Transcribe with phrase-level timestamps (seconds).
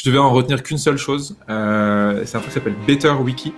[0.00, 3.52] je devais en retenir qu'une seule chose, euh, c'est un truc qui s'appelle Better Wiki.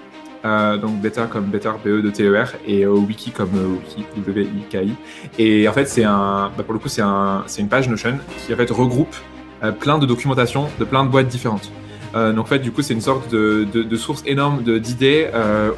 [0.44, 4.42] Euh, donc Better comme Better BE de TER et euh, Wiki comme euh, Wiki W
[4.42, 4.92] I K I.
[5.38, 8.18] Et en fait c'est un, bah, pour le coup c'est un, c'est une page Notion
[8.44, 9.14] qui en fait regroupe
[9.62, 11.70] euh, plein de documentation de plein de boîtes différentes.
[12.16, 15.28] Euh, donc en fait, du coup, c'est une sorte de, de, de source énorme d'idées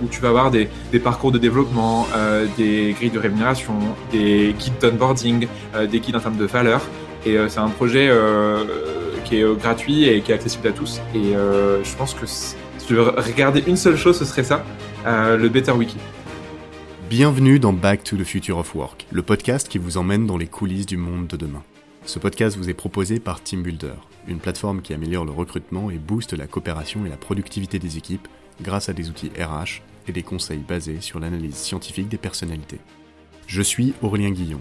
[0.03, 2.09] où tu vas avoir des, des parcours de développement,
[2.57, 3.75] des grilles de rémunération,
[4.11, 5.47] des guides d'onboarding,
[5.89, 6.81] des guides en termes de valeur.
[7.25, 8.11] Et c'est un projet
[9.25, 11.01] qui est euh, gratuit et qui est accessible à tous.
[11.15, 12.55] Et euh, je pense que si
[12.89, 14.65] je devais regarder une seule chose, ce serait ça,
[15.07, 15.97] euh, le Better Wiki.
[17.11, 20.47] Bienvenue dans Back to the Future of Work, le podcast qui vous emmène dans les
[20.47, 21.63] coulisses du monde de demain.
[22.07, 23.95] Ce podcast vous est proposé par Team Builder,
[24.29, 28.29] une plateforme qui améliore le recrutement et booste la coopération et la productivité des équipes
[28.63, 32.79] grâce à des outils RH et des conseils basés sur l'analyse scientifique des personnalités.
[33.47, 34.61] Je suis Aurélien Guillon.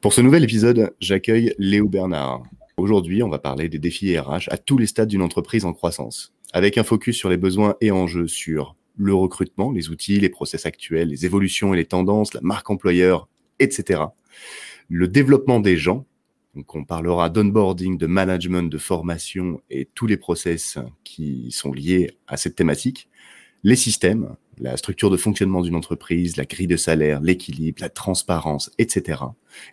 [0.00, 2.44] Pour ce nouvel épisode, j'accueille Léo Bernard.
[2.76, 6.32] Aujourd'hui, on va parler des défis RH à tous les stades d'une entreprise en croissance,
[6.52, 10.66] avec un focus sur les besoins et enjeux sur le recrutement, les outils, les process
[10.66, 14.02] actuels, les évolutions et les tendances, la marque employeur, etc.
[14.88, 16.06] Le développement des gens,
[16.54, 22.12] donc on parlera d'onboarding, de management, de formation et tous les process qui sont liés
[22.28, 23.08] à cette thématique.
[23.64, 28.70] Les systèmes, la structure de fonctionnement d'une entreprise, la grille de salaire, l'équilibre, la transparence,
[28.78, 29.22] etc.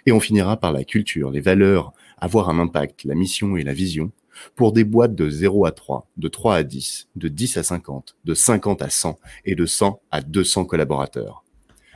[0.05, 3.73] Et on finira par la culture, les valeurs, avoir un impact, la mission et la
[3.73, 4.11] vision
[4.55, 8.17] pour des boîtes de 0 à 3, de 3 à 10, de 10 à 50,
[8.25, 11.43] de 50 à 100 et de 100 à 200 collaborateurs.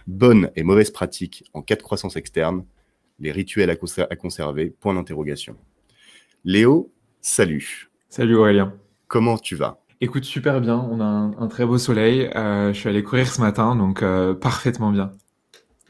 [0.08, 2.66] Bonnes et mauvaises pratiques en cas de croissance externe,
[3.20, 5.58] les rituels à, conser- à conserver, point d'interrogation.
[6.46, 6.92] Léo,
[7.22, 7.90] salut.
[8.08, 8.74] Salut Aurélien.
[9.08, 9.82] Comment tu vas?
[10.02, 12.30] Écoute, super bien, on a un, un très beau soleil.
[12.34, 15.12] Euh, je suis allé courir ce matin, donc euh, parfaitement bien.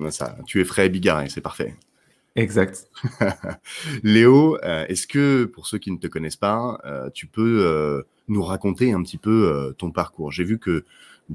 [0.10, 1.76] Ça, Tu es frais et bigarré, c'est parfait.
[2.36, 2.88] Exact.
[4.04, 6.80] Léo, euh, est-ce que pour ceux qui ne te connaissent pas,
[7.14, 10.32] tu peux nous raconter un petit peu ton parcours?
[10.32, 10.86] J'ai vu que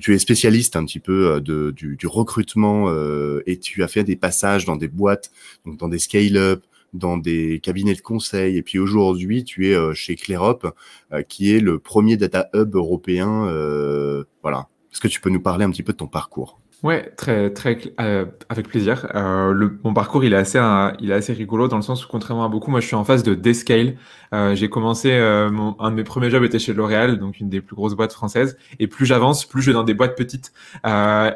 [0.01, 2.91] tu es spécialiste un petit peu de, du, du recrutement
[3.47, 5.31] et tu as fait des passages dans des boîtes,
[5.65, 8.57] donc dans des scale-up, dans des cabinets de conseil.
[8.57, 10.61] Et puis aujourd'hui, tu es euh, chez Clerop,
[11.13, 13.47] euh, qui est le premier data hub européen.
[13.49, 14.69] euh, voilà.
[14.93, 16.61] Est-ce que tu peux nous parler un petit peu de ton parcours?
[16.85, 19.11] Ouais, très, très, euh, avec plaisir.
[19.15, 22.05] Euh, le, mon parcours, il est assez, euh, il est assez rigolo dans le sens
[22.05, 23.97] où, contrairement à beaucoup, moi, je suis en phase de descale.
[24.35, 27.49] Euh, j'ai commencé, euh, mon, un de mes premiers jobs était chez L'Oréal, donc une
[27.49, 28.59] des plus grosses boîtes françaises.
[28.81, 30.53] Et plus j'avance, plus je vais dans des boîtes petites.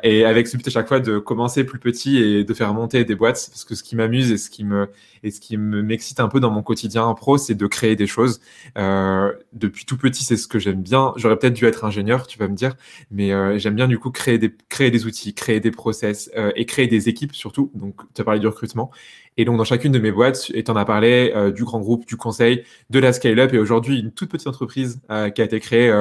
[0.03, 3.07] Et avec ce but à chaque fois de commencer plus petit et de faire monter
[3.07, 4.91] des boîtes, parce que ce qui m'amuse et ce qui me,
[5.23, 8.07] et ce qui me m'excite un peu dans mon quotidien pro, c'est de créer des
[8.07, 8.41] choses.
[8.77, 11.15] Depuis tout petit, c'est ce que j'aime bien.
[11.17, 12.75] J'aurais peut-être dû être ingénieur, tu vas me dire,
[13.11, 16.67] mais j'aime bien du coup créer des, créer des outils, créer des process euh, et
[16.67, 17.71] créer des équipes surtout.
[17.75, 18.91] Donc, tu as parlé du recrutement.
[19.37, 21.81] Et donc, dans chacune de mes boîtes, et tu en as parlé euh, du grand
[21.81, 25.45] groupe, du conseil, de la scale-up et aujourd'hui une toute petite entreprise euh, qui a
[25.45, 25.93] été créée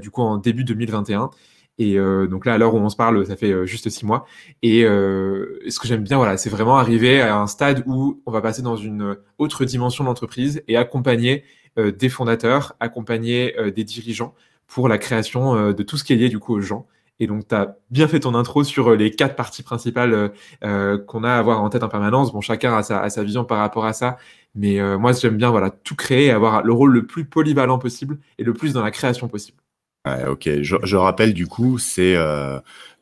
[0.00, 1.30] du coup en début 2021.
[1.78, 4.26] Et donc là, à l'heure où on se parle, ça fait juste six mois.
[4.62, 8.40] Et ce que j'aime bien, voilà, c'est vraiment arriver à un stade où on va
[8.40, 11.42] passer dans une autre dimension d'entreprise et accompagner
[11.76, 14.34] des fondateurs, accompagner des dirigeants
[14.68, 16.86] pour la création de tout ce qui est lié du coup aux gens.
[17.20, 20.28] Et donc, tu as bien fait ton intro sur euh, les quatre parties principales euh,
[20.64, 22.32] euh, qu'on a à avoir en tête en permanence.
[22.32, 24.16] Bon, chacun a sa, vision par rapport à ça.
[24.56, 28.20] Mais moi, j'aime bien voilà, tout créer et avoir le rôle le plus polyvalent possible
[28.38, 29.58] et le plus dans la création possible.
[30.06, 32.16] Ouais, ok, je, rappelle du coup, c'est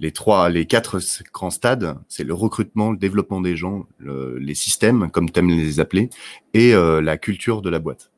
[0.01, 0.99] les trois, les quatre
[1.31, 5.51] grands stades, c'est le recrutement, le développement des gens, le- les systèmes, comme tu aimes
[5.51, 6.09] les appeler,
[6.55, 8.12] et la culture de la boîte.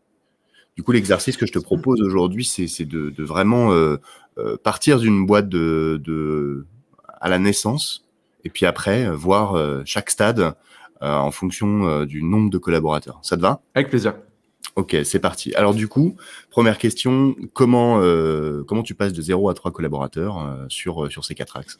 [0.76, 3.97] Du coup, l'exercice que je te propose aujourd'hui, c'est de, de vraiment euh,
[4.38, 6.67] euh, partir d'une boîte de, de
[7.21, 8.05] à la naissance,
[8.44, 10.53] et puis après euh, voir euh, chaque stade euh,
[11.00, 13.21] en fonction euh, du nombre de collaborateurs.
[13.23, 13.61] Ça te va?
[13.75, 14.15] Avec plaisir.
[14.76, 15.55] Ok, c'est parti.
[15.55, 16.17] Alors du coup,
[16.50, 21.11] première question, comment euh, comment tu passes de 0 à 3 collaborateurs euh, sur, euh,
[21.11, 21.79] sur ces quatre axes?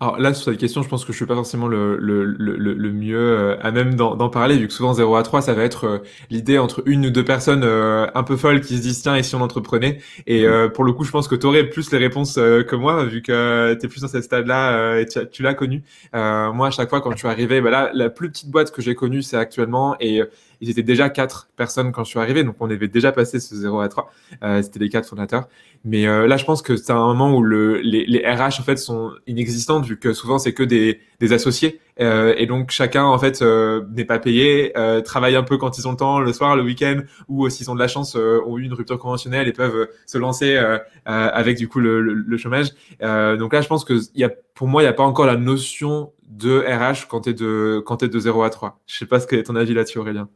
[0.00, 2.56] Alors là, sur cette question, je pense que je suis pas forcément le, le, le,
[2.56, 5.62] le mieux euh, à même d'en parler, vu que souvent 0 à 3, ça va
[5.64, 5.98] être euh,
[6.30, 9.22] l'idée entre une ou deux personnes euh, un peu folles qui se disent tiens, et
[9.22, 9.98] si on entreprenait?
[10.26, 13.22] Et pour le coup, je pense que tu aurais plus les réponses que moi, vu
[13.22, 15.82] que tu es plus dans cette stade-là et tu, l'as connu.
[16.12, 18.82] moi, à chaque fois, quand je suis arrivé, bah là, la plus petite boîte que
[18.82, 20.22] j'ai connue, c'est actuellement, et
[20.62, 23.54] ils étaient déjà quatre personnes quand je suis arrivé, donc on avait déjà passé ce
[23.54, 24.10] 0 à 3.
[24.62, 25.48] C'était les quatre fondateurs.
[25.84, 28.76] Mais là, je pense que c'est un moment où le, les, les RH, en fait,
[28.76, 33.18] sont inexistants vu que souvent c'est que des, des associés euh, et donc chacun en
[33.18, 36.32] fait euh, n'est pas payé, euh, travaille un peu quand ils ont le temps, le
[36.32, 39.52] soir, le week-end, ou s'ils ont de la chance, ont eu une rupture conventionnelle et
[39.52, 40.60] peuvent se lancer
[41.04, 42.70] avec du coup le, le, chômage.
[43.00, 45.36] donc là, je pense que y a, pour moi, il n'y a pas encore la
[45.36, 48.80] notion de RH quand t'es de quand t'es de 0 à 3.
[48.86, 50.28] Je sais pas ce que est ton avis là-dessus, Aurélien.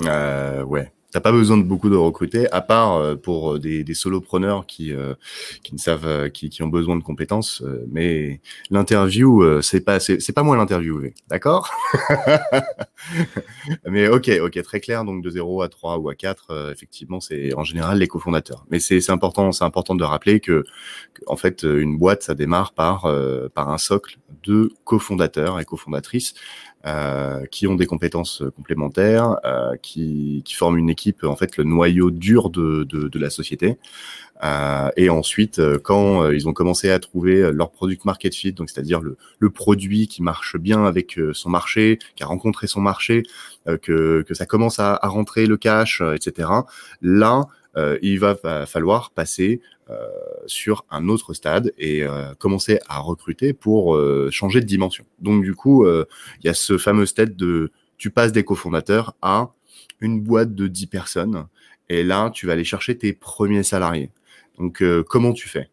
[0.00, 3.94] Ouais, T'as pas besoin de beaucoup de recruter, à part euh, pour euh, des, des
[3.94, 5.14] solopreneurs qui euh,
[5.62, 7.62] qui ne savent, qui, qui ont besoin de compétences.
[7.90, 11.70] mais l'interview, c'est pas c'est pas moi l'interviewé, d'accord?
[13.86, 15.04] Mais ok, ok, très clair.
[15.04, 18.66] Donc de 0 à 3 ou à 4, effectivement, c'est en général les cofondateurs.
[18.70, 20.64] Mais c'est important, c'est important de rappeler que,
[21.26, 23.10] en fait une boîte ça démarre par
[23.54, 26.34] par un socle de cofondateurs et cofondatrices
[26.86, 31.64] euh, qui ont des compétences complémentaires, euh, qui, qui, forment une équipe, en fait, le
[31.64, 33.78] noyau dur de, de, de la société.
[34.44, 38.52] Euh, et ensuite, euh, quand euh, ils ont commencé à trouver leur product market fit,
[38.52, 42.80] donc c'est-à-dire le, le, produit qui marche bien avec son marché, qui a rencontré son
[42.80, 43.24] marché,
[43.82, 46.48] que, que ça commence à, à rentrer le cash, etc.
[47.02, 47.48] Là,
[48.02, 48.36] il va
[48.66, 49.60] falloir passer
[49.90, 50.06] euh,
[50.44, 55.06] sur un autre stade et euh, commencer à recruter pour euh, changer de dimension.
[55.18, 59.54] Donc du coup, il y a ce fameux stade de tu passes des cofondateurs à
[60.00, 61.46] une boîte de 10 personnes
[61.88, 64.10] et là, tu vas aller chercher tes premiers salariés.
[64.58, 65.70] Donc comment tu fais?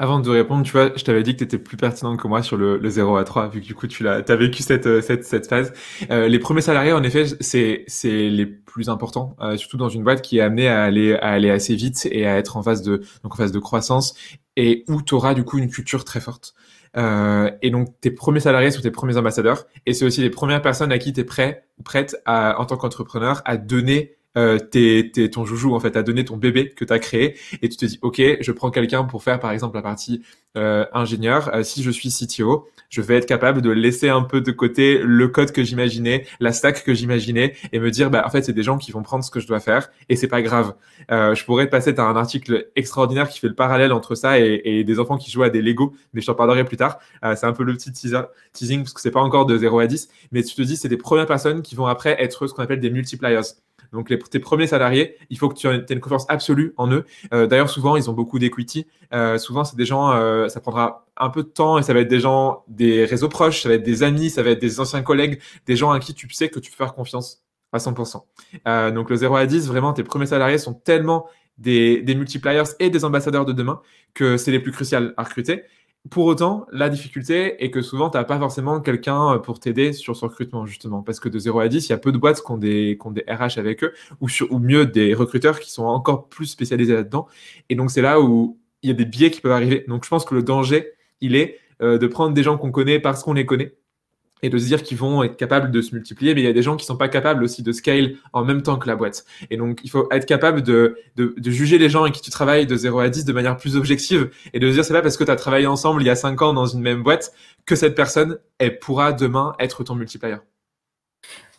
[0.00, 2.42] Avant de répondre, tu vois, je t'avais dit que tu étais plus pertinente que moi
[2.42, 4.86] sur le, le 0 à 3, vu que du coup tu l'as, as vécu cette,
[4.86, 5.72] euh, cette, cette phase.
[6.10, 10.22] Euh, les premiers salariés, en effet, c'est, les plus importants, euh, surtout dans une boîte
[10.22, 13.02] qui est amenée à aller, à aller assez vite et à être en phase de,
[13.24, 14.14] donc en phase de croissance
[14.56, 16.54] et où tu auras du coup une culture très forte.
[16.96, 20.62] Euh, et donc tes premiers salariés sont tes premiers ambassadeurs et c'est aussi les premières
[20.62, 25.10] personnes à qui tu es prêt prête à, en tant qu'entrepreneur à donner euh, t'es,
[25.30, 27.84] ton joujou en fait a donné ton bébé que tu as créé et tu te
[27.84, 30.22] dis ok je prends quelqu'un pour faire par exemple la partie
[30.56, 31.54] euh, ingénieur.
[31.54, 34.98] Euh, si je suis CTO je vais être capable de laisser un peu de côté
[35.04, 38.52] le code que j'imaginais la stack que j'imaginais et me dire bah en fait c'est
[38.52, 40.74] des gens qui vont prendre ce que je dois faire et c'est pas grave.
[41.10, 44.62] Euh, je pourrais passer t'as un article extraordinaire qui fait le parallèle entre ça et,
[44.64, 46.98] et des enfants qui jouent à des Lego mais je t'en parlerai plus tard.
[47.24, 49.86] Euh, c'est un peu le petit teasing parce que c'est pas encore de 0 à
[49.86, 52.62] 10 mais tu te dis c'est des premières personnes qui vont après être ce qu'on
[52.62, 53.42] appelle des multipliers
[53.92, 57.04] donc, tes premiers salariés, il faut que tu aies une confiance absolue en eux.
[57.32, 58.86] Euh, D'ailleurs, souvent, ils ont beaucoup d'equity.
[59.14, 62.00] Euh, souvent, c'est des gens, euh, ça prendra un peu de temps et ça va
[62.00, 64.80] être des gens, des réseaux proches, ça va être des amis, ça va être des
[64.80, 67.42] anciens collègues, des gens à qui tu sais que tu peux faire confiance
[67.72, 68.24] à 100%.
[68.66, 71.26] Euh, donc, le 0 à 10, vraiment, tes premiers salariés sont tellement
[71.56, 73.80] des, des multipliers et des ambassadeurs de demain
[74.14, 75.64] que c'est les plus cruciaux à recruter.
[76.10, 79.92] Pour autant, la difficulté est que souvent, tu n'as pas forcément quelqu'un euh, pour t'aider
[79.92, 81.02] sur ce recrutement, justement.
[81.02, 82.98] Parce que de 0 à 10, il y a peu de boîtes qui ont des,
[83.00, 86.94] qui ont des RH avec eux, ou, mieux, des recruteurs qui sont encore plus spécialisés
[86.94, 87.26] là-dedans.
[87.68, 89.84] Et donc, c'est là où il y a des biais qui peuvent arriver.
[89.88, 93.00] Donc, je pense que le danger, il est euh, de prendre des gens qu'on connaît
[93.00, 93.74] parce qu'on les connaît
[94.42, 96.52] et de se dire qu'ils vont être capables de se multiplier, mais il y a
[96.52, 99.24] des gens qui sont pas capables aussi de scale en même temps que la boîte.
[99.50, 100.96] Et donc, il faut être capable de,
[101.46, 104.30] juger les gens avec qui tu travailles de 0 à 10 de manière plus objective
[104.52, 106.16] et de se dire c'est pas parce que tu as travaillé ensemble il y a
[106.16, 107.32] 5 ans dans une même boîte
[107.66, 110.36] que cette personne, elle pourra demain être ton multiplier.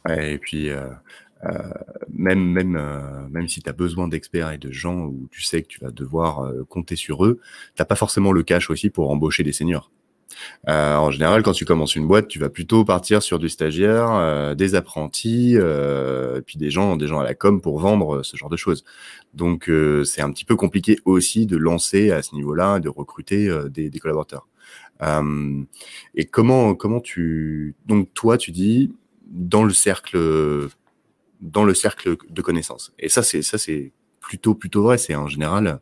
[0.09, 0.87] Et puis, euh,
[1.45, 1.51] euh,
[2.11, 5.61] même, même, euh, même si tu as besoin d'experts et de gens où tu sais
[5.61, 7.39] que tu vas devoir compter sur eux,
[7.75, 9.92] t'as pas forcément le cash aussi pour embaucher des seniors.
[10.67, 14.11] Euh, en général, quand tu commences une boîte, tu vas plutôt partir sur du stagiaire,
[14.11, 18.37] euh, des apprentis, euh, puis des gens, des gens à la com pour vendre ce
[18.37, 18.83] genre de choses.
[19.33, 19.71] Donc,
[20.05, 23.99] c'est un petit peu compliqué aussi de lancer à ce niveau-là, de recruter des, des,
[23.99, 24.47] collaborateurs.
[26.15, 28.91] et comment, comment tu, donc toi, tu dis
[29.27, 30.67] dans le cercle,
[31.41, 32.91] dans le cercle de connaissances.
[32.97, 33.91] Et ça, c'est ça, c'est
[34.30, 35.00] plutôt plutôt vrai.
[35.00, 35.80] C'est en général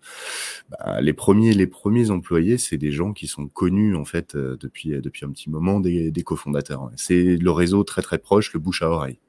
[0.70, 4.58] bah, les premiers les premiers employés, c'est des gens qui sont connus en fait euh,
[4.58, 6.90] depuis depuis un petit moment des, des cofondateurs.
[6.96, 9.20] C'est le réseau très très proche, le bouche à oreille.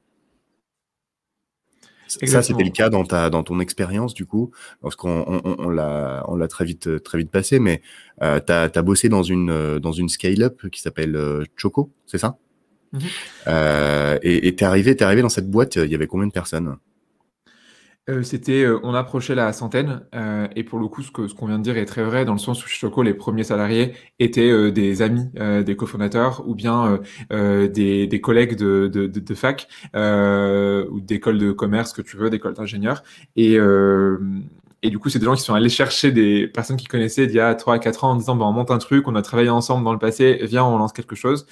[2.07, 5.69] Ça, c'était le cas dans ta dans ton expérience du coup, parce qu'on on, on,
[5.69, 7.81] l'a on l'a très vite très vite passé, mais
[8.23, 12.37] euh, tu as, bossé dans une dans une scale-up qui s'appelle euh, Choco, c'est ça?
[12.93, 13.01] Mm-hmm.
[13.47, 16.77] euh, Et t'es arrivé t'es arrivé dans cette boîte, il y avait combien de personnes?
[18.09, 21.35] Euh, c'était, euh, on approchait la centaine, euh, et pour le coup, ce que ce
[21.35, 23.93] qu'on vient de dire est très vrai, dans le sens où Choco, les premiers salariés
[24.17, 25.29] étaient des amis
[25.65, 26.99] des cofondateurs ou bien
[27.29, 33.03] des, collègues de, fac ou d'écoles de commerce que tu veux, d'écoles d'ingénieurs,
[33.35, 33.57] et
[34.81, 37.35] et du coup, c'est des gens qui sont allés chercher des personnes qu'ils connaissaient d'il
[37.35, 39.21] y a 3 à 4 ans en disant, bah, on monte un truc, on a
[39.21, 41.45] travaillé ensemble dans le passé, viens, on lance quelque chose.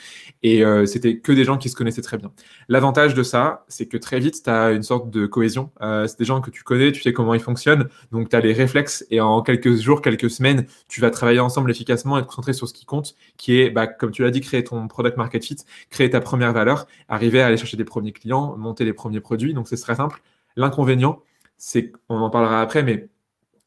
[0.44, 2.32] Et euh, c'était que des gens qui se connaissaient très bien.
[2.70, 5.72] L'avantage de ça, c'est que très vite, tu as une sorte de cohésion.
[5.82, 8.40] Euh, c'est des gens que tu connais, tu sais comment ils fonctionnent, donc tu as
[8.40, 12.28] les réflexes et en quelques jours, quelques semaines, tu vas travailler ensemble efficacement et te
[12.28, 15.18] concentrer sur ce qui compte, qui est, bah, comme tu l'as dit, créer ton product
[15.18, 15.58] market fit,
[15.90, 19.54] créer ta première valeur, arriver à aller chercher des premiers clients, monter les premiers produits.
[19.54, 20.22] Donc c'est très simple.
[20.56, 21.22] L'inconvénient,
[21.58, 23.10] c'est, on en parlera après, mais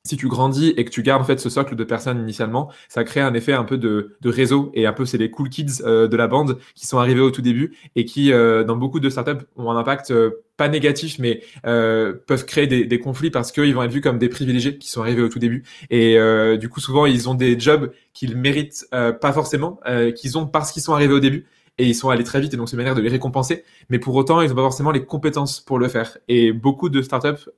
[0.05, 3.05] si tu grandis et que tu gardes en fait ce socle de personnes initialement, ça
[3.05, 6.09] crée un effet un peu de, réseau et un peu c'est les cool kids euh,
[6.09, 9.11] de la bande qui sont arrivés au tout début et qui euh, dans beaucoup de
[9.11, 13.83] startups ont un impact euh, pas négatif mais peuvent créer des, conflits parce qu'ils vont
[13.83, 15.65] être vus comme des privilégiés qui sont arrivés au tout début.
[15.89, 16.19] Et
[16.59, 19.81] du coup souvent ils ont des jobs qu'ils méritent pas forcément
[20.15, 21.47] qu'ils ont parce qu'ils sont arrivés au début
[21.81, 23.99] et ils sont allés très vite et donc c'est une manière de les récompenser mais
[23.99, 27.49] pour autant ils n'ont pas forcément les compétences pour le faire et beaucoup de startups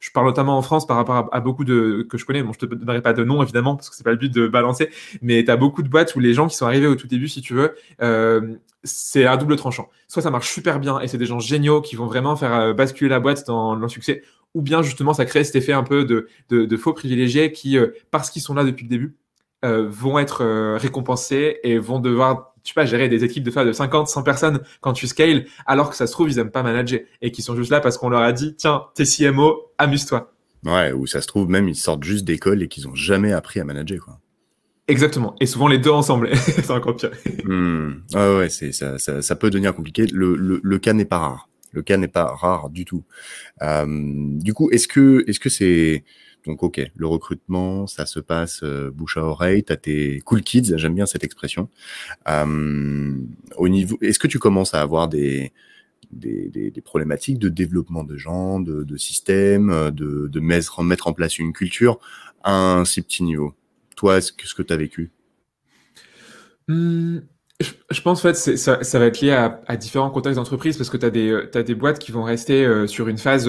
[0.00, 2.42] je parle notamment en France par rapport à, beaucoup de que je connais.
[2.42, 4.46] Bon, je te donnerai pas de nom évidemment parce que c'est pas le but de
[4.46, 4.90] balancer,
[5.22, 7.28] mais tu as beaucoup de boîtes où les gens qui sont arrivés au tout début,
[7.28, 9.88] si tu veux, euh, c'est un double tranchant.
[10.06, 12.74] Soit ça marche super bien et c'est des gens géniaux qui vont vraiment faire euh,
[12.74, 14.22] basculer la boîte dans le succès,
[14.54, 18.30] ou bien justement ça crée cet effet un peu de, faux privilégiés qui, euh, parce
[18.30, 19.16] qu'ils sont là depuis le début,
[19.64, 24.08] euh, vont être récompensés et vont devoir tu pas, gérer des équipes de, de 50,
[24.08, 27.30] 100 personnes quand tu scales, alors que ça se trouve, ils aiment pas manager et
[27.30, 30.32] qui sont juste là parce qu'on leur a dit, tiens, t'es CMO, amuse-toi.
[30.64, 33.60] Ouais, ou ça se trouve, même ils sortent juste d'école et qu'ils ont jamais appris
[33.60, 34.20] à manager, quoi.
[34.88, 35.36] Exactement.
[35.38, 36.34] Et souvent les deux ensemble.
[36.36, 37.10] c'est encore pire.
[37.44, 38.00] Hmm.
[38.14, 40.06] ouais, c'est, ça, ça, ça, peut devenir compliqué.
[40.06, 41.48] Le, le, le cas n'est pas rare.
[41.72, 43.04] Le cas n'est pas rare du tout.
[43.62, 46.04] Euh, du coup, est-ce que, est-ce que c'est,
[46.48, 49.62] donc, ok, le recrutement, ça se passe euh, bouche à oreille.
[49.64, 51.68] Tu as tes cool kids, j'aime bien cette expression.
[52.26, 53.14] Euh,
[53.58, 55.52] au niveau, est-ce que tu commences à avoir des,
[56.10, 61.52] des, problématiques de développement de gens, de, systèmes, de, de mettre, mettre en place une
[61.52, 62.00] culture
[62.42, 63.52] à un si petit niveau?
[63.94, 65.10] Toi, est-ce que que tu as vécu?
[66.68, 67.18] Mmh,
[67.60, 71.04] je, pense en fait ça, va être lié à, différents contextes d'entreprise parce que tu
[71.04, 73.48] as des, des boîtes qui vont rester euh, sur une phase.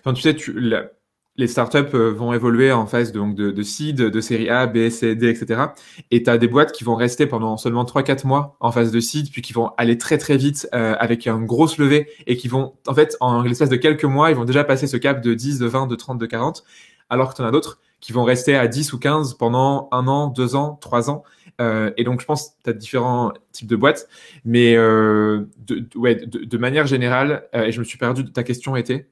[0.00, 0.90] Enfin, tu sais, tu, la,
[1.36, 4.88] les startups euh, vont évoluer en phase donc de, de seed, de série A, B,
[4.88, 5.62] C, D, etc.
[6.10, 9.00] Et tu as des boîtes qui vont rester pendant seulement 3-4 mois en phase de
[9.00, 12.48] seed, puis qui vont aller très très vite euh, avec une grosse levée et qui
[12.48, 15.34] vont, en fait, en l'espace de quelques mois, ils vont déjà passer ce cap de
[15.34, 16.64] 10, de 20, de 30, de 40,
[17.10, 20.06] alors que tu en as d'autres qui vont rester à 10 ou 15 pendant un
[20.08, 21.24] an, deux ans, trois ans.
[21.58, 24.08] Euh, et donc, je pense que tu as différents types de boîtes.
[24.44, 28.42] Mais euh, de, ouais, de, de, manière générale, euh, et je me suis perdu, ta
[28.42, 29.08] question était?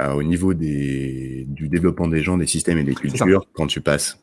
[0.00, 4.18] Au niveau des, du développement des gens, des systèmes et des cultures quand tu passes.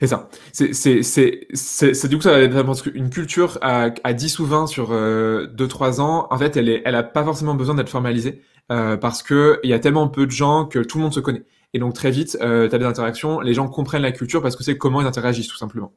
[0.00, 0.28] C'est ça.
[0.52, 6.00] C'est, du coup, ça parce qu'une culture à, à 10 ou 20 sur euh, 2-3
[6.00, 9.60] ans, en fait, elle est, elle a pas forcément besoin d'être formalisée euh, parce que
[9.62, 11.44] il y a tellement peu de gens que tout le monde se connaît.
[11.76, 14.56] Et donc, très vite, euh, tu as des interactions, les gens comprennent la culture parce
[14.56, 15.92] que c'est comment ils interagissent, tout simplement.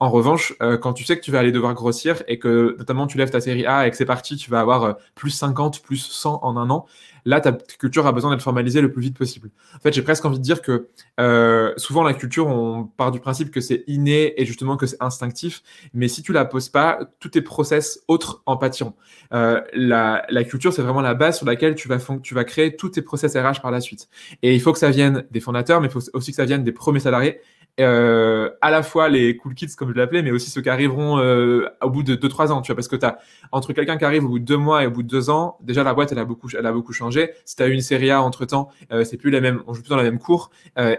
[0.00, 3.06] En revanche, euh, quand tu sais que tu vas aller devoir grossir et que notamment
[3.06, 5.82] tu lèves ta série A et que c'est parti, tu vas avoir euh, plus 50,
[5.82, 6.86] plus 100 en un an,
[7.24, 9.50] là, ta culture a besoin d'être formalisée le plus vite possible.
[9.74, 13.20] En fait, j'ai presque envie de dire que euh, souvent la culture, on part du
[13.20, 15.62] principe que c'est inné et justement que c'est instinctif,
[15.94, 18.94] mais si tu la poses pas, tous tes process autres en pâtiront.
[19.32, 22.76] Euh, la, la, culture, c'est vraiment la base sur laquelle tu vas, tu vas créer
[22.76, 24.08] tous tes process RH par la suite.
[24.42, 26.64] Et il faut que ça vienne des fondateurs, mais il faut aussi que ça vienne
[26.64, 27.40] des premiers salariés
[27.80, 31.18] euh, à la fois les cool kids comme je l'appelais, mais aussi ceux qui arriveront
[31.18, 33.18] euh, au bout de 2-3 ans, tu vois, parce que tu as
[33.52, 35.58] entre quelqu'un qui arrive au bout de 2 mois et au bout de 2 ans,
[35.60, 37.30] déjà la boîte elle a beaucoup, elle a beaucoup changé.
[37.44, 39.74] Si tu as eu une série A entre temps, euh, c'est plus la même, on
[39.74, 40.50] joue plus dans la même cour,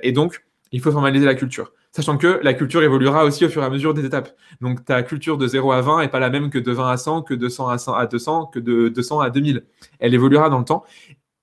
[0.01, 1.71] et donc il faut formaliser la culture.
[1.91, 4.33] Sachant que la culture évoluera aussi au fur et à mesure des étapes.
[4.61, 6.95] Donc ta culture de 0 à 20 est pas la même que de 20 à
[6.95, 9.65] 100, que de 100 à, 100 à 200, que de 200 à 2000.
[9.99, 10.85] Elle évoluera dans le temps.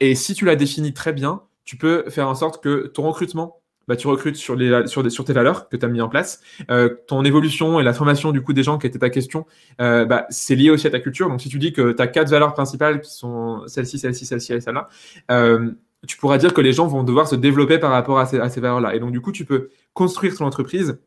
[0.01, 3.58] Et si tu la définis très bien, tu peux faire en sorte que ton recrutement
[3.89, 6.41] bah, tu recrutes sur, les, sur, sur tes valeurs que tu as mis en place.
[6.71, 9.47] Euh, ton évolution et la formation du coup des gens qui étaient ta question,
[9.81, 11.29] euh, bah, c'est lié aussi à ta culture.
[11.29, 14.53] Donc si tu dis que tu as quatre valeurs principales qui sont celle-ci, celle-ci, celle-ci
[14.53, 14.89] et celle-là,
[15.31, 15.73] euh,
[16.07, 18.49] tu pourras dire que les gens vont devoir se développer par rapport à ces, à
[18.49, 18.95] ces valeurs-là.
[18.95, 21.01] Et donc du coup, tu peux construire ton entreprise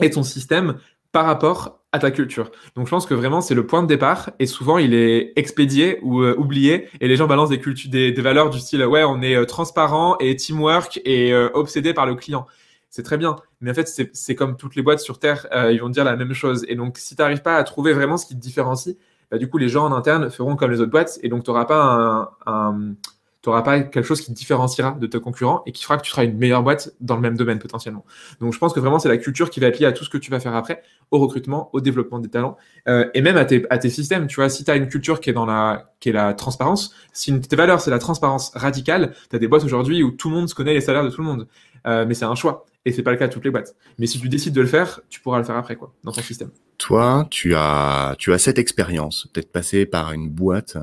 [0.00, 0.76] et ton système
[1.12, 2.50] par rapport à ta culture.
[2.76, 5.98] Donc je pense que vraiment c'est le point de départ et souvent il est expédié
[6.02, 9.20] ou euh, oublié et les gens balancent des, cultures, des, valeurs du style ouais on
[9.22, 12.46] est euh, transparent et teamwork et euh, obsédé par le client.
[12.90, 15.90] C'est très bien, mais en fait c'est comme toutes les boîtes sur Terre, ils vont
[15.90, 16.64] dire la même chose.
[16.66, 18.96] Et donc si tu n'arrives pas à trouver vraiment ce qui te différencie,
[19.30, 21.50] bah, du coup les gens en interne feront comme les autres boîtes et donc tu
[21.50, 22.94] n'auras pas un
[23.42, 26.02] tu n'auras pas quelque chose qui te différenciera de tes concurrents et qui fera que
[26.02, 28.04] tu seras une meilleure boîte dans le même domaine potentiellement.
[28.40, 30.18] Donc je pense que vraiment c'est la culture qui va liée à tout ce que
[30.18, 33.64] tu vas faire après, au recrutement, au développement des talents euh, et même à tes,
[33.70, 34.26] à tes systèmes.
[34.26, 36.94] Tu vois, si tu as une culture qui est dans la qui est la transparence,
[37.12, 40.36] si tes valeurs c'est la transparence radicale, tu as des boîtes aujourd'hui où tout le
[40.36, 41.48] monde se connaît les salaires de tout le monde.
[41.86, 43.74] Euh, mais c'est un choix et c'est pas le cas de toutes les boîtes.
[43.98, 46.20] Mais si tu décides de le faire, tu pourras le faire après quoi, dans ton
[46.20, 46.50] système.
[46.76, 50.76] Toi, tu as tu as cette expérience, peut-être passé par une boîte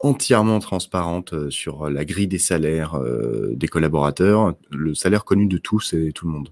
[0.00, 5.58] entièrement transparente euh, sur la grille des salaires euh, des collaborateurs, le salaire connu de
[5.58, 6.50] tous et tout le monde.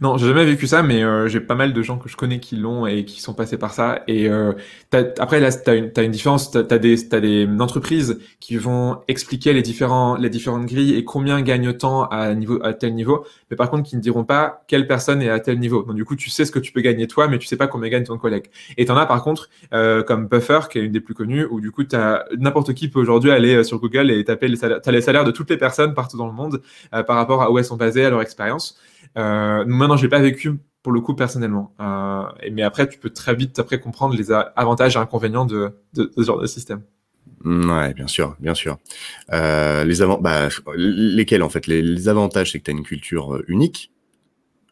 [0.00, 2.40] Non, j'ai jamais vécu ça, mais euh, j'ai pas mal de gens que je connais
[2.40, 4.02] qui l'ont et qui sont passés par ça.
[4.08, 4.52] Et euh,
[4.92, 6.50] après, là, une, as une différence.
[6.50, 11.04] T'as as des, as des entreprises qui vont expliquer les différents, les différentes grilles et
[11.04, 13.24] combien gagne-t-on à niveau, à tel niveau.
[13.50, 15.82] Mais par contre, qui ne diront pas quelle personne est à tel niveau.
[15.82, 17.66] Donc du coup, tu sais ce que tu peux gagner toi, mais tu sais pas
[17.66, 18.46] combien gagne ton collègue.
[18.76, 21.60] Et t'en as par contre, euh, comme Buffer, qui est une des plus connues, où
[21.60, 21.82] du coup,
[22.38, 24.80] n'importe qui peut aujourd'hui aller euh, sur Google et taper les salaires.
[24.86, 26.62] Les salaires de toutes les personnes partout dans le monde
[26.94, 28.78] euh, par rapport à où elles sont basées, à leur expérience.
[29.16, 31.74] Euh, maintenant, j'ai pas vécu pour le coup personnellement.
[31.80, 36.12] Euh, mais après, tu peux très vite après comprendre les avantages et inconvénients de, de,
[36.16, 36.82] ce genre de système.
[37.42, 38.78] Mm, ouais, bien sûr, bien sûr.
[39.32, 41.66] Euh, les avant bah, lesquels en fait?
[41.66, 43.90] Les, les avantages, c'est que tu as une culture euh, unique.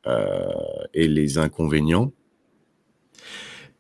[0.07, 0.51] Euh,
[0.95, 2.13] et les inconvénients,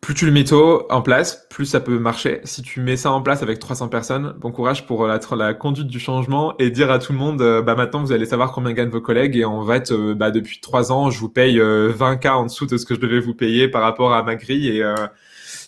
[0.03, 2.41] plus tu le mets tôt en place, plus ça peut marcher.
[2.43, 6.01] Si tu mets ça en place avec 300 personnes, bon courage pour la, conduite du
[6.01, 8.91] changement et dire à tout le monde, euh, bah maintenant vous allez savoir combien gagnent
[8.91, 12.31] vos collègues et en fait, euh, bah depuis trois ans, je vous paye 20K euh,
[12.33, 14.83] en dessous de ce que je devais vous payer par rapport à ma grille et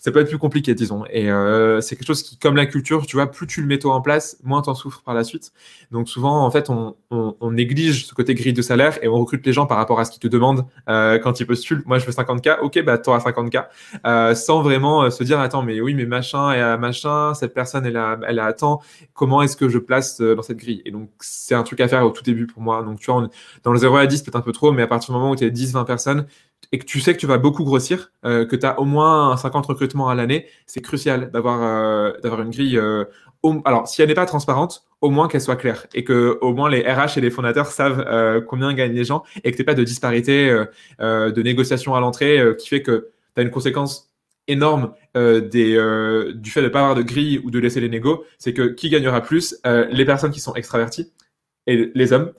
[0.05, 1.07] ça peut être plus compliqué, disons.
[1.09, 3.79] Et euh, c'est quelque chose qui, comme la culture, tu vois, plus tu le mets
[3.79, 5.51] tôt en place, moins t'en souffres par la suite.
[5.93, 9.47] Donc souvent, en fait, on, on, néglige ce côté grille de salaire et on recrute
[9.47, 11.83] les gens par rapport à ce qu'ils te demandent euh, quand ils postulent.
[11.87, 13.65] Moi, je veux 50K, ok, bah t'auras 50K,
[14.05, 17.97] euh, sans vraiment se dire, attends, mais oui, mais machin et machin, cette personne, elle
[17.97, 18.83] a, elle a attends,
[19.15, 20.83] comment est-ce que je place dans cette grille?
[20.85, 22.83] Et donc, c'est un truc à faire au tout début pour moi.
[22.83, 23.27] Donc, tu vois,
[23.63, 25.37] dans le 0 à 10, peut-être un peu trop, mais à partir du moment où
[25.37, 26.27] tu es 10, 20 personnes,
[26.73, 29.37] et que tu sais que tu vas beaucoup grossir, euh, que tu as au moins
[29.37, 32.79] 50 recrutements à l'année, c'est crucial d'avoir euh, une grille.
[32.79, 33.05] Euh,
[33.65, 36.71] alors, si elle n'est pas transparente, au moins qu'elle soit claire et que au moins
[36.71, 39.85] les RH et les fondateurs savent combien gagnent les gens et que tu pas de
[39.85, 40.49] disparité
[40.99, 44.11] de négociation à l'entrée qui fait que tu as une conséquence
[44.49, 48.55] énorme du fait de ne pas avoir de grille ou de laisser les négos, c'est
[48.55, 51.13] que qui gagnera plus Les personnes qui sont extraverties
[51.67, 52.33] et les hommes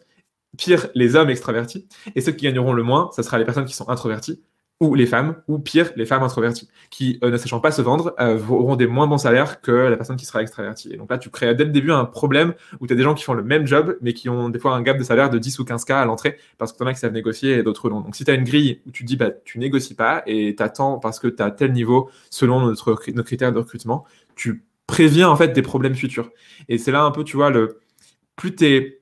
[0.58, 3.76] pire les hommes extravertis, et ceux qui gagneront le moins, ce sera les personnes qui
[3.76, 4.41] sont introverties,
[4.82, 8.13] ou les femmes, ou pire, les femmes introverties, qui, euh, ne sachant pas se vendre,
[8.20, 10.91] euh, auront des moins bons salaires que la personne qui sera extravertie.
[10.91, 13.13] Et donc là, tu crées dès le début un problème où tu as des gens
[13.13, 15.39] qui font le même job, mais qui ont des fois un gap de salaire de
[15.39, 17.89] 10 ou 15K à l'entrée, parce que tu en as qui savent négocier et d'autres
[17.89, 18.02] non.
[18.02, 20.63] Donc si tu as une grille où tu dis, bah, tu négocies pas, et tu
[20.63, 24.04] attends parce que tu as tel niveau selon notre, nos critères de recrutement,
[24.36, 26.30] tu préviens en fait des problèmes futurs.
[26.68, 27.80] Et c'est là un peu, tu vois, le
[28.36, 29.00] plus tu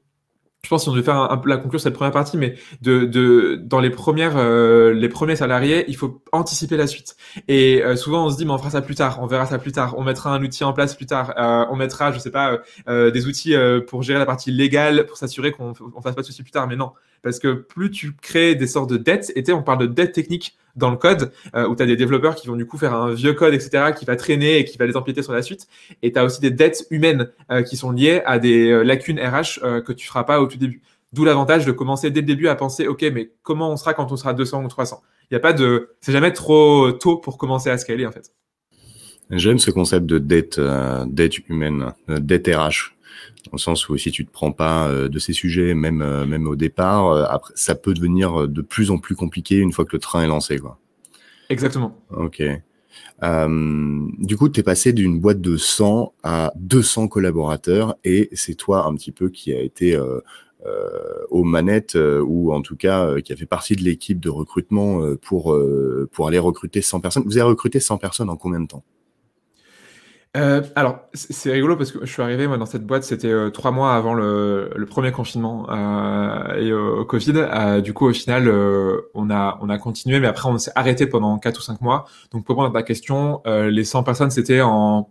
[0.63, 3.03] je pense si on devait faire un, peu la conclusion cette première partie, mais de,
[3.05, 7.17] de dans les premières euh, les premiers salariés, il faut anticiper la suite.
[7.49, 9.59] Et euh, souvent on se dit mais on fera ça plus tard, on verra ça
[9.59, 12.31] plus tard, on mettra un outil en place plus tard, euh, on mettra je sais
[12.31, 13.55] pas des outils
[13.87, 16.67] pour gérer la partie légale pour s'assurer qu'on on fasse pas de soucis plus tard.
[16.67, 19.87] Mais non, parce que plus tu crées des sortes de dettes, et on parle de
[19.87, 22.77] dettes techniques dans le code, euh, où tu as des développeurs qui vont du coup
[22.77, 25.41] faire un vieux code, etc., qui va traîner et qui va les empiéter sur la
[25.41, 25.67] suite.
[26.01, 29.19] Et tu as aussi des dettes humaines euh, qui sont liées à des euh, lacunes
[29.19, 30.81] RH que tu feras pas au tout début.
[31.13, 34.11] D'où l'avantage de commencer dès le début à penser, OK, mais comment on sera quand
[34.11, 35.91] on sera 200 ou 300 Il y a pas de...
[36.01, 38.31] C'est jamais trop tôt pour commencer à scaler, en fait.
[39.29, 40.59] J'aime ce concept de dette,
[41.05, 42.93] dette humaine, dette RH
[43.45, 46.25] dans le sens où si tu te prends pas euh, de ces sujets, même euh,
[46.25, 49.85] même au départ, euh, après, ça peut devenir de plus en plus compliqué une fois
[49.85, 50.79] que le train est lancé, quoi.
[51.49, 51.97] Exactement.
[52.15, 52.41] Ok.
[53.23, 58.55] Euh, du coup, tu es passé d'une boîte de 100 à 200 collaborateurs et c'est
[58.55, 60.19] toi un petit peu qui a été euh,
[60.65, 65.01] euh, aux manettes ou en tout cas qui a fait partie de l'équipe de recrutement
[65.21, 65.57] pour,
[66.11, 67.23] pour aller recruter 100 personnes.
[67.25, 68.83] Vous avez recruté 100 personnes en combien de temps?
[70.35, 73.51] Euh, alors, c'est rigolo parce que je suis arrivé moi dans cette boîte, c'était euh,
[73.51, 77.33] trois mois avant le, le premier confinement euh, et au Covid.
[77.35, 80.71] Euh, du coup, au final, euh, on a on a continué, mais après on s'est
[80.73, 82.05] arrêté pendant quatre ou cinq mois.
[82.31, 85.07] Donc, pour répondre à ta question, les 100 personnes, c'était en,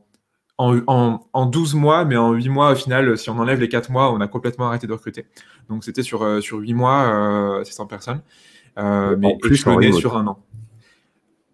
[0.59, 3.69] en en, en 12 mois, mais en 8 mois au final, si on enlève les
[3.69, 5.27] quatre mois, on a complètement arrêté de recruter.
[5.69, 8.23] Donc, c'était sur sur 8 mois, ces 100 personnes,
[8.77, 10.41] mais plus, échelonné sur un an.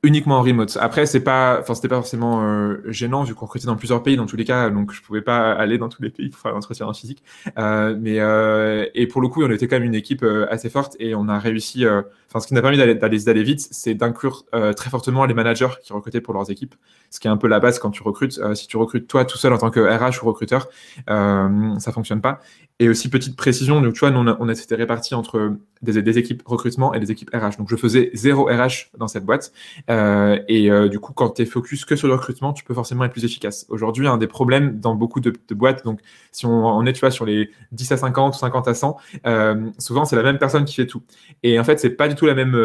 [0.02, 0.78] Uniquement en remote.
[0.80, 4.16] Après, c'est pas, enfin, c'était pas forcément euh, gênant vu qu'on recrutait dans plusieurs pays
[4.16, 6.52] dans tous les cas, donc je pouvais pas aller dans tous les pays pour faire
[6.52, 7.22] l'entretien en physique.
[7.58, 10.96] Euh, mais euh, et pour le coup, on était quand même une équipe assez forte
[11.00, 11.84] et on a réussi.
[12.28, 14.44] Enfin, ce qui nous a permis d'aller vite, c'est d'inclure
[14.76, 16.74] très fortement les managers qui recrutaient pour leurs équipes,
[17.10, 18.38] ce qui est un peu la base quand tu recrutes.
[18.54, 20.68] Si tu recrutes toi tout seul en tant que RH ou recruteur,
[21.06, 22.40] ça fonctionne pas.
[22.80, 26.42] Et aussi petite précision, donc tu vois, on a été répartis entre des, des équipes
[26.44, 27.56] recrutement et des équipes RH.
[27.58, 29.52] Donc je faisais zéro RH dans cette boîte.
[29.90, 32.74] Euh, et euh, du coup, quand tu es focus que sur le recrutement, tu peux
[32.74, 33.66] forcément être plus efficace.
[33.68, 36.00] Aujourd'hui, un des problèmes dans beaucoup de, boîtes, donc
[36.32, 38.96] si on, on est tu vois, sur les 10 à 50 ou 50 à 100,
[39.26, 41.02] euh, souvent c'est la même personne qui fait tout.
[41.42, 42.56] Et en fait, c'est pas du tout la même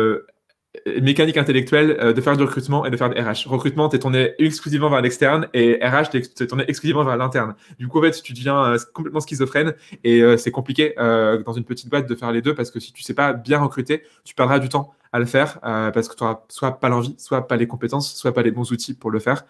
[1.01, 3.47] mécanique intellectuelle de faire du recrutement et de faire des RH.
[3.47, 7.55] Recrutement, tu es tourné exclusivement vers l'externe et RH, tu es tourné exclusivement vers l'interne.
[7.77, 12.09] Du coup, en fait, tu deviens complètement schizophrène et c'est compliqué dans une petite boîte
[12.09, 14.67] de faire les deux parce que si tu sais pas bien recruter, tu perdras du
[14.67, 17.67] temps à le faire euh, parce que tu auras soit pas l'envie, soit pas les
[17.67, 19.45] compétences, soit pas les bons outils pour le faire.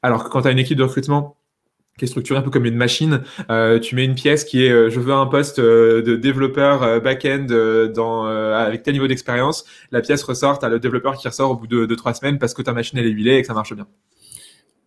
[0.00, 1.36] Alors que quand tu as une équipe de recrutement
[1.98, 3.24] qui est structurée un peu comme une machine.
[3.50, 7.48] Euh, tu mets une pièce qui est euh, je veux un poste de développeur back-end
[8.54, 9.64] avec tel niveau d'expérience.
[9.90, 12.54] La pièce ressort, t'as le développeur qui ressort au bout de, de trois semaines parce
[12.54, 13.88] que ta machine elle est huilée et que ça marche bien.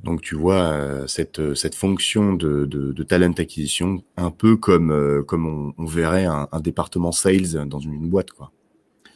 [0.05, 6.47] Donc tu vois cette, fonction de, talent acquisition un peu comme, comme on, verrait un,
[6.49, 8.31] un département sales dans une, une boîte.
[8.31, 8.53] Quoi.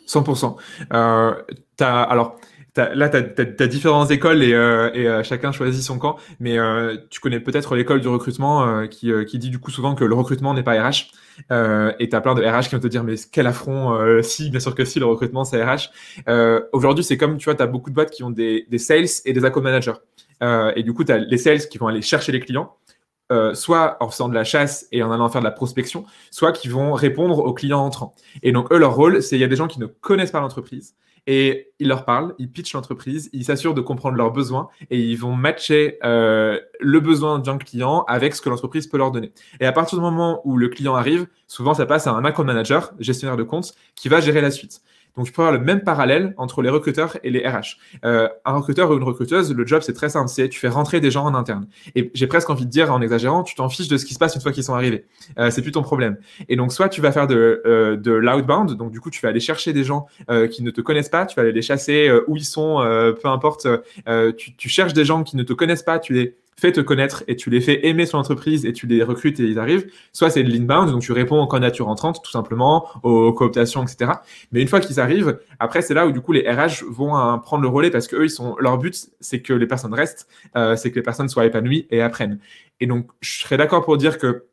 [0.07, 0.55] 100%.
[0.93, 1.33] Euh,
[1.79, 2.37] alors,
[2.77, 6.97] là, tu as, différentes écoles et, euh, et euh, chacun choisit son camp, mais euh,
[7.09, 10.15] tu connais peut-être l'école du recrutement euh, qui, qui dit du coup souvent que le
[10.15, 11.11] recrutement n'est pas RH.
[11.99, 14.61] Et tu as plein de RH qui vont te dire mais quel affront, si, bien
[14.61, 15.89] sûr que si, le recrutement c'est RH.
[16.71, 19.07] Aujourd'hui, c'est comme, tu vois, tu as beaucoup de boîtes qui ont des, des sales
[19.25, 19.99] et des account managers.
[20.41, 22.77] Et du coup, tu as les sales qui vont aller chercher les clients.
[23.31, 26.51] Euh, soit en faisant de la chasse et en allant faire de la prospection, soit
[26.51, 28.13] qui vont répondre aux clients entrants.
[28.43, 30.41] Et donc, eux, leur rôle, c'est il y a des gens qui ne connaissent pas
[30.41, 30.93] l'entreprise
[31.27, 35.15] et ils leur parlent, ils pitchent l'entreprise, ils s'assurent de comprendre leurs besoins et ils
[35.15, 39.31] vont matcher euh, le besoin d'un client avec ce que l'entreprise peut leur donner.
[39.59, 42.43] Et à partir du moment où le client arrive, souvent ça passe à un account
[42.43, 44.81] manager, gestionnaire de compte, qui va gérer la suite.
[45.17, 47.77] Donc, je peux avoir le même parallèle entre les recruteurs et les RH.
[48.03, 50.29] Euh, un recruteur ou une recruteuse, le job, c'est très simple.
[50.29, 51.67] C'est tu fais rentrer des gens en interne.
[51.95, 54.19] Et j'ai presque envie de dire, en exagérant, tu t'en fiches de ce qui se
[54.19, 55.05] passe une fois qu'ils sont arrivés.
[55.39, 56.17] Euh, c'est plus ton problème.
[56.49, 58.73] Et donc, soit tu vas faire de, euh, de l'outbound.
[58.73, 61.25] Donc, du coup, tu vas aller chercher des gens euh, qui ne te connaissent pas.
[61.25, 63.67] Tu vas aller les chasser euh, où ils sont, euh, peu importe.
[64.37, 65.99] Tu, tu cherches des gens qui ne te connaissent pas.
[65.99, 69.03] Tu les fais te connaître et tu les fais aimer son entreprise et tu les
[69.03, 69.87] recrutes et ils arrivent.
[70.13, 74.11] Soit c'est de l'inbound, donc tu réponds aux candidatures entrantes, tout simplement, aux cooptations, etc.
[74.51, 77.37] Mais une fois qu'ils arrivent, après c'est là où du coup les RH vont hein,
[77.39, 80.27] prendre le relais parce que eux ils sont leur but c'est que les personnes restent,
[80.55, 82.39] euh, c'est que les personnes soient épanouies et apprennent.
[82.79, 84.45] Et donc je serais d'accord pour dire que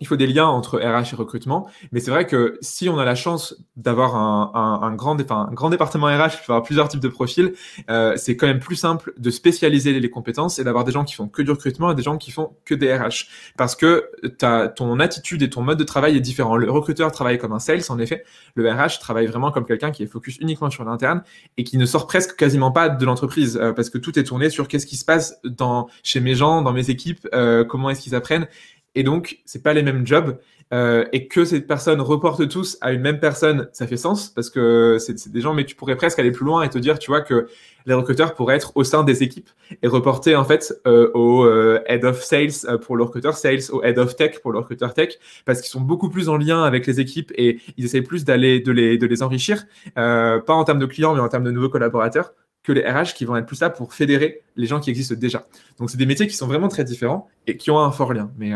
[0.00, 3.04] il faut des liens entre RH et recrutement, mais c'est vrai que si on a
[3.04, 6.62] la chance d'avoir un, un, un, grand, enfin, un grand département RH qui peut avoir
[6.62, 7.52] plusieurs types de profils,
[7.90, 11.14] euh, c'est quand même plus simple de spécialiser les compétences et d'avoir des gens qui
[11.14, 13.26] font que du recrutement et des gens qui font que des RH.
[13.56, 14.10] Parce que
[14.42, 16.56] as, ton attitude et ton mode de travail est différent.
[16.56, 18.24] Le recruteur travaille comme un sales, en effet.
[18.54, 21.22] Le RH travaille vraiment comme quelqu'un qui est focus uniquement sur l'interne
[21.56, 24.50] et qui ne sort presque quasiment pas de l'entreprise euh, parce que tout est tourné
[24.50, 28.00] sur qu'est-ce qui se passe dans, chez mes gens, dans mes équipes, euh, comment est-ce
[28.00, 28.48] qu'ils apprennent
[28.94, 30.38] et donc c'est pas les mêmes jobs
[30.72, 34.50] euh, et que ces personnes reportent tous à une même personne, ça fait sens parce
[34.50, 37.10] que c'est des gens, mais tu pourrais presque aller plus loin et te dire, tu
[37.10, 37.48] vois, que
[37.86, 39.50] les recruteurs pourraient être au sein des équipes
[39.82, 43.82] et reporter en fait euh, au euh, head of sales pour le recruteur sales, au
[43.82, 46.86] head of tech pour le recruteur tech, parce qu'ils sont beaucoup plus en lien avec
[46.86, 50.78] les équipes et ils essayent plus d'aller de les de les enrichir, pas en termes
[50.78, 53.60] de clients mais en termes de nouveaux collaborateurs que les RH qui vont être plus
[53.60, 55.46] là pour fédérer les gens qui existent déjà.
[55.78, 58.30] Donc c'est des métiers qui sont vraiment très différents et qui ont un fort lien.
[58.38, 58.52] Mais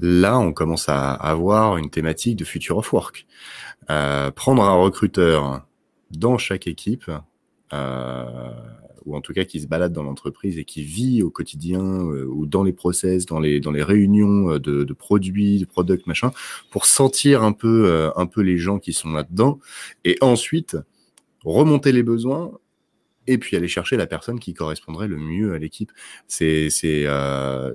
[0.00, 3.26] là, on commence à avoir une thématique de future of work.
[3.90, 5.66] Euh, prendre un recruteur
[6.10, 7.10] dans chaque équipe,
[7.72, 8.50] euh,
[9.04, 12.26] ou en tout cas qui se balade dans l'entreprise et qui vit au quotidien euh,
[12.26, 16.32] ou dans les process, dans les dans les réunions de, de produits, de product machin,
[16.70, 19.58] pour sentir un peu un peu les gens qui sont là-dedans,
[20.04, 20.76] et ensuite
[21.44, 22.52] remonter les besoins
[23.28, 25.92] et puis aller chercher la personne qui correspondrait le mieux à l'équipe.
[26.26, 27.74] C'est euh,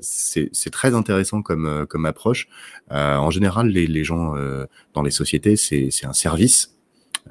[0.72, 2.48] très intéressant comme euh, comme approche.
[2.92, 6.76] Euh, en général, les, les gens euh, dans les sociétés, c'est un service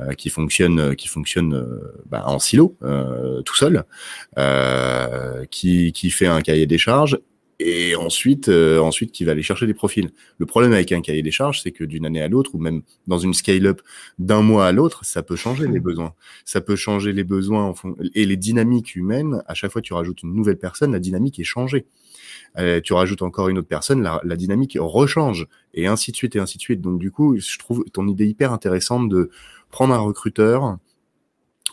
[0.01, 2.77] euh, qui fonctionne qui fonctionne euh, bah, en silo,
[3.45, 3.85] tout seul,
[5.51, 7.19] qui qui fait un cahier des charges
[7.59, 10.11] et ensuite, euh, ensuite qui va aller chercher des profils.
[10.39, 12.83] Le problème avec un cahier des charges, c'est que d'une année à l'autre, ou même
[13.07, 13.81] dans une scale-up
[14.19, 16.15] d'un mois à l'autre, ça peut changer les besoins.
[16.45, 17.97] Ça peut changer les besoins en fond...
[18.15, 19.43] et les dynamiques humaines.
[19.47, 21.87] À chaque fois que tu rajoutes une nouvelle personne, la dynamique est changée.
[22.59, 26.37] Euh, tu rajoutes encore une autre personne, la, la, dynamique rechange, et ainsi de suite,
[26.37, 26.81] et ainsi de suite.
[26.81, 29.31] Donc du coup, je trouve ton idée hyper intéressante de
[29.71, 30.79] prendre un recruteur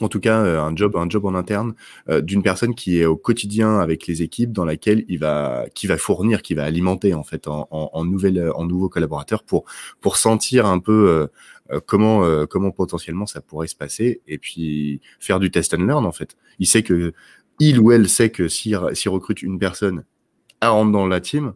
[0.01, 1.73] en tout cas euh, un job un job en interne
[2.09, 5.87] euh, d'une personne qui est au quotidien avec les équipes dans laquelle il va qui
[5.87, 11.29] va fournir qui va alimenter en fait en, nouveaux collaborateurs pour sentir un peu
[11.71, 16.11] euh, comment potentiellement ça pourrait se passer et puis faire du test and learn en
[16.11, 16.35] fait.
[16.59, 17.13] Il sait que
[17.59, 20.03] il ou elle sait que si si recrute une personne
[20.61, 21.53] à rentre dans la team.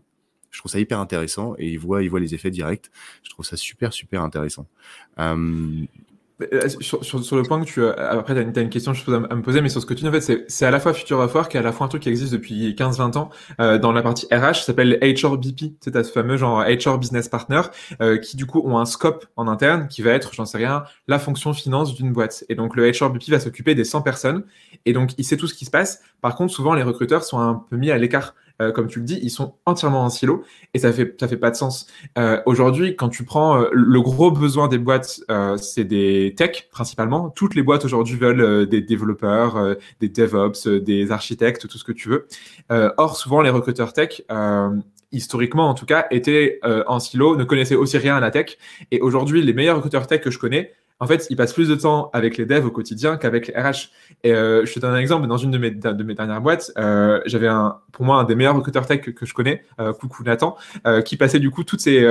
[0.51, 2.91] Je trouve ça hyper intéressant et il voit il voit les effets directs.
[3.23, 4.67] Je trouve ça super super intéressant
[6.79, 9.35] sur, sur, sur, le point que tu après, tu as, une question je à, à,
[9.35, 11.19] me poser, mais sur ce que tu dis, en fait, c'est à la fois Future
[11.19, 13.91] of Work et à la fois un truc qui existe depuis 15-20 ans euh, dans
[13.91, 15.75] la partie RH, s'appelle HRBP.
[15.79, 17.61] C'est à ce fameux genre HR Business Partner
[18.01, 20.83] euh, qui, du coup, ont un scope en interne qui va être, j'en sais rien,
[21.07, 22.43] la fonction finance d'une boîte.
[22.49, 24.43] Et donc, le HRBP va s'occuper des 100 personnes
[24.85, 26.01] et donc, il sait tout ce qui se passe.
[26.21, 29.05] Par contre, souvent, les recruteurs sont un peu mis à l'écart euh, comme tu le
[29.05, 31.87] dis, ils sont entièrement en silo et ça fait ça fait pas de sens.
[32.17, 35.21] Euh, Aujourd'hui, quand tu prends euh, le gros besoin des boîtes,
[35.57, 37.29] c'est des techs principalement.
[37.29, 42.09] Toutes les boîtes aujourd'hui veulent des développeurs, des DevOps, des architectes, tout ce que tu
[42.09, 42.27] veux.
[42.97, 44.21] or, souvent les recruteurs tech
[45.11, 48.57] historiquement en tout cas, étaient en silo, ne connaissaient aussi rien à la tech.
[48.91, 51.75] Et aujourd'hui, les meilleurs recruteurs tech que je connais, en fait, ils passent plus de
[51.75, 53.89] temps avec les devs au quotidien qu'avec les RH.
[54.23, 55.27] Et euh, je te donne un exemple.
[55.27, 57.49] Dans une de mes, de mes dernières boîtes, euh, j'avais
[57.91, 60.55] pour moi un des meilleurs recruteurs tech que, je connais, euh, coucou Nathan,
[60.87, 62.07] euh, qui passait du coup toutes ses,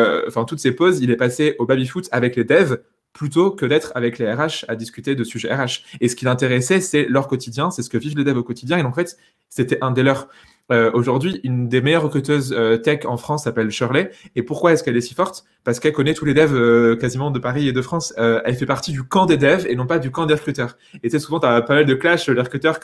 [0.46, 2.78] toutes ses pauses, il est passé au baby foot avec les devs
[3.12, 5.84] plutôt que d'être avec les RH à discuter de sujets RH.
[6.00, 8.78] Et ce qui l'intéressait, c'est leur quotidien, c'est ce que vivent les devs au quotidien.
[8.78, 9.16] Et en fait,
[9.48, 10.28] c'était un des leurs.
[10.70, 14.10] Euh, Aujourd'hui, une des meilleures recruteuses euh, tech en France s'appelle Shirley.
[14.36, 15.44] Et pourquoi est-ce qu'elle est si forte?
[15.64, 18.14] Parce qu'elle connaît tous les devs euh, quasiment de Paris et de France.
[18.18, 20.76] Euh, elle fait partie du camp des devs et non pas du camp des recruteurs.
[21.02, 22.78] Et tu sais, souvent, tu as pas mal de clash, les recruteurs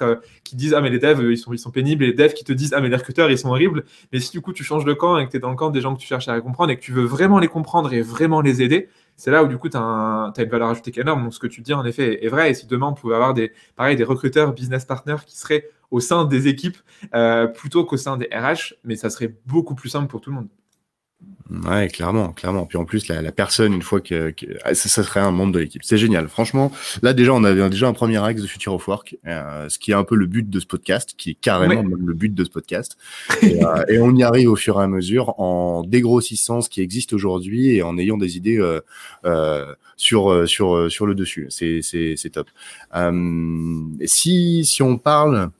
[0.44, 2.04] qui disent Ah, mais les devs, ils sont, ils sont pénibles.
[2.04, 3.84] Et les devs qui te disent Ah, mais les recruteurs, ils sont horribles.
[4.12, 5.70] Mais si du coup, tu changes de camp et que tu es dans le camp
[5.70, 8.02] des gens que tu cherches à comprendre et que tu veux vraiment les comprendre et
[8.02, 8.88] vraiment les aider,
[9.18, 11.24] c'est là où du coup tu as, as, une valeur ajoutée qui énorme.
[11.24, 12.50] Donc ce que tu dis en effet est vrai.
[12.50, 16.00] Et si demain on pouvait avoir des, pareil, des recruteurs, business partners qui seraient au
[16.00, 16.78] sein des équipes
[17.14, 20.37] euh, plutôt qu'au sein des RH, mais ça serait beaucoup plus simple pour tout le
[20.37, 20.48] monde.
[21.50, 22.66] Ouais, clairement, clairement.
[22.66, 25.30] Puis en plus, la, la personne, une fois que, que ah, ça, ça, serait un
[25.30, 25.82] membre de l'équipe.
[25.82, 26.28] C'est génial.
[26.28, 26.70] Franchement,
[27.02, 29.92] là déjà, on avait déjà un premier axe de Future of Work, euh, ce qui
[29.92, 32.50] est un peu le but de ce podcast, qui est carrément le but de ce
[32.50, 32.98] podcast.
[33.42, 36.80] Et, euh, et, on y arrive au fur et à mesure en dégrossissant ce qui
[36.80, 38.80] existe aujourd'hui et en ayant des idées euh,
[39.24, 41.46] euh sur euh, sur sur le dessus.
[41.50, 42.48] C'est c'est c'est top.
[44.04, 45.50] si si on parle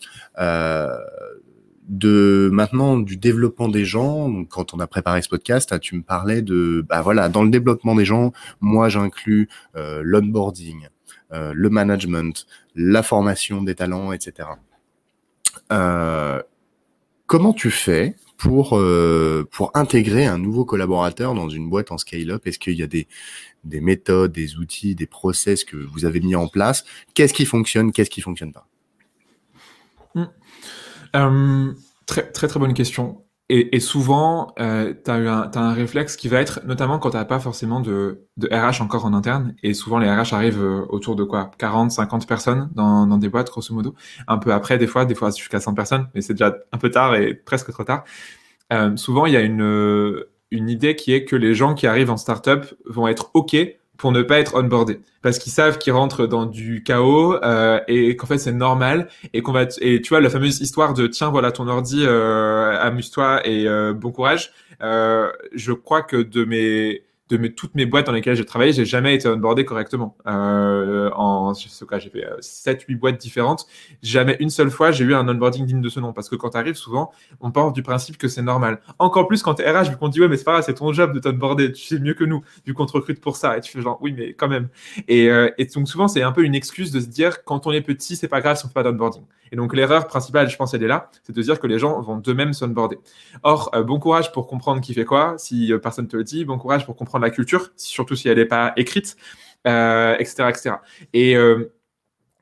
[1.89, 4.45] de maintenant du développement des gens.
[4.45, 7.95] Quand on a préparé ce podcast, tu me parlais de, bah voilà, dans le développement
[7.95, 10.89] des gens, moi j'inclus euh, l'onboarding,
[11.33, 14.49] euh, le management, la formation des talents, etc.
[15.73, 16.43] Euh,
[17.27, 22.47] comment tu fais pour euh, pour intégrer un nouveau collaborateur dans une boîte en scale-up?
[22.47, 23.09] Est-ce qu'il y a des
[23.65, 26.85] des méthodes, des outils, des process que vous avez mis en place?
[27.15, 28.67] Qu'est-ce qui fonctionne Qu'est-ce qui fonctionne pas?
[31.17, 31.73] Euh,
[32.07, 33.25] très, très, très bonne question.
[33.51, 37.39] Et, souvent, euh, tu as, un réflexe qui va être, notamment quand tu n'as pas
[37.39, 41.51] forcément de, RH encore en interne, et souvent les RH arrivent euh, autour de quoi?
[41.57, 43.95] 40, 50 personnes dans, des boîtes, grosso modo.
[44.27, 46.91] Un peu après, des fois, des fois jusqu'à 100 personnes, mais c'est déjà un peu
[46.91, 48.05] tard et presque trop tard.
[48.71, 52.19] Euh, souvent, il y a une idée qui est que les gens qui arrivent en
[52.19, 53.57] startup vont être OK
[53.99, 55.01] pour ne pas être onboardé.
[55.21, 59.43] Parce qu'ils savent qu'ils rentrent dans du chaos euh, et qu'en fait c'est normal et
[59.43, 63.47] qu'on va et tu vois la fameuse histoire de tiens voilà ton ordi euh, amuse-toi
[63.47, 68.07] et euh, bon courage euh, je crois que de mes de mes, toutes mes boîtes
[68.07, 70.17] dans lesquelles j'ai travaillé, j'ai jamais été onboardé correctement.
[70.27, 73.67] Euh, en, je sais j'ai fait 7, euh, 8 boîtes différentes.
[74.03, 76.13] Jamais une seule fois, j'ai eu un onboarding digne de ce nom.
[76.13, 77.11] Parce que quand tu arrives, souvent,
[77.41, 78.81] on part du principe que c'est normal.
[78.99, 80.93] Encore plus quand t'es RH, vu qu'on dit, ouais, mais c'est pas grave, c'est ton
[80.93, 81.73] job de t'onboarder.
[81.73, 83.59] Tu sais mieux que nous, vu qu'on te recrute pour ça.
[83.59, 84.69] Et tu fais genre, oui, mais quand même.
[85.07, 87.73] Et, euh, et donc, souvent, c'est un peu une excuse de se dire, quand on
[87.73, 89.23] est petit, c'est pas grave si on fait pas d'onboarding.
[89.51, 92.01] Et donc, l'erreur principale, je pense, elle est là, c'est de dire que les gens
[92.03, 92.99] vont d'eux-mêmes s'onboarder.
[93.43, 96.45] Or, bon courage pour comprendre qui fait quoi, si personne te le dit.
[96.45, 99.17] Bon courage pour comprendre la culture, surtout si elle n'est pas écrite,
[99.67, 100.71] euh, etc., etc.
[101.13, 101.73] Et euh,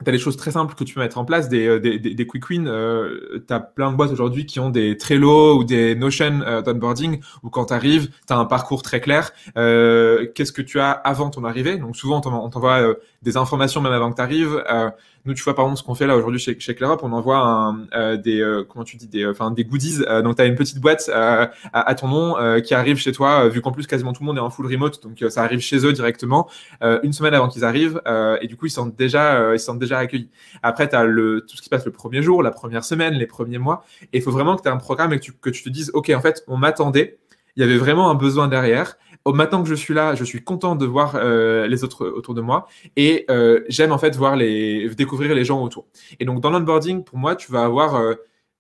[0.05, 1.99] tu as des choses très simples que tu peux mettre en place, des, euh, des,
[1.99, 2.67] des, quick wins.
[2.67, 6.61] Euh, tu as plein de boîtes aujourd'hui qui ont des Trello ou des Notion euh,
[6.61, 9.33] d'onboarding où quand tu arrives, tu as un parcours très clair.
[9.55, 11.79] Qu'est-ce que tu as avant ton arrivée?
[11.79, 14.63] Donc souvent, on t'envoie des informations même avant que tu arrives.
[14.71, 14.91] Euh,
[15.27, 17.87] nous, tu vois, par exemple, ce qu'on fait là aujourd'hui chez, chez on envoie un,
[17.95, 20.05] euh, des, euh, comment tu dis, des, enfin, des goodies.
[20.09, 23.49] Euh, donc, tu as une petite boîte à, à, ton nom qui arrive chez toi,
[23.49, 25.03] vu qu'en plus, quasiment tout le monde est en full remote.
[25.03, 26.49] Donc, ça arrive chez eux directement
[26.81, 28.01] une semaine avant qu'ils arrivent.
[28.41, 30.31] et du coup, ils sont déjà, ils sont déjà accueillis.
[30.63, 33.27] Après, tu as le, tout ce qui passe le premier jour, la première semaine, les
[33.27, 33.85] premiers mois.
[34.13, 35.69] Et il faut vraiment que tu aies un programme et que tu, que tu te
[35.69, 37.19] dises, OK, en fait, on m'attendait.
[37.57, 38.97] Il y avait vraiment un besoin derrière.
[39.35, 42.41] Maintenant que je suis là, je suis content de voir euh, les autres autour de
[42.41, 45.87] moi et euh, j'aime en fait voir les découvrir les gens autour.
[46.21, 48.15] Et donc dans l'onboarding, pour moi, tu vas avoir euh,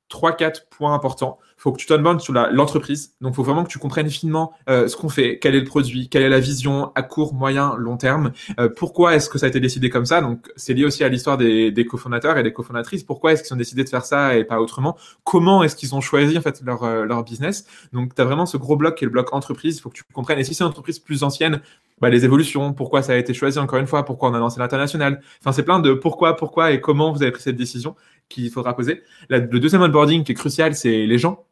[0.08, 3.14] trois, quatre points importants faut que tu t'onboardes sur l'entreprise.
[3.20, 5.64] Donc, il faut vraiment que tu comprennes finement euh, ce qu'on fait, quel est le
[5.64, 8.32] produit, quelle est la vision à court, moyen, long terme.
[8.60, 10.20] Euh, pourquoi est-ce que ça a été décidé comme ça?
[10.20, 13.04] Donc, c'est lié aussi à l'histoire des, des cofondateurs et des cofondatrices.
[13.04, 14.96] Pourquoi est-ce qu'ils ont décidé de faire ça et pas autrement?
[15.24, 17.66] Comment est-ce qu'ils ont choisi en fait leur, euh, leur business?
[17.92, 19.78] Donc, tu as vraiment ce gros bloc qui est le bloc entreprise.
[19.78, 20.38] Il faut que tu comprennes.
[20.38, 21.60] Et si c'est une entreprise plus ancienne,
[22.00, 24.60] bah, les évolutions, pourquoi ça a été choisi encore une fois, pourquoi on a lancé
[24.60, 25.22] l'international?
[25.40, 27.96] Enfin, c'est plein de pourquoi, pourquoi et comment vous avez pris cette décision
[28.28, 29.02] qu'il faudra poser.
[29.28, 31.46] le deuxième onboarding qui est crucial, c'est les gens.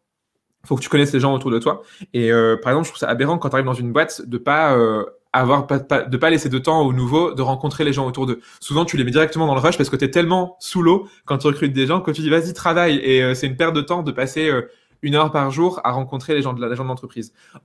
[0.64, 1.82] Il faut que tu connaisses les gens autour de toi.
[2.14, 4.38] Et euh, par exemple, je trouve ça aberrant quand tu arrives dans une boîte de
[4.38, 8.06] pas euh, avoir pas, de pas laisser de temps aux nouveaux de rencontrer les gens
[8.06, 8.40] autour d'eux.
[8.60, 11.06] Souvent, tu les mets directement dans le rush parce que tu es tellement sous l'eau
[11.26, 13.74] quand tu recrutes des gens que tu dis vas-y travaille et euh, c'est une perte
[13.74, 14.50] de temps de passer
[15.02, 16.94] une heure par jour à rencontrer les gens de la, les gens.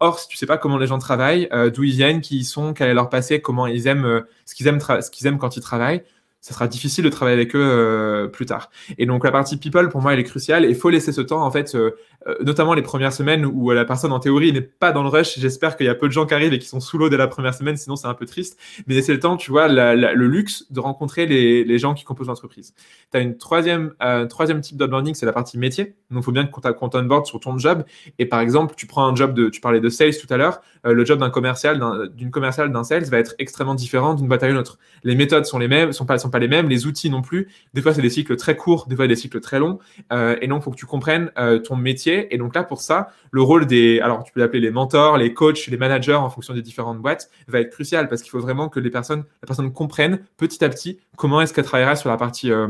[0.01, 2.73] Or, si tu sais pas comment les gens travaillent, d'où ils viennent, qui ils sont,
[2.73, 5.61] quel est leur passé, comment ils aiment, ce qu'ils aiment, ce qu'ils aiment quand ils
[5.61, 6.03] travaillent,
[6.41, 8.69] ça sera difficile de travailler avec eux euh, plus tard.
[8.97, 11.43] Et donc la partie people pour moi elle est cruciale et faut laisser ce temps
[11.43, 11.91] en fait, euh,
[12.27, 15.37] euh, notamment les premières semaines où la personne en théorie n'est pas dans le rush.
[15.37, 17.17] J'espère qu'il y a peu de gens qui arrivent et qui sont sous l'eau dès
[17.17, 18.57] la première semaine, sinon c'est un peu triste.
[18.87, 22.27] Mais laisser le temps, tu vois, le luxe de rencontrer les, les gens qui composent
[22.27, 22.73] l'entreprise.
[23.11, 23.93] Tu as une troisième,
[24.29, 25.95] troisième type d'onboarding, c'est la partie métier.
[26.09, 27.83] Donc il faut bien que tu compte board sur ton job.
[28.17, 30.61] Et par exemple, tu prends un job de, tu parlais de sales tout à l'heure,
[30.83, 34.49] le job d'un commercial, d'une commerciale, d'un sales va être extrêmement différent d'une boîte à
[34.49, 34.77] une autre.
[35.03, 37.47] Les méthodes sont les mêmes, sont pas, pas les mêmes, les outils non plus.
[37.73, 39.79] Des fois, c'est des cycles très courts, des fois, des cycles très longs.
[40.11, 42.33] Euh, et donc, il faut que tu comprennes euh, ton métier.
[42.33, 45.33] Et donc là, pour ça, le rôle des, alors tu peux l'appeler les mentors, les
[45.33, 48.69] coachs, les managers en fonction des différentes boîtes, va être crucial parce qu'il faut vraiment
[48.69, 52.17] que les personnes, la personne comprenne petit à petit comment est-ce qu'elle travaillera sur la
[52.17, 52.67] partie euh,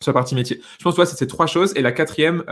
[0.00, 0.60] sur la partie métier.
[0.78, 1.72] Je pense que c'est ces trois choses.
[1.76, 2.42] Et la quatrième,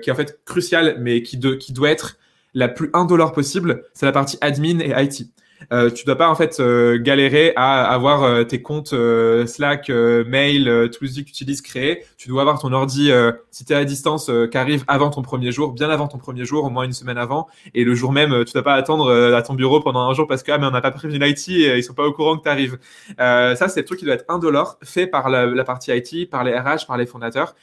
[0.00, 2.18] qui est en fait cruciale, mais qui, de, qui doit être
[2.54, 5.32] la plus indolore possible, c'est la partie admin et IT
[5.72, 9.88] euh, tu dois pas en fait euh, galérer à avoir euh, tes comptes euh, Slack,
[9.88, 12.04] mail, tous les outils que tu utilises créés.
[12.16, 13.10] Tu dois avoir ton ordi
[13.50, 16.44] si tu es à distance qui arrive avant ton premier jour, bien avant ton premier
[16.44, 17.48] jour, au moins une semaine avant.
[17.74, 20.42] Et le jour même, tu dois pas attendre à ton bureau pendant un jour parce
[20.42, 22.42] que ah, mais on n'a pas prévenu l'IT et ils sont pas au courant que
[22.42, 22.78] tu arrives.
[23.18, 26.44] ça, c'est le truc qui doit être indolore, fait par la, la partie IT, par
[26.44, 27.54] les RH, par les fondateurs.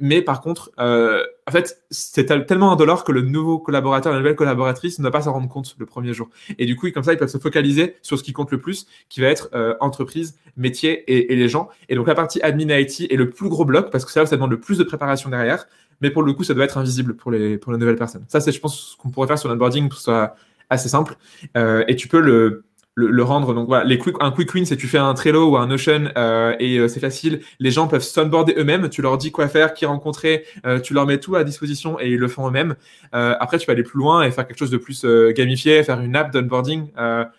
[0.00, 4.34] Mais par contre, euh, en fait, c'est tellement indolore que le nouveau collaborateur, la nouvelle
[4.34, 6.30] collaboratrice ne va pas s'en rendre compte le premier jour.
[6.58, 8.86] Et du coup, comme ça, ils peuvent se focaliser sur ce qui compte le plus,
[9.08, 11.68] qui va être euh, entreprise, métier et, les gens.
[11.88, 14.34] Et donc, la partie admin IT est le plus gros bloc parce que ça, ça
[14.36, 15.66] demande le plus de préparation derrière.
[16.00, 18.24] Mais pour le coup, ça doit être invisible pour les, pour les nouvelles personnes.
[18.28, 20.34] Ça, c'est, je pense, ce qu'on pourrait faire sur l'onboarding pour que ce soit
[20.70, 21.16] assez simple.
[21.56, 23.54] Euh, et tu peux le le, rendre.
[23.54, 26.10] Donc voilà, les quick, un quick win, c'est tu fais un Trello ou un Notion
[26.16, 27.40] euh, et euh, c'est facile.
[27.58, 28.88] Les gens peuvent sunboarder eux-mêmes.
[28.88, 32.08] Tu leur dis quoi faire, qui rencontrer, euh, tu leur mets tout à disposition et
[32.10, 32.76] ils le font eux-mêmes.
[33.12, 35.04] après, tu vas aller plus loin et faire quelque chose de plus
[35.34, 36.90] gamifié, faire une app d'onboarding.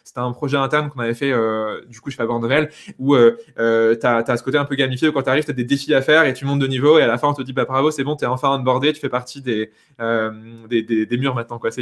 [0.03, 1.33] C'était un projet interne qu'on avait fait
[1.87, 5.23] du coup chez Faber Novel où tu as, ce côté un peu gamifié où quand
[5.23, 7.07] tu arrives, tu as des défis à faire et tu montes de niveau et à
[7.07, 9.09] la fin on te dit bah bravo, c'est bon, tu es enfin onboardé, tu fais
[9.09, 11.59] partie des, des, des, des murs maintenant.
[11.59, 11.71] quoi.
[11.71, 11.81] Ça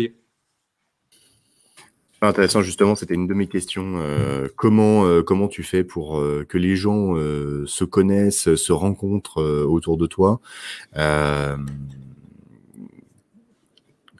[2.28, 3.96] intéressant justement, c'était une de mes questions.
[3.98, 9.42] Euh, comment euh, comment tu fais pour euh, que les gens se connaissent, se rencontrent
[9.42, 10.40] autour de toi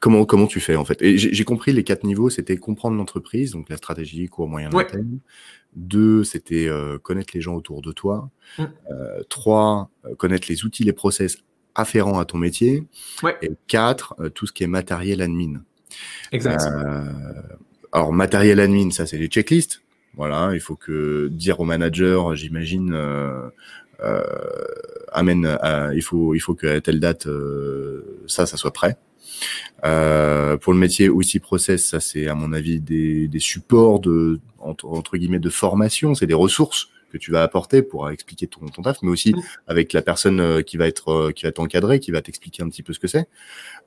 [0.00, 1.00] Comment comment tu fais en fait?
[1.00, 2.28] Et j'ai compris les quatre niveaux.
[2.28, 5.18] C'était comprendre l'entreprise, donc la stratégie court, moyen, long terme.
[5.76, 6.68] Deux, c'était
[7.02, 8.30] connaître les gens autour de toi.
[8.58, 8.64] Mmh.
[9.30, 11.38] trois, connaître les outils, les process
[11.74, 12.84] afférents à ton métier.
[13.40, 15.62] Et quatre, tout ce qui est matériel admin.
[16.32, 16.62] Exact.
[17.94, 19.80] Alors, matériel admin, ça, c'est les checklists.
[20.16, 23.48] Voilà, il faut que dire au manager, j'imagine, euh,
[24.00, 24.24] euh,
[25.12, 28.96] amène, euh, il faut, il faut que à telle date, euh, ça, ça soit prêt.
[29.84, 34.40] Euh, pour le métier aussi process, ça c'est à mon avis des, des supports de
[34.58, 38.66] entre, entre, guillemets de formation, c'est des ressources que tu vas apporter pour expliquer ton,
[38.66, 39.34] ton taf, mais aussi
[39.68, 42.92] avec la personne qui va être qui va t'encadrer, qui va t'expliquer un petit peu
[42.92, 43.28] ce que c'est.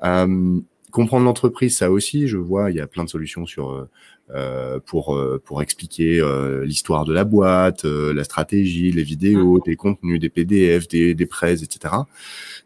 [0.03, 0.59] Euh,
[0.91, 3.89] comprendre l'entreprise, ça aussi, je vois, il y a plein de solutions sur euh,
[4.30, 9.62] euh pour euh, pour expliquer euh, l'histoire de la boîte, la stratégie, les vidéos, mmh.
[9.65, 11.93] des contenus, des PDF, des des prêts, etc.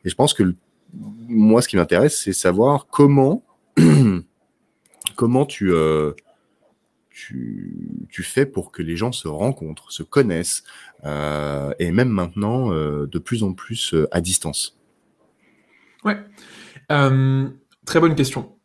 [0.05, 0.55] Et je pense que
[1.27, 3.43] moi, ce qui m'intéresse, c'est savoir comment
[5.15, 5.71] comment tu
[7.11, 10.63] tu, tu, fais pour que les gens se rencontrent, se connaissent,
[11.03, 14.77] euh, et même maintenant euh, de plus en plus euh, à distance.
[16.03, 16.17] Ouais.
[17.85, 18.57] Très bonne question.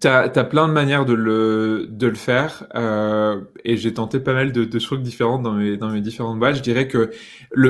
[0.00, 4.32] Tu as, plein de manières de le, de le faire euh, et j'ai tenté pas
[4.32, 6.56] mal de, de trucs différents dans mes, dans mes différentes boîtes.
[6.56, 7.10] Je dirais que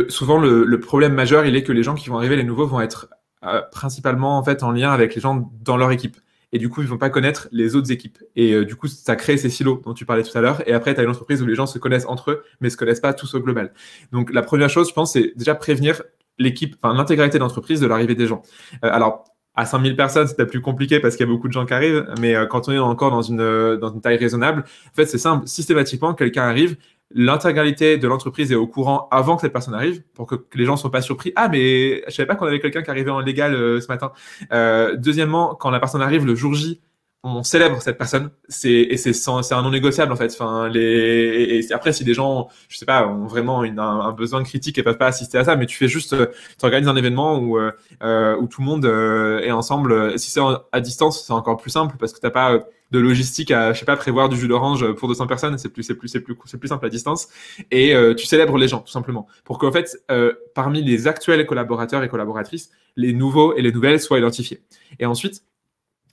[0.09, 2.81] souvent le, problème majeur, il est que les gens qui vont arriver, les nouveaux, vont
[2.81, 3.09] être
[3.45, 6.17] euh, principalement en fait en lien avec les gens dans leur équipe.
[6.53, 8.19] et du coup, ils vont pas connaître les autres équipes.
[8.37, 10.67] Et euh, du coup, ça crée ces silos dont tu parlais tout à l'heure.
[10.69, 12.77] Et après, tu as une entreprise où les gens se connaissent entre eux, mais se
[12.77, 13.73] connaissent pas tous au global.
[14.13, 16.03] Donc, la première chose, je pense, c'est déjà prévenir
[16.39, 18.43] l'équipe, enfin, l'intégralité de l'entreprise de l'arrivée des gens.
[18.83, 19.25] Alors,
[19.57, 22.07] à 5000 personnes, c'est plus compliqué parce qu'il y a beaucoup de gens qui arrivent,
[22.21, 25.19] mais euh, quand on est encore dans une, dans une taille raisonnable, en fait, c'est
[25.19, 25.47] simple.
[25.49, 26.77] Systématiquement, quelqu'un arrive,
[27.15, 30.73] l'intégralité de l'entreprise est au courant avant que cette personne arrive pour que les gens
[30.73, 31.33] ne soient pas surpris.
[31.37, 34.13] Ah, mais je savais pas qu'on avait quelqu'un qui arrivait en légal euh, ce matin.
[34.53, 36.81] Euh, deuxièmement, quand la personne arrive le jour J,
[37.27, 38.31] on célèbre cette personne.
[38.49, 40.33] C'est et c'est c'est un non négociable en fait.
[40.33, 44.79] Enfin, les et après si des gens, je sais pas, ont vraiment un, besoin critique
[44.79, 47.59] et peuvent pas assister à ça, mais tu fais juste, tu organises un événement où
[47.59, 50.19] euh, où tout le monde est ensemble.
[50.19, 50.41] Si c'est
[50.73, 52.61] à distance, c'est encore plus simple parce que t'as pas
[52.91, 55.83] de logistique à, je sais pas, prévoir du jus d'orange pour 200 personnes, c'est plus,
[55.83, 57.29] c'est plus, c'est plus, c'est plus simple à distance.
[57.71, 61.45] Et euh, tu célèbres les gens, tout simplement, pour qu'en fait, euh, parmi les actuels
[61.47, 64.63] collaborateurs et collaboratrices, les nouveaux et les nouvelles soient identifiés.
[64.99, 65.43] Et ensuite,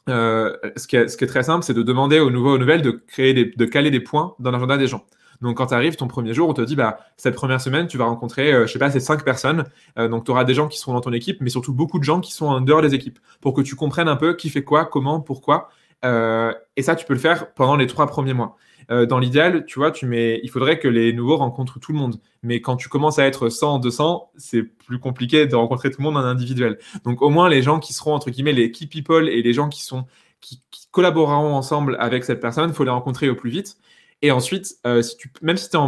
[0.09, 3.33] euh, ce, qui est, très simple, c'est de demander aux nouveaux aux nouvelles de créer
[3.33, 5.05] de caler des points dans l'agenda des gens.
[5.41, 7.97] Donc, quand tu arrives ton premier jour, on te dit, bah, cette première semaine, tu
[7.97, 9.65] vas rencontrer, je sais pas, ces cinq personnes.
[9.97, 12.21] donc, tu auras des gens qui seront dans ton équipe, mais surtout beaucoup de gens
[12.21, 14.85] qui sont en dehors des équipes pour que tu comprennes un peu qui fait quoi,
[14.85, 15.69] comment, pourquoi.
[16.03, 18.57] Euh, et ça, tu peux le faire pendant les trois premiers mois.
[18.91, 21.97] Euh, dans l'idéal, tu vois, tu mets, il faudrait que les nouveaux rencontrent tout le
[21.97, 22.19] monde.
[22.41, 26.03] Mais quand tu commences à être 100, 200, c'est plus compliqué de rencontrer tout le
[26.03, 26.77] monde en individuel.
[27.05, 29.69] Donc, au moins, les gens qui seront, entre guillemets, les key people et les gens
[29.69, 30.05] qui sont,
[30.41, 33.77] qui, qui collaboreront ensemble avec cette personne, faut les rencontrer au plus vite.
[34.24, 35.03] Et ensuite, euh,
[35.41, 35.80] même si tu es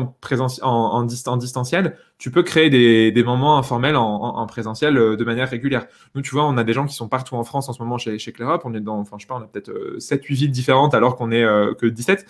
[0.61, 1.03] en,
[1.37, 5.87] distanciel, tu peux créer des, moments informels en, en, présentiel euh, de manière régulière.
[6.15, 7.97] Nous, tu vois, on a des gens qui sont partout en France en ce moment
[7.97, 8.33] chez, chez.
[8.65, 10.93] On est dans, enfin, je sais pas, on a peut-être 7, euh, 8 villes différentes
[10.93, 11.45] alors qu'on est
[11.77, 12.25] que 17.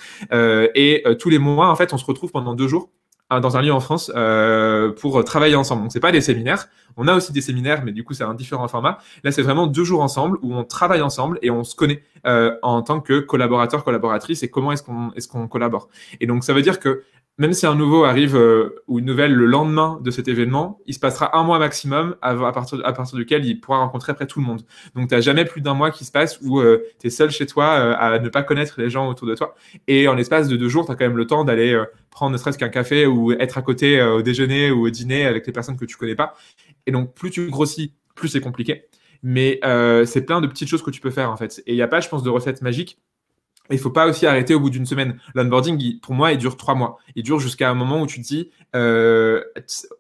[0.76, 2.92] et tous les mois, en fait, on se retrouve pendant deux jours
[3.30, 5.84] dans un lieu en France euh, pour travailler ensemble.
[5.84, 6.68] Donc c'est pas des séminaires.
[6.98, 9.00] On a aussi des séminaires, mais du coup c'est un différent format.
[9.24, 12.56] Là c'est vraiment deux jours ensemble où on travaille ensemble et on se connaît euh,
[12.62, 15.90] en tant que collaborateur collaboratrice et comment est-ce qu'on est-ce qu'on collabore.
[16.22, 17.04] Et donc ça veut dire que
[17.38, 20.94] même si un nouveau arrive euh, ou une nouvelle le lendemain de cet événement, il
[20.94, 22.80] se passera un mois maximum à, partir,
[23.14, 24.62] duquel il pourra rencontrer après tout le monde.
[24.96, 27.32] Donc, tu n'as jamais plus d'un mois qui se passe où euh, tu es seul
[27.32, 29.56] chez toi euh, à ne pas connaître les gens autour de toi.
[29.88, 31.78] Et en l'espace de deux jours, tu as quand même le temps d'aller
[32.10, 35.46] prendre ne serait-ce qu'un café ou être à côté au déjeuner ou au dîner avec
[35.46, 36.36] les personnes que tu connais pas.
[36.86, 38.86] Et donc, plus tu grossis, plus c'est compliqué.
[39.24, 39.60] Mais
[40.06, 41.62] c'est plein de petites choses que tu peux faire en fait.
[41.66, 42.98] Et il n'y a pas, je pense, de recette magique
[43.72, 45.18] il faut pas aussi arrêter au bout d'une semaine.
[45.34, 46.98] L'onboarding, pour moi, il dure trois mois.
[47.16, 49.42] Il dure jusqu'à un moment où tu te dis, euh,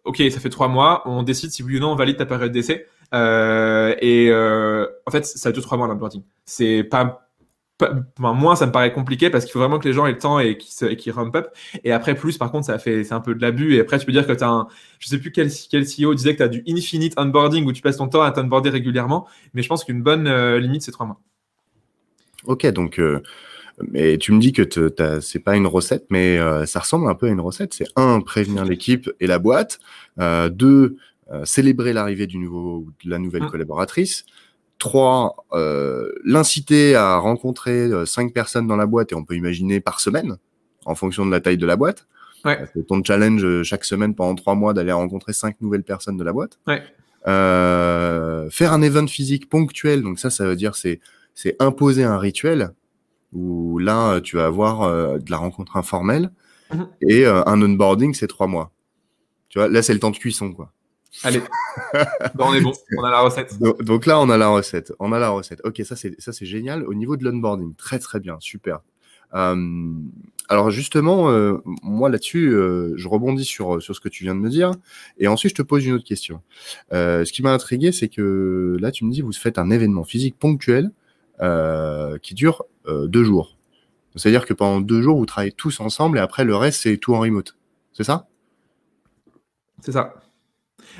[0.03, 2.51] ok, ça fait trois mois, on décide si oui ou non on valide ta période
[2.51, 2.88] d'essai.
[3.13, 6.24] Euh, et euh, en fait, ça dure trois mois l'onboarding.
[6.45, 7.28] C'est pas,
[8.20, 10.39] moins, ça me paraît compliqué parce qu'il faut vraiment que les gens aient le temps
[10.39, 11.47] et qu'ils qu ramp up.
[11.84, 13.76] Et après, plus, par contre, ça fait, c'est un peu de l'abus.
[13.76, 14.68] Et après, tu peux dire que tu as un,
[14.99, 17.82] je sais plus quel, quel CEO disait que tu as du infinite onboarding où tu
[17.82, 19.28] passes ton temps à t'onboarder régulièrement.
[19.55, 21.20] Mais je pense qu'une bonne limite, c'est trois mois.
[22.45, 23.01] Ok, donc
[23.91, 24.63] mais tu me dis que
[25.21, 27.73] c'est pas une recette, mais euh, ça ressemble un peu à une recette.
[27.73, 29.80] C'est un, prévenir l'équipe et la boîte.
[30.19, 30.95] Euh, deux,
[31.32, 33.51] euh, célébrer l'arrivée du nouveau, de la nouvelle mmh.
[33.51, 34.26] collaboratrice.
[34.78, 35.45] Trois,
[36.26, 40.38] l'inciter à rencontrer cinq personnes dans la boîte et on peut imaginer par semaine,
[40.86, 42.07] en fonction de la taille de la boîte.
[42.43, 42.59] Ouais.
[42.73, 46.34] C'est ton challenge chaque semaine pendant trois mois d'aller rencontrer cinq nouvelles personnes de la
[46.34, 46.59] boîte.
[46.67, 46.84] Ouais.
[47.23, 50.99] faire un event physique ponctuel, donc ça, ça veut dire c'est
[51.34, 52.71] c'est imposer un rituel
[53.36, 56.31] où là, euh, tu vas avoir euh, de la rencontre informelle
[56.73, 56.88] mhm.
[57.01, 58.71] et euh, un onboarding, c'est trois mois.
[59.49, 60.71] Tu vois, là, c'est le temps de cuisson, quoi.
[61.23, 61.41] Allez,
[62.39, 63.57] on est bon, on a la recette.
[63.59, 64.91] Donc, là, on a la recette.
[64.99, 65.61] On a la recette.
[65.63, 66.83] Ok, ça c'est ça c'est génial.
[66.86, 68.81] Au niveau de l'onboarding, très très bien, super.
[69.31, 71.29] alors justement,
[71.83, 74.71] moi là-dessus, je rebondis sur sur ce que tu viens de me dire,
[75.17, 76.41] et ensuite je te pose une autre question.
[76.91, 80.36] ce qui m'a intrigué, c'est que là, tu me dis, vous faites un événement physique
[80.38, 80.91] ponctuel
[82.21, 83.55] qui dure deux jours.
[84.15, 87.13] C'est-à-dire que pendant deux jours, vous travaillez tous ensemble et après, le reste, c'est tout
[87.13, 87.55] en remote.
[87.93, 88.27] C'est ça?
[89.81, 90.13] C'est ça.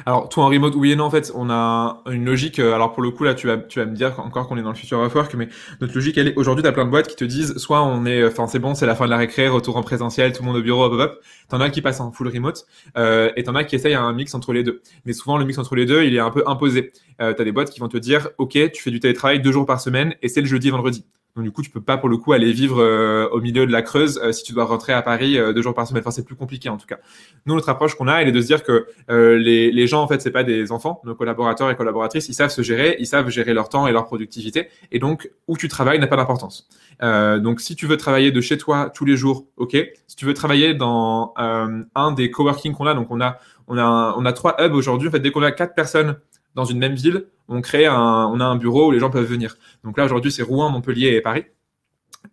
[0.06, 2.60] Alors, tout en remote, oui et non, en fait, on a une logique.
[2.60, 4.62] Euh, alors, pour le coup, là, tu vas, tu vas me dire encore qu'on est
[4.62, 5.48] dans le futur of work, mais
[5.80, 8.06] notre logique, elle est aujourd'hui, tu as plein de boîtes qui te disent soit on
[8.06, 10.48] est, enfin, c'est bon, c'est la fin de la récré, retour en présentiel, tout le
[10.48, 11.24] monde au bureau, hop, hop, hop.
[11.48, 12.66] T'en as qui passent en full remote,
[12.98, 14.82] euh, et t'en as qui essayent un mix entre les deux.
[15.06, 16.92] Mais souvent, le mix entre les deux, il est un peu imposé.
[17.22, 19.52] Euh, tu as des boîtes qui vont te dire, OK, tu fais du télétravail deux
[19.52, 21.06] jours par semaine, et c'est le jeudi, vendredi.
[21.36, 23.72] Donc du coup, tu peux pas pour le coup aller vivre euh, au milieu de
[23.72, 26.02] la Creuse euh, si tu dois rentrer à Paris euh, deux jours par semaine.
[26.02, 26.98] Enfin, c'est plus compliqué en tout cas.
[27.46, 30.08] Nous, notre approche qu'on a, elle est de se dire que les, les gens en
[30.08, 31.02] fait, c'est pas des enfants.
[31.04, 34.06] Nos collaborateurs et collaboratrices, ils savent se gérer, ils savent gérer leur temps et leur
[34.06, 34.70] productivité.
[34.94, 36.70] Et donc, où tu travailles n'a pas d'importance.
[37.02, 39.76] donc, si tu veux travailler de chez toi tous les jours, ok.
[40.08, 44.16] Si tu veux travailler dans un des coworking qu'on a, donc on a on a
[44.18, 45.10] on a trois hubs aujourd'hui.
[45.10, 46.16] En fait, dès qu'on a quatre personnes
[46.56, 49.26] dans une même ville, on crée un, on a un bureau où les gens peuvent
[49.26, 49.58] venir.
[49.84, 51.46] Donc là, aujourd'hui, c'est Rouen, Montpellier et Paris.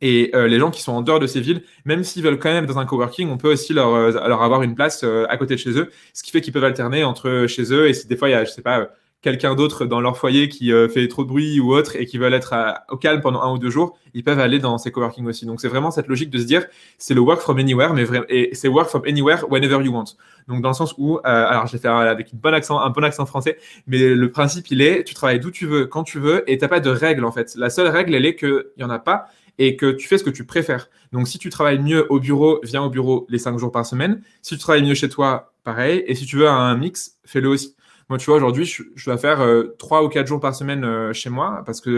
[0.00, 2.52] Et euh, les gens qui sont en dehors de ces villes, même s'ils veulent quand
[2.52, 5.36] même dans un coworking, on peut aussi leur, euh, leur avoir une place euh, à
[5.36, 8.06] côté de chez eux, ce qui fait qu'ils peuvent alterner entre chez eux et si
[8.06, 8.88] des fois il y a, je sais pas,
[9.22, 12.34] quelqu'un d'autre dans leur foyer qui fait trop de bruit ou autre et qui veulent
[12.34, 12.54] être
[12.90, 15.46] au calme pendant un ou deux jours, ils peuvent aller dans ces coworking aussi.
[15.46, 16.66] Donc c'est vraiment cette logique de se dire,
[16.98, 20.16] c'est le work from anywhere, mais et c'est work from anywhere whenever you want.
[20.48, 24.14] Donc dans le sens où, alors je faire avec accent, un bon accent français, mais
[24.14, 26.80] le principe il est, tu travailles d'où tu veux, quand tu veux, et t'as pas
[26.80, 27.54] de règle en fait.
[27.56, 30.24] La seule règle elle est qu'il y en a pas et que tu fais ce
[30.24, 30.88] que tu préfères.
[31.12, 34.22] Donc, si tu travailles mieux au bureau, viens au bureau les 5 jours par semaine.
[34.40, 36.02] Si tu travailles mieux chez toi, pareil.
[36.06, 37.76] Et si tu veux un mix, fais-le aussi.
[38.12, 41.14] Moi, tu vois, aujourd'hui, je, vais faire euh, 3 ou 4 jours par semaine euh,
[41.14, 41.88] chez moi parce que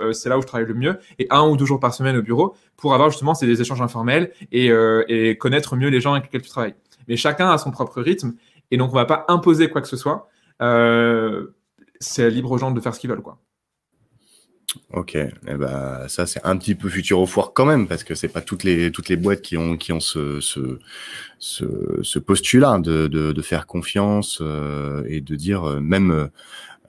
[0.00, 2.16] euh, c'est là où je travaille le mieux et un ou deux jours par semaine
[2.16, 4.70] au bureau pour avoir justement ces des échanges informels et,
[5.08, 6.74] et connaître mieux les gens avec lesquels tu travailles.
[7.06, 8.32] Mais chacun a son propre rythme
[8.70, 10.30] et donc on va pas imposer quoi que ce soit.
[12.00, 13.36] c'est libre aux gens de faire ce qu'ils veulent, quoi.
[14.92, 18.14] Ok, eh ben, ça c'est un petit peu futur au foire quand même, parce que
[18.14, 20.78] c'est pas toutes les, toutes les boîtes qui ont, qui ont ce, ce,
[21.38, 21.64] ce,
[22.02, 26.28] ce postulat de, de, de, faire confiance euh, et de dire euh, même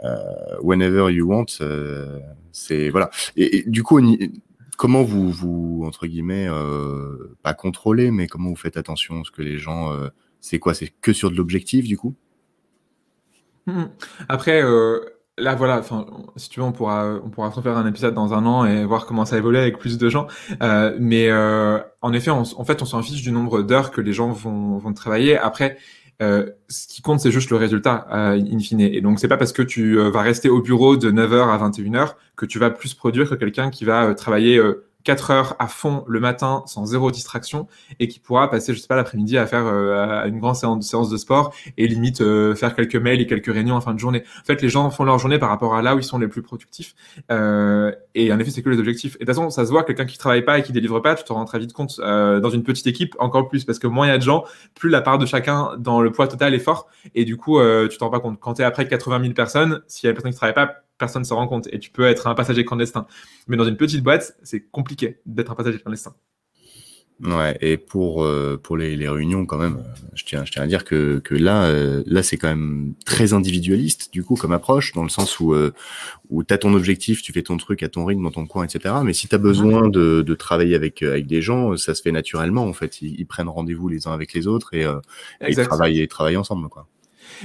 [0.03, 0.15] euh,
[0.61, 2.19] whenever you want, euh,
[2.51, 3.09] c'est voilà.
[3.37, 4.01] Et, et, du coup,
[4.77, 9.31] comment vous, vous entre guillemets, euh, pas contrôler, mais comment vous faites attention à ce
[9.31, 9.97] que les gens,
[10.41, 12.13] c'est quoi, c'est que sur de l'objectif du coup?
[13.67, 13.83] Mmh.
[14.27, 14.61] Après
[15.39, 18.45] Là, voilà, enfin, si tu veux, on pourra, on pourra faire un épisode dans un
[18.45, 20.27] an et voir comment ça évolue avec plus de gens.
[20.61, 24.01] Euh, mais euh, en effet, on, en fait, on s'en fiche du nombre d'heures que
[24.01, 25.37] les gens vont, vont travailler.
[25.37, 25.77] Après,
[26.21, 28.81] euh, ce qui compte, c'est juste le résultat, euh, in fine.
[28.81, 31.69] Et donc, c'est pas parce que tu euh, vas rester au bureau de 9h à
[31.69, 34.61] 21h que tu vas plus produire que quelqu'un qui va euh, travailler
[35.03, 37.67] 4 heures à fond le matin sans zéro distraction
[37.99, 41.09] et qui pourra passer, je sais pas, l'après-midi à faire euh, une grande séance, séance,
[41.09, 44.23] de sport et limite euh, faire quelques mails et quelques réunions en fin de journée.
[44.41, 46.27] En fait, les gens font leur journée par rapport à là où ils sont les
[46.27, 46.95] plus productifs.
[47.31, 49.15] Euh, et en effet, c'est que les objectifs.
[49.15, 51.15] Et de toute façon, ça se voit, quelqu'un qui travaille pas et qui délivre pas,
[51.15, 51.99] tu te rends très vite compte.
[51.99, 54.43] Euh, dans une petite équipe, encore plus, parce que moins il y a de gens,
[54.75, 56.87] plus la part de chacun dans le poids total est fort.
[57.15, 58.39] Et du coup, euh, tu te rends pas compte.
[58.39, 60.83] Quand tu es après 80 000 personnes, s'il y a une personne qui travaille pas,
[60.99, 63.07] personne ne se rend compte et tu peux être un passager clandestin.
[63.47, 66.13] Mais dans une petite boîte, c'est compliqué d'être un passager clandestin.
[67.21, 69.83] Ouais, et pour euh, pour les, les, réunions quand même,
[70.13, 73.33] je tiens je tiens à dire que que là euh, là c'est quand même très
[73.33, 75.73] individualiste du coup comme approche dans le sens où euh,
[76.29, 78.95] où t'as ton objectif, tu fais ton truc à ton rythme dans ton coin etc.
[79.03, 82.63] Mais si t'as besoin de, de travailler avec avec des gens, ça se fait naturellement
[82.63, 83.01] en fait.
[83.01, 85.01] Ils, ils prennent rendez-vous les uns avec les autres et, euh,
[85.41, 86.87] et ils travaillent ils travaillent ensemble quoi.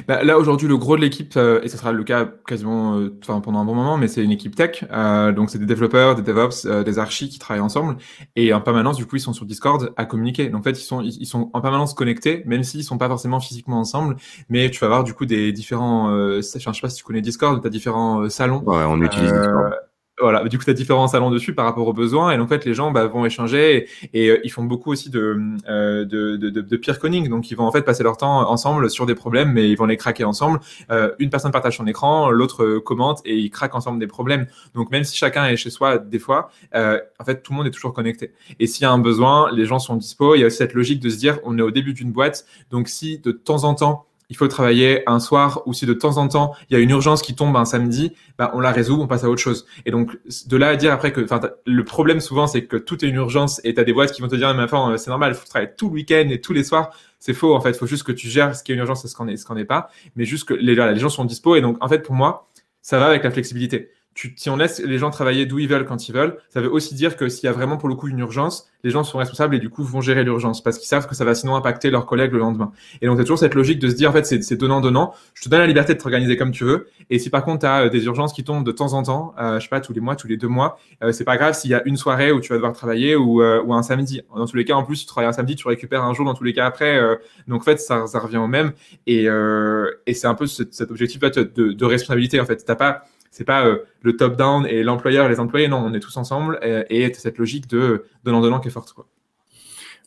[0.09, 3.11] Bah, là aujourd'hui le gros de l'équipe euh, et ce sera le cas quasiment euh,
[3.21, 6.23] pendant un bon moment mais c'est une équipe tech euh, donc c'est des développeurs des
[6.23, 7.97] DevOps euh, des archis qui travaillent ensemble
[8.37, 10.49] et en permanence du coup ils sont sur Discord à communiquer.
[10.49, 13.41] Donc en fait ils sont ils sont en permanence connectés même s'ils sont pas forcément
[13.41, 14.17] physiquement ensemble
[14.49, 17.61] mais tu vas avoir du coup des différents je sais pas si tu connais Discord
[17.61, 18.63] tu as différents salons.
[18.65, 19.75] Ouais on utilise Discord
[20.21, 22.31] voilà, du coup, tu as différents salons dessus par rapport aux besoins.
[22.31, 25.37] Et en fait, les gens bah, vont échanger et, euh, ils font beaucoup aussi de,
[25.69, 27.29] euh, de, de, de, peer conning.
[27.29, 29.87] Donc, ils vont en fait passer leur temps ensemble sur des problèmes, mais ils vont
[29.87, 30.61] les craquer ensemble.
[30.91, 34.47] Euh, une personne partage son écran, l'autre commente et ils craquent ensemble des problèmes.
[34.75, 37.67] Donc, même si chacun est chez soi, des fois, euh, en fait, tout le monde
[37.67, 38.33] est toujours connecté.
[38.61, 40.37] Et s'il y a un besoin, les gens sont dispo.
[40.37, 42.47] Il y a aussi cette logique de se dire, on est au début d'une boîte.
[42.71, 46.17] Donc, si de temps en temps, il faut travailler un soir ou si de temps
[46.17, 49.01] en temps il y a une urgence qui tombe un samedi, bah, on la résout,
[49.01, 49.67] on passe à autre chose.
[49.87, 53.05] Et donc de là à dire après que, enfin, le problème souvent c'est que tout
[53.05, 55.35] est une urgence et t'as des boîtes qui vont te dire mais enfin c'est normal,
[55.35, 56.91] faut travailler tout le week-end et tous les soirs.
[57.19, 59.09] C'est faux en fait, faut juste que tu gères ce qui est une urgence et
[59.09, 61.57] ce qu'on est, ce qu'on n'est pas, mais juste que les, les gens sont dispo
[61.57, 62.49] et donc en fait pour moi
[62.83, 65.87] ça va avec la flexibilité tu, si on laisse les gens travailler d'où ils veulent
[65.87, 68.09] quand ils veulent, ça veut aussi dire que s'il y a vraiment pour le coup
[68.09, 71.09] une urgence, les gens sont responsables et du coup vont gérer l'urgence parce qu'ils savent
[71.09, 72.71] que ça va sinon impacter leurs collègues le lendemain.
[73.03, 75.49] Et donc c'est toujours cette logique de se dire en fait c'est donnant-donnant, je te
[75.49, 77.89] donne la liberté de t'organiser comme tu veux et si par contre tu as euh,
[77.89, 80.17] des urgences qui tombent de temps en temps, euh, je sais pas tous les mois,
[80.17, 82.51] tous les deux mois, euh, c'est pas grave s'il y a une soirée où tu
[82.51, 84.23] vas devoir travailler ou, euh, ou un samedi.
[84.35, 86.35] Dans tous les cas en plus tu travailles un samedi, tu récupères un jour dans
[86.35, 87.17] tous les cas après, euh,
[87.49, 88.73] donc en fait ça, ça revient au même
[89.07, 92.65] et, euh, et c'est un peu cet, objectif de, de, responsabilité en fait.
[92.65, 93.05] T'as pas
[93.35, 96.17] c'est pas euh, le top down et l'employeur et les employés non on est tous
[96.17, 99.07] ensemble et, et cette logique de donnant donnant qui est forte quoi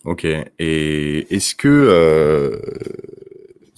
[0.06, 2.58] ok et est-ce que euh,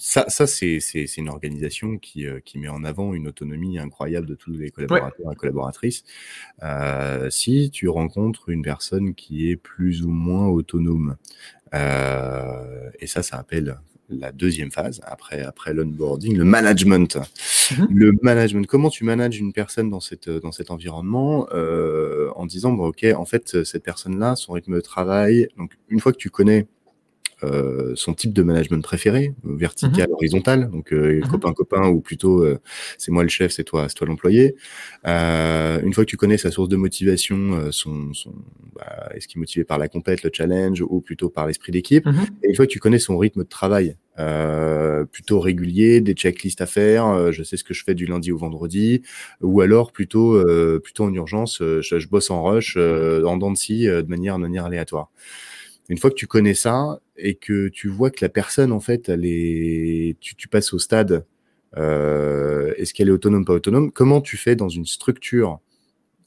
[0.00, 0.78] ça, ça c'est
[1.18, 5.26] une organisation qui, euh, qui met en avant une autonomie incroyable de tous les collaborateurs
[5.26, 5.34] ouais.
[5.34, 6.04] et collaboratrices.
[6.62, 11.16] Euh, si tu rencontres une personne qui est plus ou moins autonome,
[11.74, 13.78] euh, et ça, ça appelle
[14.10, 17.16] la deuxième phase, après, après l'onboarding, le management.
[17.16, 17.84] Mmh.
[17.90, 22.72] Le management, comment tu manages une personne dans, cette, dans cet environnement euh, en disant,
[22.72, 26.30] bon, OK, en fait, cette personne-là, son rythme de travail, donc une fois que tu
[26.30, 26.66] connais
[27.44, 30.14] euh, son type de management préféré, vertical, mhm.
[30.14, 31.22] horizontal, donc mhm.
[31.22, 32.46] copain copain ou plutôt
[32.98, 34.54] c'est moi le chef, c'est toi, c'est toi l'employé.
[35.04, 38.34] une fois que tu connais sa source de motivation, son, son
[38.74, 42.06] bah, est-ce qu'il est motivé par la compète, le challenge ou plutôt par l'esprit d'équipe,
[42.06, 42.26] mhm.
[42.42, 46.60] et une fois que tu connais son rythme de travail, euh, plutôt régulier, des checklists
[46.60, 47.06] à faire.
[47.06, 49.02] Euh, je sais ce que je fais du lundi au vendredi,
[49.40, 51.58] ou alors plutôt euh, plutôt en urgence.
[51.60, 55.10] Je, je, bosse en rush, en dents de scie, de manière de manière aléatoire.
[55.88, 59.08] Une fois que tu connais ça et que tu vois que la personne en fait,
[59.08, 61.24] elle est, tu, passes au stade.
[61.76, 63.92] Est-ce qu'elle est autonome, pas autonome?
[63.92, 65.60] Comment tu fais dans une structure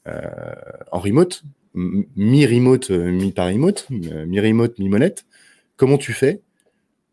[0.06, 1.42] en remote,
[1.74, 5.26] mi-remote, mi-par remote, mi-remote, mi-monette
[5.76, 6.40] Comment tu fais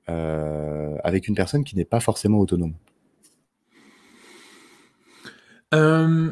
[0.10, 2.76] euh, avec une personne qui n'est pas forcément autonome?
[5.74, 6.32] Euh,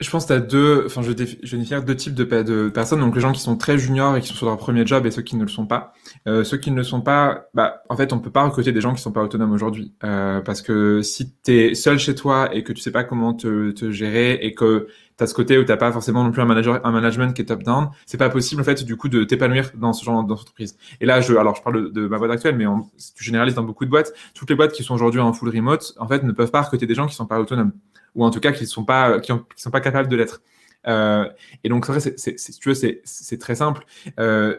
[0.00, 3.00] Je pense que tu as deux, enfin, je, deux types de, de, personnes.
[3.00, 5.10] Donc, les gens qui sont très juniors et qui sont sur leur premier job et
[5.10, 5.92] ceux qui ne le sont pas.
[6.28, 8.80] Euh, ceux qui ne le sont pas, bah, en fait, on peut pas recruter des
[8.80, 9.94] gens qui sont pas autonomes aujourd'hui.
[10.00, 13.70] parce que si tu es seul chez toi et que tu sais pas comment te,
[13.70, 16.84] te gérer et que t'as ce côté où t'as pas forcément non plus un manager,
[16.84, 17.88] un management qui est top down.
[18.06, 20.76] C'est pas possible en fait du coup de t'épanouir dans ce genre d'entreprise.
[21.00, 22.64] Et là, je, alors je parle de, ma boîte actuelle, mais
[22.96, 25.48] si tu généralises dans beaucoup de boîtes, toutes les boîtes qui sont aujourd'hui en full
[25.48, 27.72] remote, en fait, ne peuvent pas recruter des gens qui sont pas autonomes
[28.16, 30.42] ou en tout cas qui sont pas qui, sont pas capables de l'être.
[30.88, 31.28] Euh,
[31.64, 33.84] et donc, c'est, c'est, si tu veux, c'est, très simple.
[34.18, 34.56] Euh,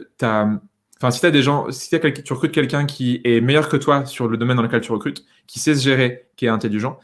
[1.09, 4.27] si t'as des gens, si as tu recrutes quelqu'un qui est meilleur que toi sur
[4.27, 6.99] le domaine dans lequel tu recrutes, qui sait se gérer, qui est intelligent,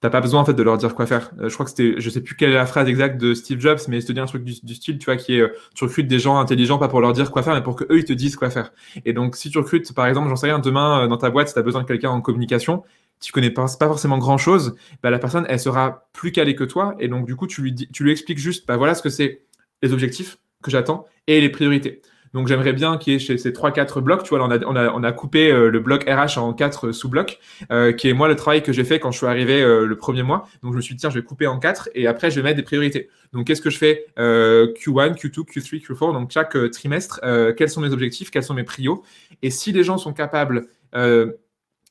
[0.00, 1.30] t'as pas besoin en fait de leur dire quoi faire.
[1.40, 3.60] Euh, je crois que c'était, je sais plus quelle est la phrase exacte de Steve
[3.60, 5.84] Jobs, mais il te dit un truc du, style, tu vois, qui est, euh, tu
[5.84, 8.04] recrutes des gens intelligents pas pour leur dire quoi faire, mais pour que eux ils
[8.04, 8.72] te disent quoi faire.
[9.04, 11.54] Et donc si tu recrutes, par exemple, j'en sais rien, demain dans ta boîte, si
[11.54, 12.84] t'as besoin de quelqu'un en communication,
[13.20, 16.94] tu connais pas, forcément grand chose, bah la personne elle sera plus calée que toi,
[16.98, 19.42] et donc du coup tu lui tu lui expliques juste, bah voilà ce que c'est
[19.82, 22.02] les objectifs que j'attends et les priorités.
[22.34, 24.58] Donc j'aimerais bien qu'il y ait chez ces trois quatre blocs, tu vois, on a
[24.64, 27.38] on a, on a coupé euh, le bloc RH en quatre sous-blocs,
[27.72, 29.96] euh, qui est moi le travail que j'ai fait quand je suis arrivé euh, le
[29.96, 30.46] premier mois.
[30.62, 32.42] Donc je me suis dit tiens, je vais couper en quatre et après je vais
[32.42, 33.08] mettre des priorités.
[33.32, 36.12] Donc qu'est-ce que je fais Q1, Q2, Q3, Q4.
[36.12, 37.20] Donc chaque trimestre,
[37.56, 39.02] quels sont mes objectifs, quels sont mes prios?
[39.42, 40.66] Et si les gens sont capables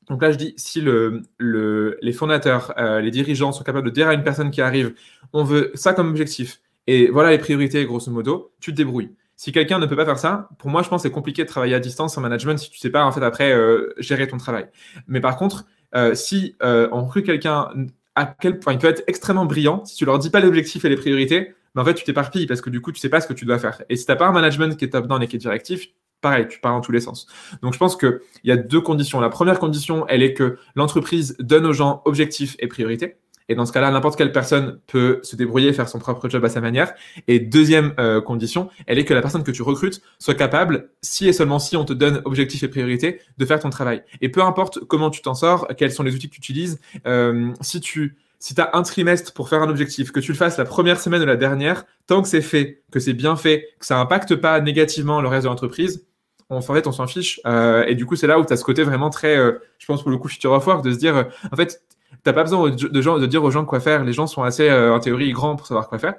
[0.10, 4.08] donc là, je dis, si le, le, les fondateurs, les dirigeants sont capables de dire
[4.08, 4.93] à une personne qui arrive,
[5.34, 9.12] on veut ça comme objectif, et voilà les priorités, grosso modo, tu te débrouilles.
[9.36, 11.47] Si quelqu'un ne peut pas faire ça, pour moi, je pense que c'est compliqué de
[11.47, 14.38] travailler à distance en management si tu sais pas en fait après euh, gérer ton
[14.38, 14.68] travail.
[15.08, 17.70] Mais par contre, euh, si euh, on recrute quelqu'un
[18.16, 20.89] à quel point il peut être extrêmement brillant, si tu leur dis pas l'objectif et
[20.89, 23.28] les priorités, ben en fait tu t'éparpilles parce que du coup tu sais pas ce
[23.28, 23.84] que tu dois faire.
[23.89, 25.88] Et si t'as pas un management qui est top down et qui est directif,
[26.22, 27.28] pareil, tu pars dans tous les sens.
[27.61, 29.20] Donc je pense qu'il y a deux conditions.
[29.20, 33.18] La première condition, elle est que l'entreprise donne aux gens objectifs et priorités.
[33.49, 36.49] Et dans ce cas-là, n'importe quelle personne peut se débrouiller, faire son propre job à
[36.49, 36.93] sa manière.
[37.28, 41.28] Et deuxième euh, condition, elle est que la personne que tu recrutes soit capable, si
[41.28, 44.03] et seulement si on te donne objectifs et priorités, de faire ton travail.
[44.20, 47.53] Et peu importe comment tu t'en sors, quels sont les outils que tu utilises, euh,
[47.61, 50.99] si tu si un trimestre pour faire un objectif, que tu le fasses la première
[50.99, 54.36] semaine ou la dernière, tant que c'est fait, que c'est bien fait, que ça impacte
[54.36, 56.05] pas négativement le reste de l'entreprise,
[56.50, 57.39] on, en fait, on s'en fiche.
[57.45, 60.02] Euh, et du coup, c'est là où tu as ce côté vraiment très, je pense
[60.02, 61.82] pour le coup, future of work, de se dire, en fait,
[62.24, 64.04] T'as pas besoin de, gens, de dire aux gens quoi faire.
[64.04, 66.16] Les gens sont assez, euh, en théorie, grands pour savoir quoi faire.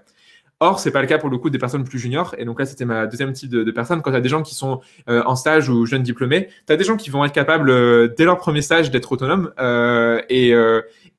[0.61, 2.35] Or, c'est pas le cas pour le coup des personnes plus juniors.
[2.37, 4.03] Et donc là, c'était ma deuxième type de, de personnes.
[4.03, 6.77] Quand tu as des gens qui sont euh, en stage ou jeunes diplômés, tu as
[6.77, 9.53] des gens qui vont être capables, euh, dès leur premier stage, d'être autonomes.
[9.61, 10.49] Euh, et,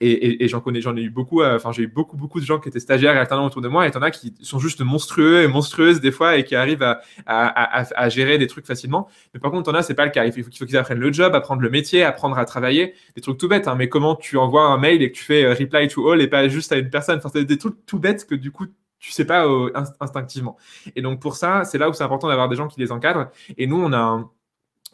[0.01, 1.41] et, et, j'en connais, j'en ai eu beaucoup.
[1.41, 3.87] Enfin, j'ai eu beaucoup, beaucoup de gens qui étaient stagiaires et alternants autour de moi.
[3.87, 6.99] Et t'en as qui sont juste monstrueux et monstrueuses des fois et qui arrivent à,
[7.25, 9.07] à, à, à gérer des trucs facilement.
[9.33, 10.25] Mais par contre, t'en as, c'est pas le cas.
[10.25, 12.93] Il faut, faut qu'ils apprennent le job, apprendre le métier, apprendre à travailler.
[13.15, 13.69] Des trucs tout bêtes.
[13.69, 13.75] Hein.
[13.77, 16.45] Mais comment tu envoies un mail et que tu fais reply to all et pas
[16.49, 17.19] juste à une personne?
[17.19, 18.65] Enfin, c'est des trucs tout bêtes que du coup
[18.99, 20.57] tu sais pas euh, instinctivement.
[20.95, 23.27] Et donc pour ça, c'est là où c'est important d'avoir des gens qui les encadrent.
[23.57, 24.29] Et nous, on a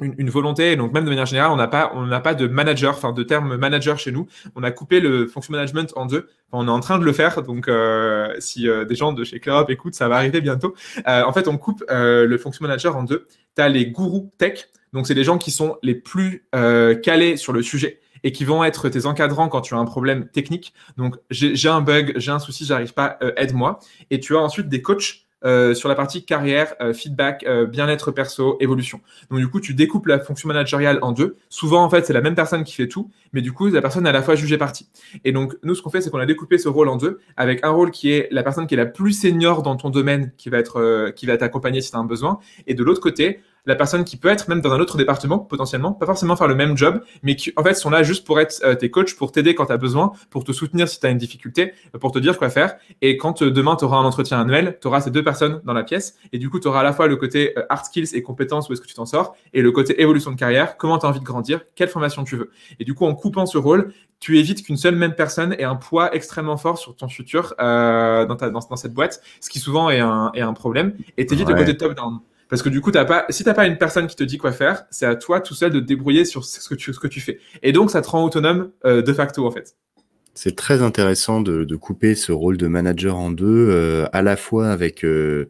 [0.01, 1.91] une, volonté, donc même de manière générale, on n'a pas,
[2.21, 4.27] pas de manager, enfin de terme manager chez nous.
[4.55, 6.27] On a coupé le fonction management en deux.
[6.51, 9.39] on est en train de le faire, donc euh, si euh, des gens de chez
[9.39, 10.75] ClearUp écoutent, ça va arriver bientôt.
[11.05, 13.27] en fait, on coupe le fonction manager en deux.
[13.55, 17.53] Tu as les gourous tech, donc c'est les gens qui sont les plus calés sur
[17.53, 20.73] le sujet et qui vont être tes encadrants quand tu as un problème technique.
[20.97, 23.79] Donc, j'ai un bug, j'ai un souci, j'arrive pas, euh, aide-moi.
[24.09, 28.57] Et tu as ensuite des coachs euh, sur la partie carrière, euh, feedback, bien-être perso,
[28.59, 28.99] évolution.
[29.29, 31.37] Donc du coup, tu découpes la fonction managériale en deux.
[31.49, 34.07] Souvent, en fait, c'est la même personne qui fait tout, mais du coup, la personne
[34.07, 34.89] est à la fois jugée partie.
[35.23, 37.63] Et donc, nous, ce qu'on fait, c'est qu'on a découpé ce rôle en deux, avec
[37.63, 40.49] un rôle qui est la personne qui est la plus senior dans ton domaine, qui
[40.49, 43.75] va être, qui va t'accompagner si tu as un besoin, et de l'autre côté, la
[43.75, 46.77] personne qui peut être même dans un autre département potentiellement, pas forcément faire le même
[46.77, 49.55] job, mais qui en fait sont là juste pour être euh, tes coachs, pour t'aider
[49.55, 52.37] quand tu as besoin, pour te soutenir si tu as une difficulté, pour te dire
[52.37, 52.75] quoi faire.
[53.01, 55.83] Et quand demain tu auras un entretien annuel, tu auras ces deux personnes dans la
[55.83, 58.69] pièce et du coup tu auras à la fois le côté hard skills et compétences
[58.69, 61.09] où est-ce que tu t'en sors et le côté évolution de carrière, comment tu as
[61.09, 62.51] envie de grandir, quelle formation tu veux.
[62.79, 65.75] Et du coup en coupant ce rôle, tu évites qu'une seule même personne ait un
[65.75, 69.57] poids extrêmement fort sur ton futur euh, dans, ta, dans, dans, cette boîte, ce qui
[69.57, 72.19] souvent est un, est un problème, et t'évites le côté top-down.
[72.47, 74.51] Parce que du coup, t'as pas, si t'as pas une personne qui te dit quoi
[74.51, 77.07] faire, c'est à toi tout seul de te débrouiller sur ce que tu, ce que
[77.07, 77.39] tu fais.
[77.63, 79.75] Et donc, ça te rend autonome euh, de facto, en fait.
[80.35, 84.35] C'est très intéressant de, de, couper ce rôle de manager en deux, euh, à la
[84.35, 85.49] fois avec euh,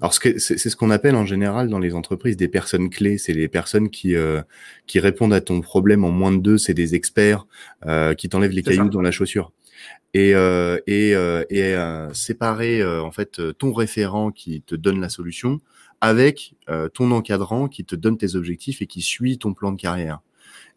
[0.00, 3.18] alors, c'est ce qu'on appelle en général dans les entreprises des personnes clés.
[3.18, 4.42] C'est les personnes qui euh,
[4.86, 6.56] qui répondent à ton problème en moins de deux.
[6.56, 7.46] C'est des experts
[7.84, 9.52] euh, qui t'enlèvent les cailloux dans la chaussure.
[10.14, 15.00] Et euh, et, euh, et euh, séparer euh, en fait ton référent qui te donne
[15.00, 15.60] la solution
[16.00, 16.54] avec
[16.94, 20.20] ton encadrant qui te donne tes objectifs et qui suit ton plan de carrière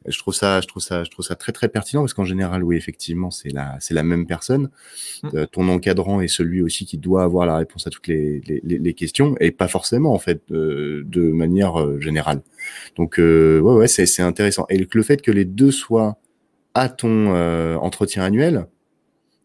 [0.08, 2.64] je trouve ça, je trouve ça, je trouve ça très très pertinent parce qu'en général,
[2.64, 4.70] oui, effectivement, c'est la, c'est la même personne.
[5.24, 5.30] Mmh.
[5.36, 8.62] Euh, ton encadrant est celui aussi qui doit avoir la réponse à toutes les, les,
[8.64, 12.42] les questions et pas forcément en fait euh, de manière euh, générale.
[12.98, 14.66] Donc euh, ouais, ouais, c'est, c'est intéressant.
[14.70, 16.18] Et le fait que les deux soient
[16.74, 17.36] à ton
[17.78, 18.66] entretien annuel,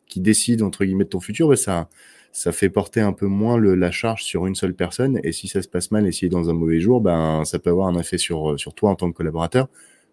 [0.06, 1.88] qui décide entre guillemets de ton futur, bah, ça,
[2.30, 5.18] ça fait porter un peu moins le, la charge sur une seule personne.
[5.24, 7.58] Et si ça se passe mal et si est dans un mauvais jour, ben ça
[7.58, 9.68] peut avoir un effet sur sur toi en tant que collaborateur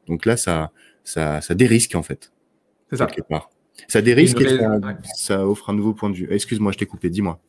[0.07, 0.71] donc là, ça,
[1.03, 2.31] ça, ça dérisque en fait.
[2.89, 3.07] C'est ça.
[3.29, 3.49] Part.
[3.87, 4.79] Ça dérisque et ça,
[5.15, 6.27] ça, offre un nouveau point de vue.
[6.29, 7.39] Excuse-moi, je t'ai coupé, dis-moi.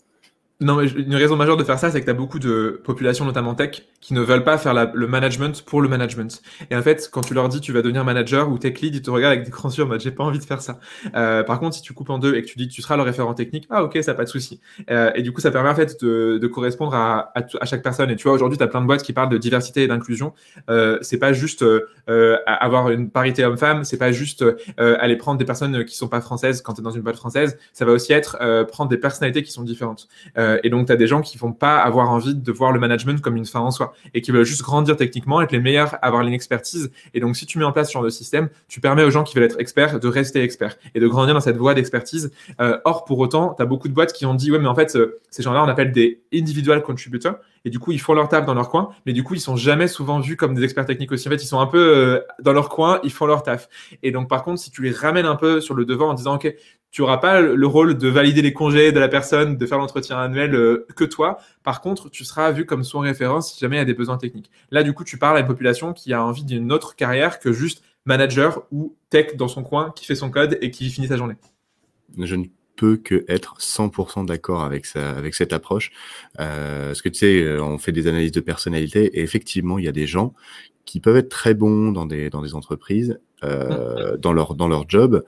[0.60, 3.24] Non, mais une raison majeure de faire ça, c'est que tu as beaucoup de populations,
[3.24, 6.40] notamment tech, qui ne veulent pas faire le management pour le management.
[6.70, 9.02] Et en fait, quand tu leur dis tu vas devenir manager ou tech lead, ils
[9.02, 10.78] te regardent avec des yeux en mode j'ai pas envie de faire ça.
[11.16, 13.02] Euh, par contre, si tu coupes en deux et que tu dis tu seras le
[13.02, 14.60] référent technique, ah ok, ça pas de souci.
[14.90, 17.32] Euh, et du coup, ça permet en fait de, correspondre à,
[17.64, 18.10] chaque personne.
[18.10, 20.34] Et tu vois, aujourd'hui, tu as plein de boîtes qui parlent de diversité et d'inclusion.
[20.70, 24.44] Euh, c'est pas juste euh, avoir une parité homme-femme, c'est pas juste
[24.78, 27.58] aller prendre des personnes qui sont pas françaises quand tu es dans une boîte française.
[27.72, 28.38] Ça va aussi être
[28.70, 30.08] prendre des personnalités qui sont différentes.
[30.62, 33.20] Et donc, tu as des gens qui vont pas avoir envie de voir le management
[33.20, 36.22] comme une fin en soi et qui veulent juste grandir techniquement, être les meilleurs, avoir
[36.22, 36.90] une expertise.
[37.14, 39.24] Et donc, si tu mets en place ce genre de système, tu permets aux gens
[39.24, 42.32] qui veulent être experts de rester experts et de grandir dans cette voie d'expertise.
[42.60, 44.74] Euh, or, pour autant, tu as beaucoup de boîtes qui ont dit, ouais, mais en
[44.74, 47.36] fait, euh, ces gens-là, on appelle des individual contributors.
[47.64, 49.56] Et du coup, ils font leur taf dans leur coin, mais du coup, ils sont
[49.56, 51.28] jamais souvent vus comme des experts techniques aussi.
[51.28, 53.68] En fait, ils sont un peu euh, dans leur coin, ils font leur taf.
[54.02, 56.34] Et donc, par contre, si tu les ramènes un peu sur le devant en disant,
[56.34, 56.54] OK,
[56.94, 60.16] tu n'auras pas le rôle de valider les congés de la personne, de faire l'entretien
[60.16, 61.38] annuel euh, que toi.
[61.64, 64.16] Par contre, tu seras vu comme son référence si jamais il y a des besoins
[64.16, 64.48] techniques.
[64.70, 67.52] Là, du coup, tu parles à une population qui a envie d'une autre carrière que
[67.52, 71.16] juste manager ou tech dans son coin qui fait son code et qui finit sa
[71.16, 71.34] journée.
[72.16, 72.44] Je ne
[72.76, 75.90] peux que être 100% d'accord avec ça, avec cette approche.
[76.38, 79.84] Euh, parce que tu sais, euh, on fait des analyses de personnalité et effectivement, il
[79.84, 80.32] y a des gens
[80.84, 84.88] qui peuvent être très bons dans des dans des entreprises, euh, dans leur dans leur
[84.88, 85.24] job,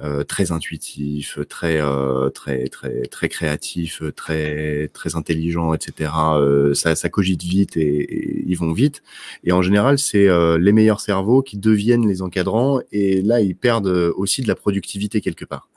[0.00, 6.10] euh, très intuitif, très euh, très très très créatif, très très intelligent, etc.
[6.36, 9.02] Euh, ça, ça cogite vite et, ils vont vite.
[9.44, 13.56] Et en général, c'est euh, les meilleurs cerveaux qui deviennent les encadrants et là ils
[13.56, 15.68] perdent aussi de la productivité quelque part.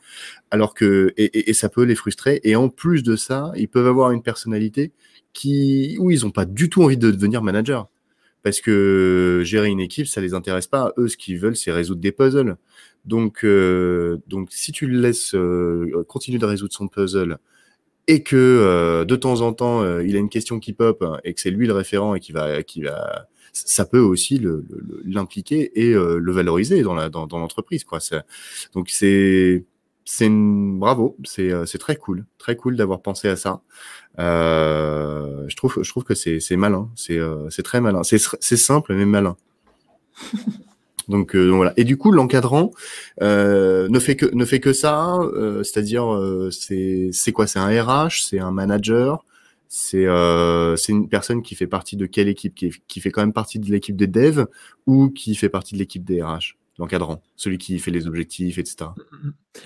[0.52, 2.42] Alors que et, ça peut les frustrer.
[2.44, 4.92] Et en plus de ça, ils peuvent avoir une personnalité
[5.34, 7.88] qui où ils ont pas du tout envie de devenir manager
[8.44, 10.94] parce que gérer une équipe, ça les intéresse pas.
[10.98, 12.58] Eux, ce qu'ils veulent, c'est résoudre des puzzles.
[13.06, 17.40] Donc, euh, donc si tu le laisses euh, continuer de résoudre son puzzle
[18.08, 21.34] et que euh, de temps en temps euh, il a une question qui pop et
[21.34, 24.42] que c'est lui le référent et qui va, qui va, ça peut aussi
[25.06, 28.00] l'impliquer et euh, le valoriser dans la dans, dans l'entreprise quoi.
[28.74, 29.66] Donc c'est
[30.04, 33.62] c'est bravo, c'est très cool, très cool d'avoir pensé à ça.
[34.20, 38.18] Euh, je trouve je trouve que c'est malin, c'est c'est très malin, c'est
[38.58, 39.38] simple mais malin.
[41.08, 41.74] Donc, euh, donc, voilà.
[41.78, 42.72] Et du coup, l'encadrant
[43.22, 46.06] euh, ne fait que ne fait que ça, euh, c'est-à-dire
[46.52, 47.48] c'est c'est quoi?
[47.48, 49.26] C'est un RH, c'est un manager,
[49.68, 50.06] c'est
[50.78, 52.56] c'est une personne qui fait partie de quelle équipe?
[52.56, 54.46] Qui, qui fait quand même partie de l'équipe des devs
[54.88, 58.90] ou qui fait partie de l'équipe des RH l'encadrant, celui qui fait les objectifs, etc.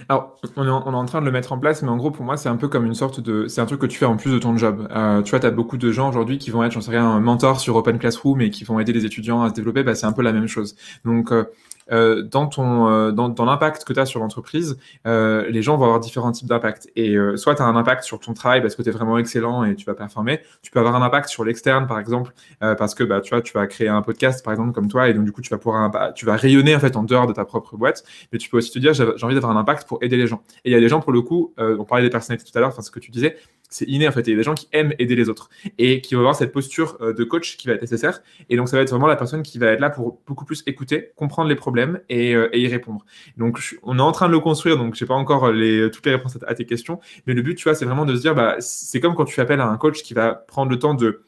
[0.09, 1.97] Alors, on est, en, on est, en, train de le mettre en place, mais en
[1.97, 3.47] gros, pour moi, c'est un peu comme une sorte de...
[3.47, 4.88] C'est un truc que tu fais en plus de ton job.
[4.91, 7.07] Euh, tu vois, tu as beaucoup de gens aujourd'hui qui vont être, j'en sais rien,
[7.07, 9.84] un mentor sur Open Classroom et qui vont aider les étudiants à se développer.
[9.84, 10.76] Bah, c'est un peu la même chose.
[11.05, 11.45] Donc, euh,
[11.92, 15.78] euh, dans ton euh, dans, dans l'impact que tu as sur l'entreprise, euh, les gens
[15.78, 16.90] vont avoir différents types d'impact.
[16.96, 19.18] Et euh, soit tu as un impact sur ton travail parce que tu es vraiment
[19.18, 20.42] excellent et tu vas performer.
[20.62, 22.34] Tu peux avoir un impact sur l'externe, par exemple,
[22.64, 25.10] euh, parce que bah, tu vois, tu vas créer un podcast, par exemple, comme toi,
[25.10, 27.28] et donc du coup, tu vas pouvoir bah, tu vas rayonner en fait en dehors
[27.28, 28.04] de ta propre boîte.
[28.32, 30.42] Mais tu peux aussi te dire, j'ai envie d'avoir un impact pour aider les gens.
[30.64, 32.62] Et il y a des gens, pour le coup, on parlait des personnalités tout à
[32.62, 33.38] l'heure, enfin ce que tu disais,
[33.76, 34.22] c'est inné en fait.
[34.28, 36.52] Il y a des gens qui aiment aider les autres et qui vont avoir cette
[36.52, 38.22] posture de coach qui va être nécessaire.
[38.50, 40.64] Et donc ça va être vraiment la personne qui va être là pour beaucoup plus
[40.66, 43.06] écouter, comprendre les problèmes et, et y répondre.
[43.38, 45.52] Donc on est en train de le construire, donc j'ai pas encore
[45.92, 48.22] toutes les réponses à, tes questions, mais le but, tu vois, c'est vraiment de se
[48.22, 50.94] dire, bah, c'est comme quand tu appelles à un coach qui va prendre le temps
[50.94, 51.24] de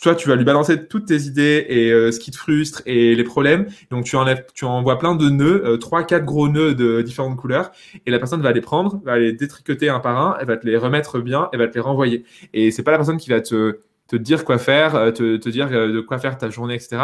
[0.00, 3.14] toi, tu vas lui balancer toutes tes idées et euh, ce qui te frustre et
[3.14, 3.66] les problèmes.
[3.90, 7.36] Donc, tu enlèves, tu envoies plein de nœuds, euh, trois, quatre gros nœuds de différentes
[7.36, 7.70] couleurs,
[8.04, 10.66] et la personne va les prendre, va les détricoter un par un, elle va te
[10.66, 12.24] les remettre bien, elle va te les renvoyer.
[12.52, 15.48] Et c'est pas la personne qui va te, te dire quoi faire, euh, te, te
[15.48, 16.98] dire de quoi faire ta journée, etc.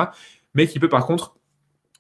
[0.55, 1.37] Mais qui peut par contre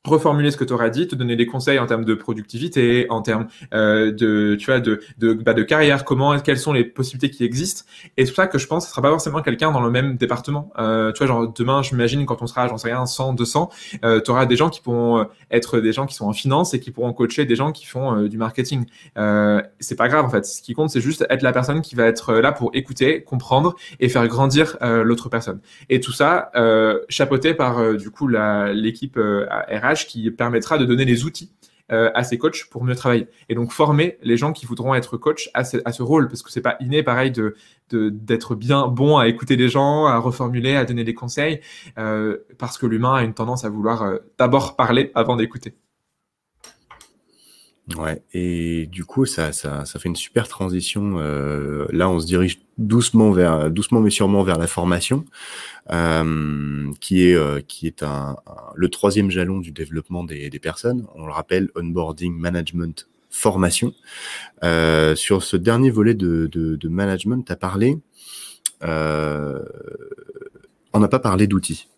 [0.05, 3.23] reformuler ce que tu auras dit, te donner des conseils en termes de productivité, en
[3.23, 7.35] termes euh, de, tu vois, de, de, bah, de carrière, comment, quelles sont les possibilités
[7.35, 7.85] qui existent.
[8.17, 9.91] Et c'est pour ça que je pense que ce sera pas forcément quelqu'un dans le
[9.91, 10.71] même département.
[10.79, 13.71] Euh, tu vois, genre demain, j'imagine quand on sera, j'en sais rien, 100, 200,
[14.05, 16.75] euh, tu auras des gens qui pourront euh, être des gens qui sont en finance
[16.75, 18.85] et qui pourront coacher des gens qui font euh, du marketing.
[19.17, 20.45] Euh, c'est pas grave en fait.
[20.45, 23.75] Ce qui compte, c'est juste être la personne qui va être là pour écouter, comprendre
[24.01, 25.61] et faire grandir l'autre personne.
[25.89, 26.51] Et tout ça
[27.09, 31.53] chapeauté par du coup l'équipe RH qui permettra de donner les outils
[31.93, 33.29] euh, à ces coachs pour mieux travailler.
[33.51, 36.63] Et donc former les gens qui voudront être coach à ce, rôle, parce que c'est
[36.63, 37.31] pas inné pareil
[37.91, 41.61] d'être bien bon à écouter les gens, à reformuler, à donner des conseils,
[41.99, 45.75] euh, parce que l'humain a une tendance à vouloir euh, d'abord parler avant d'écouter.
[47.99, 51.17] Ouais, et du coup, ça, ça, ça fait une super transition.
[51.19, 55.27] Euh, là, on se dirige doucement vers, doucement mais sûrement vers la formation,
[55.93, 58.37] euh, qui est, euh, qui est un,
[58.75, 61.07] le troisième jalon du développement des, des personnes.
[61.15, 63.93] On le rappelle, onboarding, management, formation.
[64.63, 67.99] Euh, sur ce dernier volet de, de, de management, tu as parlé.
[68.83, 69.63] Euh,
[70.95, 71.89] on n'a pas parlé d'outils.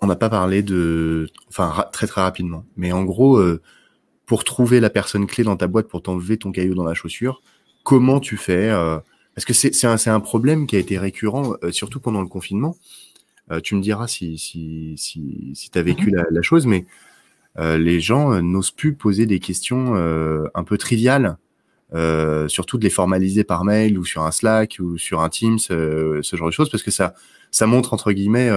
[0.00, 2.64] On n'a pas parlé de, enfin très très rapidement.
[2.76, 3.40] Mais en gros
[4.26, 7.42] pour trouver la personne clé dans ta boîte pour t'enlever ton caillou dans la chaussure,
[7.84, 8.98] comment tu fais euh,
[9.34, 12.76] Parce que c'est un, un, problème qui a été récurrent, euh, surtout pendant le confinement.
[13.52, 16.16] Euh, tu me diras si, si, si, si tu as vécu mhm.
[16.16, 16.84] la, la, chose, mais
[17.58, 21.38] les gens n'osent plus poser des questions un peu triviales,
[22.48, 26.20] surtout de les formaliser par mail ou sur un Slack ou sur un Teams, ce
[26.34, 27.14] genre de choses, parce que ça,
[27.50, 28.50] ça montre entre guillemets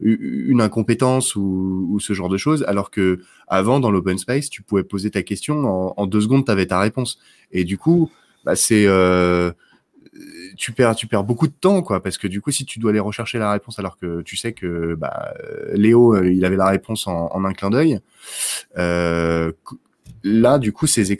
[0.00, 4.84] une incompétence ou, ce genre de choses, alors que avant dans l'open space, tu pouvais
[4.84, 7.18] poser ta question en, deux secondes, tu avais ta réponse.
[7.52, 8.10] Et du coup,
[8.44, 9.52] bah, c'est euh,
[10.56, 12.90] tu perds tu perds beaucoup de temps quoi, parce que du coup, si tu dois
[12.90, 15.34] aller rechercher la réponse alors que tu sais que bah,
[15.74, 18.00] Léo euh, il avait la réponse en, en un clin d'œil,
[18.78, 19.52] euh,
[20.24, 21.12] là du coup ces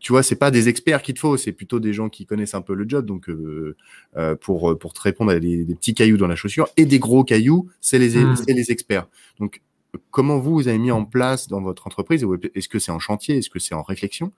[0.00, 2.54] tu vois, c'est pas des experts qu'il te faut, c'est plutôt des gens qui connaissent
[2.54, 3.06] un peu le job.
[3.06, 3.76] Donc, euh,
[4.16, 6.98] euh, pour pour te répondre à des, des, petits cailloux dans la chaussure et des
[6.98, 8.36] gros cailloux, c'est les mmh.
[8.36, 9.08] c'est les experts.
[9.38, 9.62] Donc,
[10.10, 13.38] comment vous vous avez mis en place dans votre entreprise Est-ce que c'est en chantier
[13.38, 14.32] Est-ce que c'est en réflexion?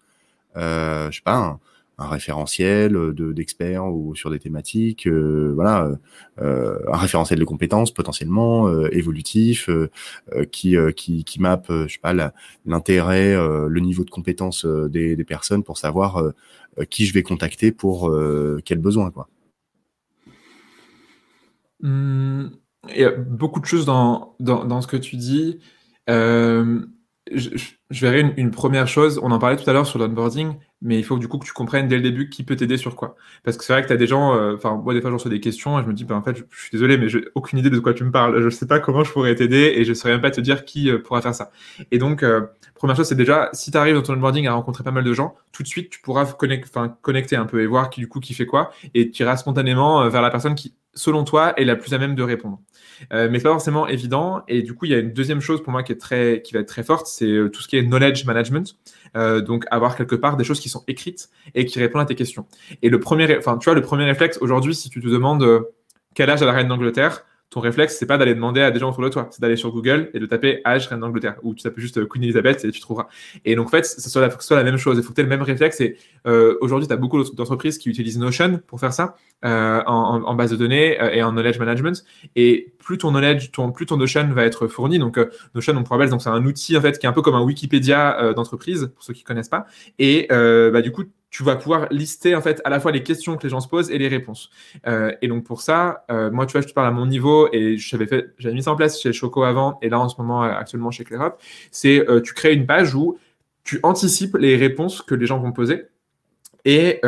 [0.56, 1.58] Euh, Je sais pas.
[1.98, 5.90] Un, référentiel de d'experts ou sur des thématiques, euh, voilà,
[6.40, 9.90] euh, un référentiel de compétences potentiellement euh, évolutif euh,
[10.34, 12.14] euh, qui qui qui map, je sais pas,
[12.64, 16.22] l'intérêt, le niveau de compétences des, personnes pour savoir
[16.88, 18.14] qui je vais contacter pour
[18.64, 19.28] quel besoin quoi.
[21.80, 22.46] Mmh,
[22.90, 25.58] il y a beaucoup de choses dans dans, dans ce que tu dis.
[26.08, 26.80] Euh,
[27.34, 27.50] je,
[27.90, 31.04] je, verrai une, première chose, on en parlait tout à l'heure sur l'onboarding, mais il
[31.04, 33.16] faut du coup que tu comprennes dès le début qui peut t'aider sur quoi.
[33.44, 35.14] Parce que c'est vrai que tu as des gens, euh, enfin, moi des fois je
[35.14, 37.24] reçois des questions et je me dis, ben, en fait, je, suis désolé, mais j'ai
[37.34, 38.40] aucune idée de quoi tu me parles.
[38.40, 40.90] Je sais pas comment je pourrais t'aider et je saurais même pas te dire qui
[40.90, 41.50] euh, pourra faire ça.
[41.90, 42.42] Et donc, euh,
[42.74, 45.12] première chose, c'est déjà, si tu arrives dans ton onboarding à rencontrer pas mal de
[45.12, 46.72] gens, tout de suite, tu pourras connect,
[47.02, 50.02] connecter un peu et voir qui du coup qui fait quoi et tu iras spontanément
[50.02, 52.60] euh, vers la personne qui, selon toi, est la plus à même de répondre.
[53.12, 54.42] Euh, mais c'est pas forcément évident.
[54.48, 56.52] Et du coup, il y a une deuxième chose pour moi qui est très, qui
[56.52, 58.76] va être très forte, c'est euh, tout ce qui est knowledge management.
[59.16, 62.14] Euh, donc avoir quelque part des choses qui sont écrites et qui répondent à tes
[62.14, 62.46] questions.
[62.82, 65.60] Et le premier, enfin, tu vois, le premier réflexe aujourd'hui, si tu te demandes euh,
[66.14, 68.90] quel âge a la reine d'Angleterre, ton réflexe, c'est pas d'aller demander à des gens
[68.90, 71.62] autour de toi, c'est d'aller sur Google et de taper âge reine d'Angleterre, ou tu
[71.62, 73.08] tapes juste Queen Elizabeth et tu trouveras.
[73.44, 74.98] Et donc, en fait, ce soit la, soit la même chose.
[74.98, 75.80] Il faut que tu aies le même réflexe.
[75.80, 75.96] Et
[76.26, 80.34] euh, aujourd'hui, tu as beaucoup d'entreprises qui utilisent Notion pour faire ça, euh, en, en,
[80.34, 82.04] base de données euh, et en knowledge management.
[82.36, 84.98] Et plus ton knowledge, ton, plus ton Notion va être fourni.
[84.98, 87.22] Donc, euh, Notion, on pourrait donc c'est un outil en fait qui est un peu
[87.22, 89.66] comme un Wikipédia euh, d'entreprise pour ceux qui connaissent pas.
[89.98, 93.36] Et bah, du coup, tu vas pouvoir lister en fait à la fois les questions
[93.36, 94.50] que les gens se posent et les réponses.
[94.86, 97.48] Euh, et donc pour ça, euh, moi tu vois, je te parle à mon niveau
[97.52, 100.16] et j'avais fait, j'avais mis ça en place chez Choco avant et là en ce
[100.18, 101.34] moment euh, actuellement chez ClearUp,
[101.70, 103.18] c'est tu crées une page où
[103.64, 105.86] tu anticipes les réponses que les gens vont poser
[106.64, 107.00] et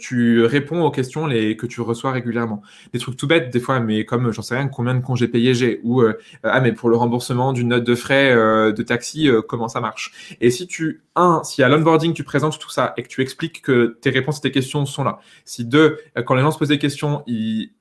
[0.00, 2.62] tu réponds aux questions que tu reçois régulièrement.
[2.92, 5.54] Des trucs tout bêtes des fois, mais comme j'en sais rien, combien de congés payés
[5.54, 6.02] j'ai ou
[6.42, 10.36] ah mais pour le remboursement d'une note de frais de taxi, comment ça marche?
[10.40, 13.62] Et si tu un, si à l'onboarding tu présentes tout ça et que tu expliques
[13.62, 15.18] que tes réponses et tes questions sont là.
[15.44, 17.24] Si deux, euh, quand les gens se posent des questions,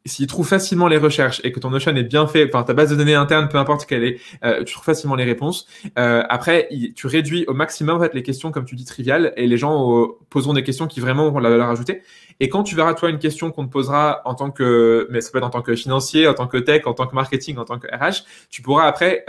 [0.05, 2.91] s'ils trouvent facilement les recherches et que ton Notion est bien fait, enfin ta base
[2.91, 5.67] de données interne, peu importe quelle est, euh, tu trouves facilement les réponses.
[5.97, 9.47] Euh, après, tu réduis au maximum en fait les questions comme tu dis triviales et
[9.47, 12.01] les gens poseront des questions qui vraiment vont la valeur ajoutée.
[12.43, 15.31] Et quand tu verras toi une question qu'on te posera en tant que, mais ça
[15.31, 17.63] peut être en tant que financier, en tant que tech, en tant que marketing, en
[17.63, 19.23] tant que RH, tu pourras après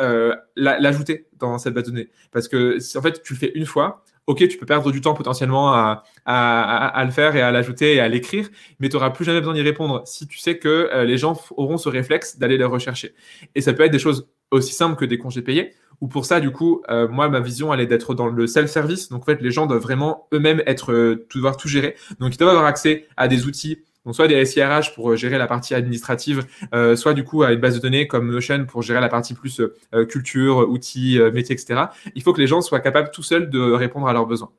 [0.57, 4.03] l'ajouter dans cette base de données parce que en fait tu le fais une fois
[4.27, 8.09] ok, tu peux perdre du temps potentiellement à, le faire et à l'ajouter et à
[8.09, 8.49] l'écrire,
[8.81, 11.41] mais tu n'auras plus jamais besoin d'y répondre si tu sais que euh, les gens
[11.57, 13.15] auront ce réflexe d'aller les rechercher.
[13.55, 16.41] Et ça peut être des choses aussi simples que des congés payés, ou pour ça,
[16.41, 19.09] du coup, euh, moi, ma vision, elle est d'être dans le self-service.
[19.09, 21.97] Donc, en fait, les gens doivent vraiment eux-mêmes être, euh, devoir tout gérer.
[22.21, 25.39] Donc, ils doivent avoir accès à des outils donc soit des SIRH pour euh, gérer
[25.39, 28.83] la partie administrative, euh, soit du coup à une base de données comme Notion pour
[28.83, 31.87] gérer la partie plus euh, culture, outils, métiers, etc.
[32.15, 34.51] Il faut que les gens soient capables tout seuls de répondre à leurs besoins.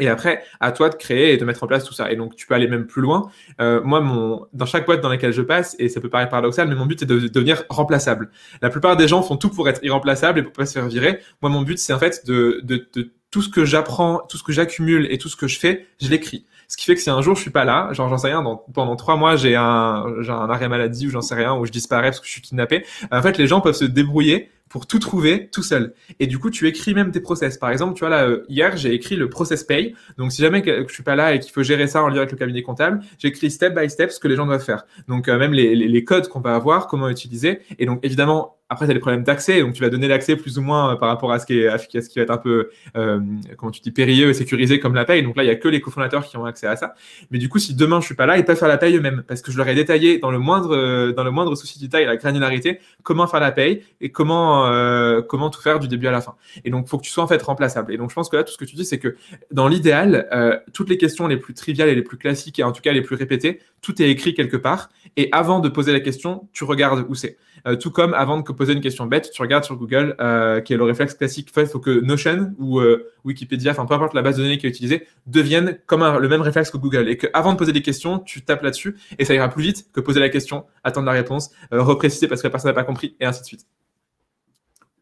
[0.00, 2.10] Et après, à toi de créer et de mettre en place tout ça.
[2.10, 3.30] Et donc, tu peux aller même plus loin.
[3.58, 6.74] moi, mon, dans chaque boîte dans laquelle je passe, et ça peut paraître paradoxal, mais
[6.74, 8.30] mon but, c'est de, devenir remplaçable.
[8.62, 11.20] La plupart des gens font tout pour être irremplaçable et pour pas se faire virer.
[11.42, 14.42] Moi, mon but, c'est en fait de, de, de tout ce que j'apprends, tout ce
[14.42, 16.46] que j'accumule et tout ce que je fais, je l'écris.
[16.68, 18.44] Ce qui fait que si un jour je suis pas là, genre j'en sais rien,
[18.72, 21.72] pendant trois mois j'ai un, j'ai un arrêt maladie ou j'en sais rien, ou je
[21.72, 25.00] disparais parce que je suis kidnappé, en fait les gens peuvent se débrouiller pour tout
[25.00, 25.92] trouver tout seul.
[26.20, 27.58] Et du coup, tu écris même tes process.
[27.58, 29.94] Par exemple, tu vois là, euh, hier, j'ai écrit le process pay.
[30.16, 32.18] Donc, si jamais que je suis pas là et qu'il faut gérer ça en lien
[32.18, 34.86] avec le cabinet comptable, j'écris step by step ce que les gens doivent faire.
[35.08, 37.60] Donc, euh, même les, les, les, codes qu'on va avoir, comment utiliser.
[37.80, 40.56] Et donc, évidemment, après, tu as des problèmes d'accès, donc tu vas donner l'accès plus
[40.56, 42.70] ou moins euh, par rapport à ce qui, à ce qui va être un peu,
[42.96, 43.18] euh,
[43.56, 45.24] comment tu dis, périlleux et sécurisé comme la paye.
[45.24, 46.94] Donc là, il y a que les cofondateurs qui ont accès à ça.
[47.32, 49.24] Mais du coup, si demain je suis pas là, ils peuvent faire la paye eux-mêmes
[49.26, 52.06] parce que je leur ai détaillé dans le moindre, dans le moindre souci de taille,
[52.06, 56.10] la granularité, comment faire la paye et comment, euh, comment tout faire du début à
[56.10, 56.34] la fin.
[56.64, 57.92] Et donc, faut que tu sois en fait remplaçable.
[57.92, 59.16] Et donc, je pense que là, tout ce que tu dis, c'est que
[59.50, 62.72] dans l'idéal, euh, toutes les questions les plus triviales et les plus classiques et en
[62.72, 64.90] tout cas les plus répétées, tout est écrit quelque part.
[65.16, 67.36] Et avant de poser la question, tu regardes où c'est.
[67.66, 70.16] Euh, tout comme avant de poser une question bête, tu regardes sur Google,
[70.64, 71.50] qui est le réflexe classique.
[71.54, 72.80] il faut que Notion ou
[73.24, 76.40] Wikipédia, enfin peu importe la base de données qui est utilisée, devienne comme le même
[76.40, 77.08] réflexe que Google.
[77.08, 80.00] Et qu'avant de poser des questions, tu tapes là-dessus et ça ira plus vite que
[80.00, 83.26] poser la question, attendre la réponse, repréciser parce que la personne n'a pas compris et
[83.26, 83.66] ainsi de suite.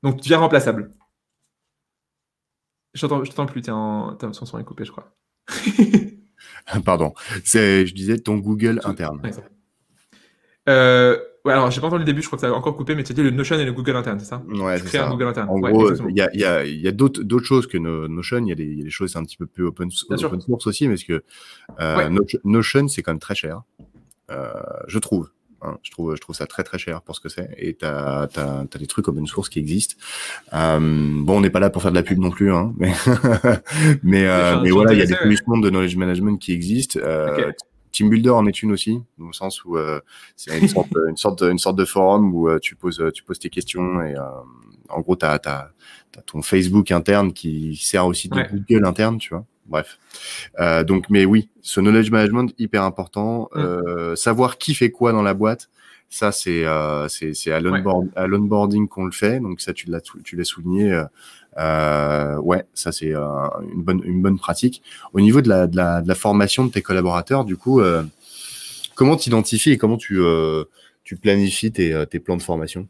[0.02, 0.90] Donc tu deviens remplaçable.
[2.94, 4.18] Je t'entends plus, t'es en...
[4.32, 5.14] son son est coupé, je crois.
[6.84, 7.14] Pardon.
[7.44, 9.22] Je disais ton Google interne.
[10.68, 11.18] Euh,
[11.48, 13.04] Ouais, alors j'ai pas entendu le début, je crois que ça a encore coupé, mais
[13.06, 14.42] c'était le Notion et le Google interne, c'est ça?
[14.48, 15.06] Ouais, c'est ça.
[15.06, 15.48] Un Google interne.
[15.48, 18.52] En gros, il y a, y a, y a d'autres, choses que Notion, il y,
[18.52, 21.04] a des, y a des choses un petit peu plus open, open source aussi, parce
[21.04, 21.22] que
[21.80, 22.10] euh,
[22.44, 23.62] Notion, c'est quand même très cher,
[24.30, 24.52] euh,
[24.88, 25.30] je trouve.
[25.62, 27.50] Hein, je trouve, je trouve ça très très cher pour ce que c'est.
[27.58, 29.96] Et t'as as, as, des trucs open source qui existent.
[30.54, 32.92] Euh, bon, on n'est pas là pour faire de la pub non plus, hein, mais
[34.02, 37.00] mais, euh, mais voilà, il y a des solutions de knowledge management qui existent.
[37.02, 37.52] Euh,
[37.92, 40.00] Team Builder en est une aussi, dans le sens où euh,
[40.36, 43.38] c'est une sorte, une, sorte, une sorte de forum où euh, tu, poses, tu poses
[43.38, 44.22] tes questions et euh,
[44.88, 45.72] en gros, tu as, as,
[46.26, 49.44] ton Facebook interne qui sert aussi de Google interne, tu vois.
[49.68, 49.98] Bref.
[50.60, 53.50] Euh, donc, mais oui, ce knowledge management hyper important.
[53.54, 54.16] Mm.
[54.16, 55.68] savoir qui fait quoi dans la boîte,
[56.10, 56.64] ça c'est
[57.08, 59.40] c'est à l'onboarding qu'on le fait.
[59.40, 61.04] Donc ça, tu l'as tu l'as souligné.
[61.58, 64.82] Euh, ouais, ça c'est euh, une bonne une bonne pratique.
[65.12, 68.02] Au niveau de la, de la, de la formation de tes collaborateurs, du coup, euh,
[68.94, 70.20] comment t'identifies et comment tu
[71.04, 72.86] tu planifies tes, tes plans de formation?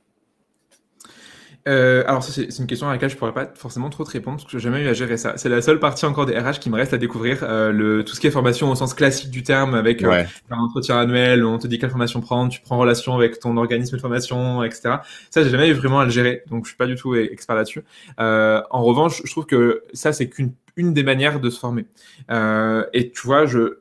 [1.67, 4.37] Euh, alors, ça, c'est une question à laquelle je pourrais pas forcément trop te répondre
[4.37, 5.35] parce que j'ai jamais eu à gérer ça.
[5.37, 7.41] C'est la seule partie encore des RH qui me reste à découvrir.
[7.43, 10.59] Euh, le, tout ce qui est formation au sens classique du terme, avec euh, un
[10.59, 13.97] entretien annuel, où on te dit quelle formation prendre, tu prends relation avec ton organisme
[13.97, 14.97] de formation, etc.
[15.31, 17.57] Ça, j'ai jamais eu vraiment à le gérer, donc je suis pas du tout expert
[17.57, 17.85] là-dessus.
[18.21, 21.85] Euh, en revanche, je trouve que ça, c'est qu'une une des manières de se former.
[22.31, 23.81] Euh, et tu vois, je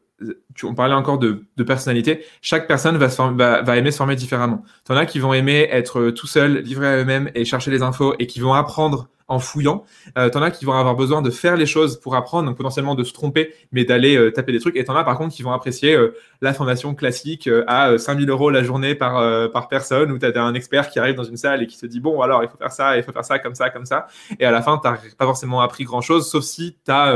[0.56, 4.64] tu, on parlait encore de, personnalité, chaque personne va, aimer se former différemment.
[4.86, 8.16] T'en as qui vont aimer être tout seuls, livrés à eux-mêmes et chercher les infos
[8.20, 9.84] et qui vont apprendre en fouillant.
[10.18, 12.96] Euh, t'en as qui vont avoir besoin de faire les choses pour apprendre, donc potentiellement
[12.96, 14.78] de se tromper, mais d'aller euh, taper des trucs.
[14.78, 18.30] Et t'en as par contre qui vont apprécier euh, la formation classique euh, à 5000
[18.30, 21.62] euros la journée par, par personne, où t'as un expert qui arrive dans une salle
[21.62, 23.56] et qui se dit, bon, alors il faut faire ça, il faut faire ça, comme
[23.56, 24.08] ça, comme ça.
[24.40, 27.14] Et à la fin, t'as pas forcément appris grand-chose, sauf si t'as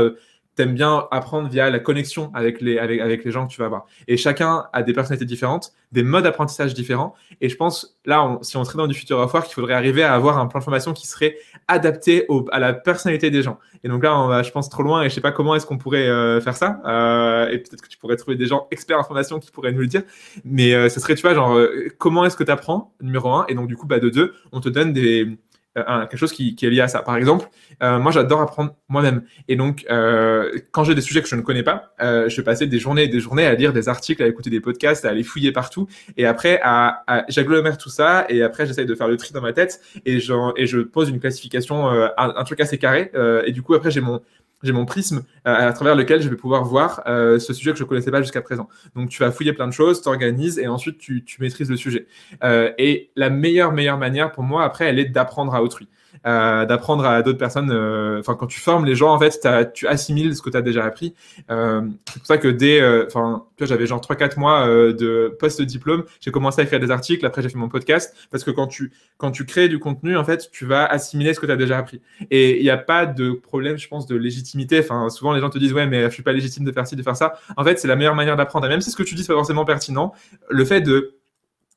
[0.54, 3.66] t'aimes bien apprendre via la connexion avec les, avec, avec les gens que tu vas
[3.66, 3.86] avoir.
[4.06, 7.14] Et chacun a des personnalités différentes, des modes d'apprentissage différents.
[7.40, 10.02] Et je pense, là, si on serait dans du futur of work, il faudrait arriver
[10.02, 11.36] à avoir un plan de formation qui serait
[11.68, 13.58] adapté à la personnalité des gens.
[13.84, 15.66] Et donc là, on va, je pense, trop loin et je sais pas comment est-ce
[15.66, 16.80] qu'on pourrait euh, faire ça.
[16.86, 19.80] Euh, et peut-être que tu pourrais trouver des gens experts en formation qui pourraient nous
[19.80, 20.02] le dire.
[20.44, 21.58] Mais euh, ce serait, tu vois, genre,
[21.98, 23.46] comment est-ce que tu apprends, numéro un?
[23.48, 25.38] Et donc, du coup, bah, de deux, on te donne des
[25.78, 27.00] euh, quelque chose qui, est lié à ça.
[27.00, 27.48] Par exemple,
[27.82, 29.22] euh, moi j'adore apprendre moi-même.
[29.48, 32.66] Et donc, euh, quand j'ai des sujets que je ne connais pas, je vais passer
[32.66, 35.22] des journées et des journées à lire des articles, à écouter des podcasts, à aller
[35.22, 35.88] fouiller partout.
[36.16, 38.26] Et après, à, j'agglomère tout ça.
[38.28, 39.80] Et après, j'essaye de faire le tri dans ma tête.
[40.04, 43.10] Et, et je pose une classification, un, un, truc assez carré.
[43.46, 44.20] et du coup, après, j'ai mon,
[44.62, 48.10] j'ai mon prisme à, travers lequel je vais pouvoir voir ce sujet que je connaissais
[48.10, 48.68] pas jusqu'à présent.
[48.94, 52.06] Donc tu vas fouiller plein de choses, t'organises et ensuite tu, tu, maîtrises le sujet.
[52.42, 55.88] et la meilleure meilleure manière pour moi après, elle est d'apprendre à autrui.
[56.26, 57.70] Euh, d'apprendre à d'autres personnes.
[57.70, 60.62] Euh, enfin, quand tu formes les gens, en fait, tu assimiles ce que tu as
[60.62, 61.14] déjà appris.
[61.50, 66.60] Euh, c'est pour ça que dès, enfin, j'avais genre 3-4 mois de post-diplôme, j'ai commencé
[66.60, 67.24] à écrire des articles.
[67.26, 70.24] Après, j'ai fait mon podcast parce que quand tu quand tu crées du contenu, en
[70.24, 72.00] fait, tu vas assimiler ce que tu as déjà appris.
[72.30, 74.80] Et il n'y a pas de problème, je pense, de légitimité.
[74.80, 76.96] Enfin, souvent les gens te disent ouais, mais je suis pas légitime de faire ci,
[76.96, 77.34] de faire ça.
[77.56, 78.66] En fait, c'est la meilleure manière d'apprendre.
[78.66, 80.12] Et même si ce que tu dis c'est pas forcément pertinent,
[80.48, 81.21] le fait de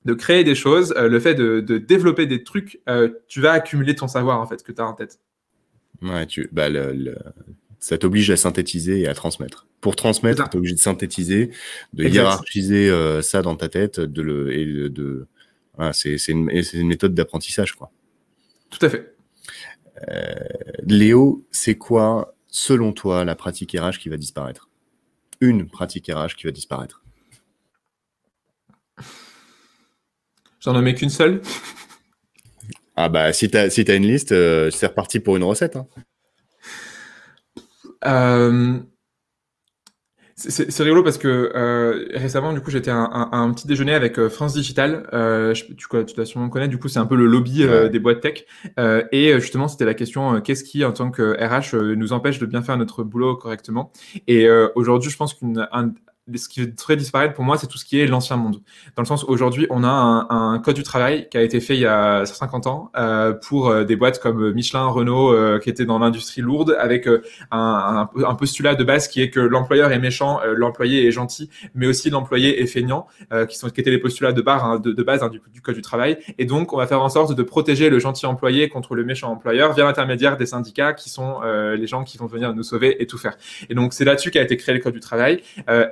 [0.06, 3.96] de créer des choses, euh, le fait de, développer des trucs, euh, tu vas accumuler
[3.96, 5.20] ton savoir en fait que tu as en tête.
[6.02, 7.16] Ouais, tu, bah, le,
[7.80, 9.68] ça t'oblige à synthétiser et à transmettre.
[9.82, 11.52] Pour transmettre, tu es obligé de synthétiser,
[11.94, 15.28] de hiérarchiser euh, ça dans ta tête, de le, et de,
[15.92, 17.92] c'est une, une, méthode d'apprentissage, quoi.
[18.70, 19.16] Tout à fait.
[20.84, 24.70] Léo, c'est quoi, selon toi, la pratique RH qui va disparaître?
[25.42, 27.05] Une pratique RH qui va disparaître
[30.66, 31.42] J'en mets qu'une seule.
[32.96, 35.76] Ah bah si t'as si as une liste, euh, c'est reparti pour une recette.
[35.76, 35.86] Hein.
[38.08, 38.80] Euh,
[40.36, 44.54] c'est rigolo parce que euh, récemment, du coup, j'étais à un, petit déjeuner avec France
[44.54, 45.08] Digital.
[45.54, 46.72] tu, tu dois sûrement connaître.
[46.72, 48.46] Du coup, c'est un peu le lobby des boîtes tech.
[49.12, 52.64] et justement, c'était la question qu'est-ce qui, en tant que RH, nous empêche de bien
[52.64, 53.92] faire notre boulot correctement
[54.28, 55.68] Et aujourd'hui, je pense qu'une
[56.34, 58.62] ce qui devrait disparaître pour moi, c'est tout ce qui est l'ancien monde.
[58.96, 61.76] Dans le sens, aujourd'hui, on a un, un, code du travail qui a été fait
[61.76, 65.70] il y a 50 ans euh, pour euh, des boîtes comme Michelin, Renault, euh, qui
[65.70, 67.22] étaient dans l'industrie lourde, avec euh,
[67.52, 71.86] un, un, postulat de base qui est que l'employeur est méchant, l'employé est gentil, mais
[71.86, 73.08] aussi l'employé est feignant,
[73.48, 75.76] qui sont qui étaient les postulats de, hein, de, de, base hein, du, du, code
[75.76, 76.18] du travail.
[76.38, 79.32] Et donc, on va faire en sorte de protéger le gentil employé contre le méchant
[79.32, 83.08] employeur via l'intermédiaire des syndicats, qui sont les gens qui vont venir nous sauver et
[83.08, 83.38] tout faire.
[83.70, 85.42] Et donc, c'est là-dessus qu'a été créé le code du travail.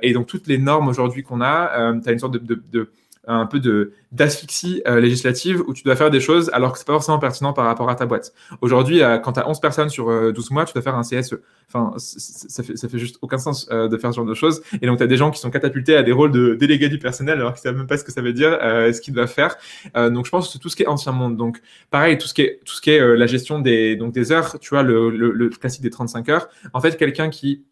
[0.02, 2.90] et donc toutes les normes aujourd'hui qu'on a, euh, tu as une sorte de,
[3.26, 6.86] un peu de d'asphyxie euh, législative où tu dois faire des choses alors que c'est
[6.86, 8.34] pas forcément pertinent par rapport à ta boîte.
[8.60, 11.34] Aujourd'hui, euh, quand tu as 11 personnes sur 12 mois, tu dois faire un CSE.
[11.66, 14.62] Enfin, ça fait, ça fait juste aucun sens de faire ce genre de choses.
[14.82, 16.98] Et donc, tu as des gens qui sont catapultés à des rôles de délégués du
[16.98, 19.56] personnel alors qu'ils savent même pas ce que ça veut dire, ce qu'ils doivent faire.
[19.94, 21.36] donc, je pense que tout ce qui est ancien monde.
[21.36, 21.60] Donc,
[21.90, 24.58] pareil, tout ce qui est, tout ce qui est la gestion des, donc des heures,
[24.60, 26.48] tu vois, le, le classique des 35 heures.
[26.74, 27.64] En fait, quelqu'un qui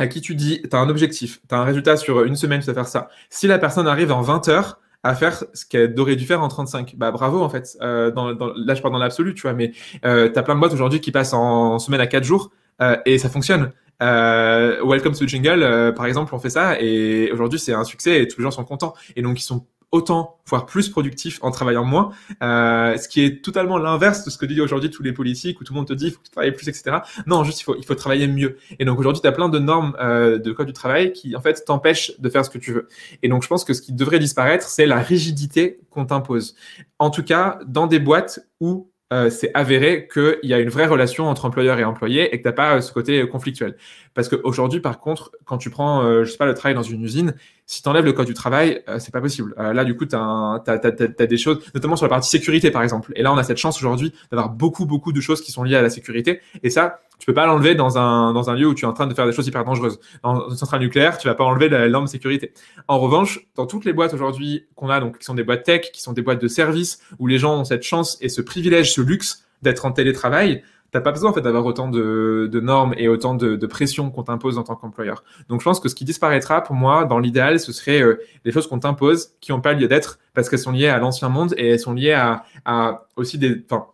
[0.00, 2.60] à qui tu dis, tu as un objectif, tu as un résultat sur une semaine,
[2.60, 3.10] tu dois faire ça.
[3.28, 6.48] Si la personne arrive en 20 heures à faire ce qu'elle aurait dû faire en
[6.48, 7.76] 35, bah bravo en fait.
[7.82, 9.72] Euh, dans, dans, là, je parle dans l'absolu, tu vois, mais
[10.06, 13.18] euh, tu plein de boîtes aujourd'hui qui passent en, semaine à 4 jours euh, et
[13.18, 13.72] ça fonctionne.
[14.02, 18.22] Euh, Welcome to Jingle, euh, par exemple, on fait ça et aujourd'hui c'est un succès
[18.22, 18.94] et tous les gens sont contents.
[19.16, 22.12] Et donc ils sont autant, voire plus productif en travaillant moins,
[22.42, 25.64] euh, ce qui est totalement l'inverse de ce que disent aujourd'hui tous les politiques où
[25.64, 26.98] tout le monde te dit il faut que tu travailles plus, etc.
[27.26, 28.56] Non, juste il faut, il faut travailler mieux.
[28.78, 31.40] Et donc aujourd'hui, tu as plein de normes euh, de code du travail qui en
[31.40, 32.88] fait t'empêchent de faire ce que tu veux.
[33.22, 36.54] Et donc je pense que ce qui devrait disparaître, c'est la rigidité qu'on t'impose.
[36.98, 40.86] En tout cas, dans des boîtes où euh, c'est avéré qu'il y a une vraie
[40.86, 43.76] relation entre employeur et employé et que tu n'as pas euh, ce côté conflictuel.
[44.20, 47.02] Parce qu'aujourd'hui, par contre, quand tu prends, euh, je sais pas, le travail dans une
[47.02, 49.54] usine, si tu enlèves le code du travail, euh, c'est pas possible.
[49.56, 53.12] là, du coup, tu as, as, des choses, notamment sur la partie sécurité, par exemple.
[53.16, 55.76] Et là, on a cette chance aujourd'hui d'avoir beaucoup, beaucoup de choses qui sont liées
[55.76, 56.40] à la sécurité.
[56.62, 58.92] Et ça, tu peux pas l'enlever dans un, dans un lieu où tu es en
[58.92, 60.00] train de faire des choses hyper dangereuses.
[60.22, 62.52] Dans une centrale nucléaire, tu vas pas enlever la norme sécurité.
[62.88, 65.92] En revanche, dans toutes les boîtes aujourd'hui qu'on a, donc qui sont des boîtes tech,
[65.92, 68.92] qui sont des boîtes de services, où les gens ont cette chance et ce privilège,
[68.92, 73.08] ce luxe d'être en télétravail, t'as pas besoin en fait d'avoir autant de, normes et
[73.08, 75.22] autant de, de pression qu'on t'impose en tant qu'employeur.
[75.48, 78.52] Donc je pense que ce qui disparaîtra pour moi, dans l'idéal, ce serait euh, les
[78.52, 81.54] choses qu'on t'impose qui n'ont pas lieu d'être parce qu'elles sont liées à l'ancien monde
[81.56, 83.86] et elles sont liées à, à aussi des, enfin,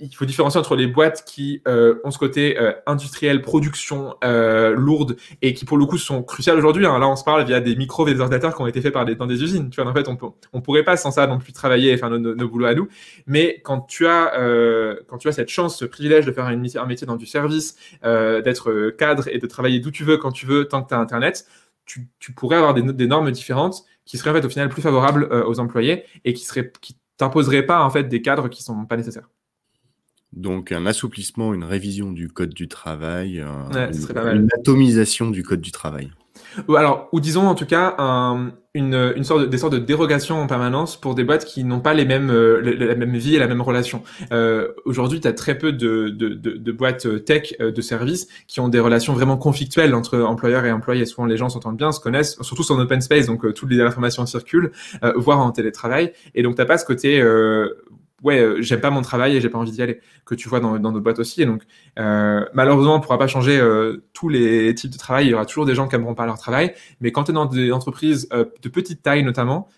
[0.00, 4.74] il faut différencier entre les boîtes qui euh, ont ce côté euh, industriel, production euh,
[4.74, 6.86] lourde et qui pour le coup sont cruciales aujourd'hui.
[6.86, 6.98] Hein.
[6.98, 9.14] Là, on se parle via des micros, des ordinateurs qui ont été faits par des,
[9.14, 9.70] dans des usines.
[9.70, 10.16] Tu vois, en fait, on,
[10.52, 12.88] on pourrait pas sans ça non plus travailler et faire nos, nos, boulots à nous.
[13.26, 16.66] Mais quand tu as euh, quand tu as cette chance, ce privilège de faire une,
[16.76, 20.32] un métier dans du service, euh, d'être cadre et de travailler d'où tu veux, quand
[20.32, 21.46] tu veux, tant que tu as Internet,
[21.86, 24.82] tu, tu, pourrais avoir des, des, normes différentes qui seraient en fait au final plus
[24.82, 28.86] favorables aux employés et qui seraient qui t'imposeraient pas en fait des cadres qui sont
[28.86, 29.28] pas nécessaires.
[30.36, 36.10] Donc un assouplissement, une révision du code du travail, une, atomisation du code du travail.
[36.68, 39.78] Ou alors, ou disons en tout cas un, une, une sorte de, des sortes de
[39.78, 43.36] dérogations en permanence pour des boîtes qui n'ont pas les mêmes euh, la, même vie
[43.36, 44.02] et la même relation.
[44.32, 48.60] Euh, Aujourd'hui, tu as très peu de, de, de, boîtes tech euh, de services qui
[48.60, 51.06] ont des relations vraiment conflictuelles entre employeurs et employés.
[51.06, 53.80] Souvent, les gens s'entendent bien, se connaissent, surtout sur open space, donc euh, toutes les
[53.80, 54.72] informations circulent,
[55.16, 56.12] voire en télétravail.
[56.34, 57.22] Et donc, t'as pas ce côté
[58.24, 60.58] ouais, euh, j'aime pas mon travail et j'ai pas envie d'y aller, que tu vois
[60.58, 61.42] dans, dans notre boîte aussi.
[61.42, 61.62] Et donc,
[61.98, 65.26] euh, malheureusement, on pourra pas changer euh, tous les types de travail.
[65.26, 66.74] Il y aura toujours des gens qui aimeront pas leur travail.
[67.00, 69.68] Mais quand tu es dans des entreprises de petite taille notamment,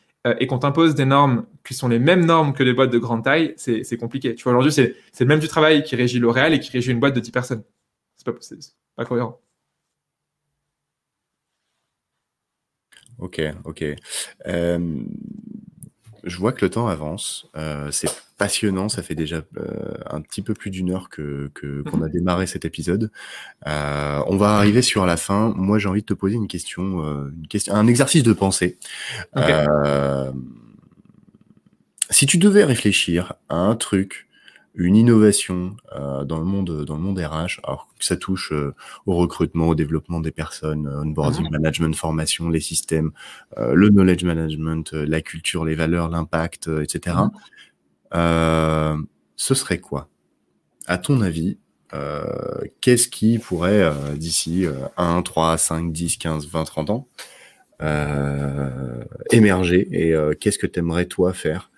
[0.41, 3.23] et qu'on t'impose des normes qui sont les mêmes normes que les boîtes de grande
[3.23, 4.35] taille, c'est compliqué.
[4.35, 6.99] Tu vois, aujourd'hui, c'est le même du travail qui régit L'Oréal et qui régit une
[6.99, 7.63] boîte de 10 personnes.
[8.17, 8.33] C'est pas,
[8.97, 9.41] pas cohérent.
[13.19, 13.85] Ok, ok.
[16.25, 17.49] Je vois que le temps avance.
[18.37, 18.89] Passionnant.
[18.89, 21.51] Ça fait déjà euh, un petit peu plus d'une heure que
[21.91, 23.11] qu'on a démarré cet épisode.
[23.67, 25.53] Euh, on va arriver sur la fin.
[25.57, 28.79] Moi, j'ai envie de te poser une question, euh, une question, un exercice de pensée.
[29.37, 30.33] Euh,
[32.11, 34.27] si tu devais réfléchir à un truc
[34.79, 38.53] une innovation euh, dans le monde dans le monde RH, alors que ça touche
[39.07, 41.53] au recrutement, au développement des personnes, euh, onboarding, mhm.
[41.53, 43.13] management, formation, les systèmes,
[43.59, 47.17] euh, le knowledge management, euh, la culture, les valeurs, l'impact, etc.
[48.13, 50.09] ce serait quoi,
[50.87, 51.59] à ton avis
[52.81, 54.67] Qu'est-ce qui pourrait d'ici
[54.97, 57.09] 1, 3, 5, 10, 15, 20, 30 ans
[59.31, 61.71] émerger et qu'est-ce que tu aimerais toi faire?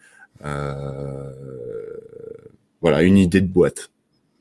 [2.81, 3.91] Voilà, une idée de boîte.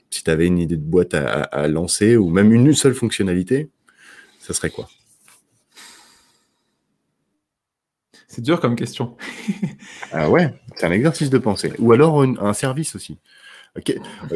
[0.10, 3.70] Si tu avais une idée de boîte à, lancer ou même une seule fonctionnalité,
[4.40, 4.90] ça serait quoi?
[8.38, 9.18] C'est dur comme question.
[10.12, 11.74] ah ouais, c'est un exercice de pensée.
[11.80, 13.18] Ou alors un service aussi.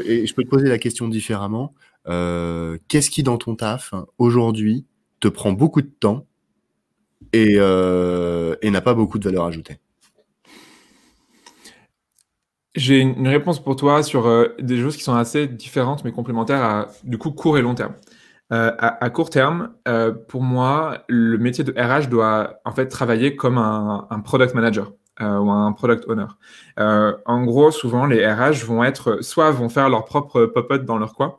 [0.03, 1.75] Et je peux te poser la question différemment.
[2.07, 4.87] Euh, qu'est-ce qui dans ton taf aujourd'hui
[5.19, 6.25] te prend beaucoup de temps
[7.31, 9.77] et, euh, et n'a pas beaucoup de valeur ajoutée?
[12.73, 16.63] J'ai une réponse pour toi sur euh, des choses qui sont assez différentes mais complémentaires
[16.63, 17.93] à du coup court et long terme.
[18.51, 22.87] Euh, à, à, court terme, euh, pour moi, le métier de RH doit en fait
[22.87, 24.91] travailler comme un, product manager
[25.21, 26.25] euh, ou un product owner.
[26.77, 31.13] En gros, souvent les RH vont être soit vont faire leur propre pop-up dans leur
[31.13, 31.35] coin,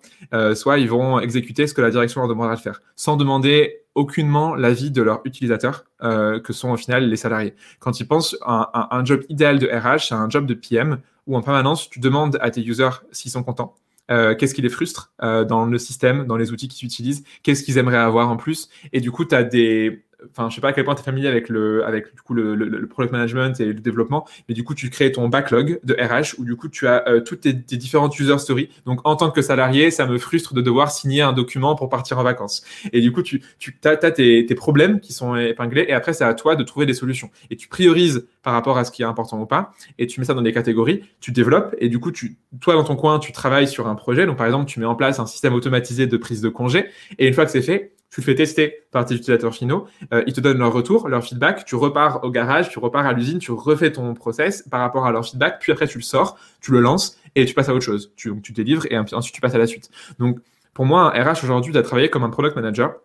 [0.55, 4.55] soit ils vont exécuter ce que la direction leur demandera de faire, sans demander aucunement
[4.55, 7.55] l'avis de leurs utilisateurs, que sont au final les salariés.
[7.79, 10.99] Quand ils pensent à un, un job idéal de RH, c'est un job de PM
[11.27, 13.75] où en permanence, tu demandes à tes users s'ils sont contents.
[14.11, 17.63] Euh, qu'est-ce qui les frustre euh, dans le système, dans les outils qu'ils utilisent, qu'est-ce
[17.63, 18.69] qu'ils aimeraient avoir en plus?
[18.93, 21.05] Et du coup, tu as des, enfin, je sais pas à quel point tu es
[21.05, 24.65] familier avec le, avec du coup le, le, product management et le développement, mais du
[24.65, 27.53] coup, tu crées ton backlog de RH où du coup, tu as euh, toutes tes,
[27.53, 28.69] différentes user stories.
[28.87, 32.19] Donc, en tant que salarié, ça me frustre de devoir signer un document pour partir
[32.19, 32.65] en vacances.
[32.93, 36.25] Et du coup, tu, tu as, tes, tes, problèmes qui sont épinglés et après, c'est
[36.25, 37.31] à toi de trouver des solutions.
[37.51, 40.27] Et tu priorises par rapport à ce qui est important ou pas et tu mets
[40.27, 43.33] ça dans des catégories, tu développes et du coup, tu, toi, dans ton coin, tu
[43.33, 44.27] travailles sur un projet.
[44.27, 46.87] Donc, par exemple, tu mets en place un système automatisé de prise de congé
[47.19, 50.23] et une fois que c'est fait, tu le fais tester par tes utilisateurs finaux, euh,
[50.27, 53.39] ils te donnent leur retour, leur feedback, tu repars au garage, tu repars à l'usine,
[53.39, 56.73] tu refais ton process par rapport à leur feedback, puis après tu le sors, tu
[56.73, 58.13] le lances et tu passes à autre chose.
[58.15, 59.91] Tu, donc tu délivres et ensuite tu passes à la suite.
[60.19, 60.39] Donc
[60.75, 62.97] pour moi, un RH aujourd'hui doit travailler comme un product manager.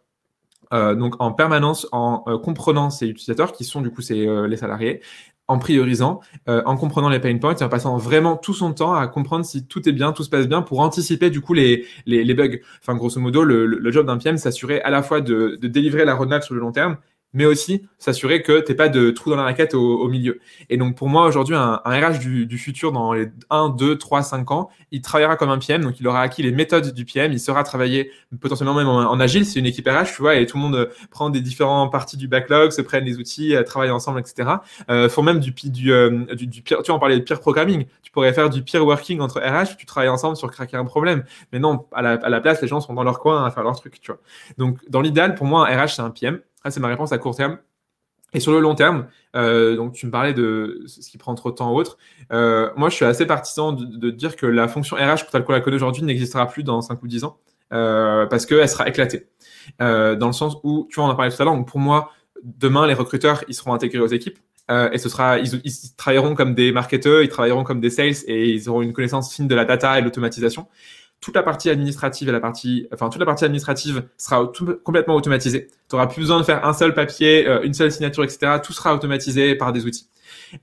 [0.73, 4.47] Euh, donc en permanence en euh, comprenant ses utilisateurs qui sont du coup c'est euh,
[4.47, 5.01] les salariés
[5.48, 6.19] en priorisant,
[6.49, 9.65] euh, en comprenant les pain points en passant vraiment tout son temps à comprendre si
[9.65, 12.60] tout est bien, tout se passe bien pour anticiper du coup les, les, bugs.
[12.82, 16.06] Enfin, grosso modo, le, le job d'un PM, s'assurer à la fois de, de délivrer
[16.06, 16.98] la roadmap sur le long terme
[17.34, 20.40] mais aussi s'assurer que tu pas de trou dans la raquette au, milieu.
[20.70, 24.52] Et donc pour moi aujourd'hui, un, RH du, futur dans les 1, 2, 3, 5
[24.52, 27.40] ans, il travaillera comme un PM, donc il aura acquis les méthodes du PM, il
[27.40, 30.58] sera travailler potentiellement même en, en agile, c'est une équipe RH, tu vois, et tout
[30.58, 34.20] le monde prend des différentes parties du backlog, se prennent les outils, euh, travaillent ensemble,
[34.20, 34.49] etc.
[34.90, 37.40] Euh, font même du, du, euh, du, du pire, tu vois, on parlait de peer
[37.40, 40.86] programming, tu pourrais faire du peer working entre RH, tu travailles ensemble sur craquer un
[40.86, 41.24] problème.
[41.52, 43.64] Mais non, à la, à la place, les gens sont dans leur coin à faire
[43.64, 44.20] leur truc, tu vois.
[44.58, 47.35] Donc dans l'idéal, pour moi, un RH, c'est un PM c'est ma réponse à court
[47.35, 47.57] terme.
[48.34, 51.49] Et sur le long terme, euh, donc tu me parlais de ce qui prend trop
[51.49, 51.98] de temps ou autre.
[52.34, 55.61] Euh, moi, je suis assez partisan de, dire que la fonction RH, telle qu'on la
[55.61, 57.39] connaît aujourd'hui, n'existera plus dans 5 ou 10 ans
[57.72, 59.27] euh, parce qu'elle sera éclatée.
[59.80, 62.11] dans le sens où, tu vois, on en parlait tout à l'heure, donc pour moi,
[62.44, 64.39] demain, les recruteurs, ils seront intégrés aux équipes.
[64.69, 68.49] et ce sera, ils, ils, travailleront comme des marketeurs, ils travailleront comme des sales et
[68.49, 70.68] ils auront une connaissance fine de la data et de l'automatisation
[71.22, 74.52] toute la partie administrative et la partie, enfin toute la partie administrative sera
[74.84, 75.68] complètement automatisée.
[75.89, 78.60] Tu n'auras plus besoin de faire un seul papier, euh, une seule signature, etc.
[78.64, 80.10] Tout sera automatisé par des outils.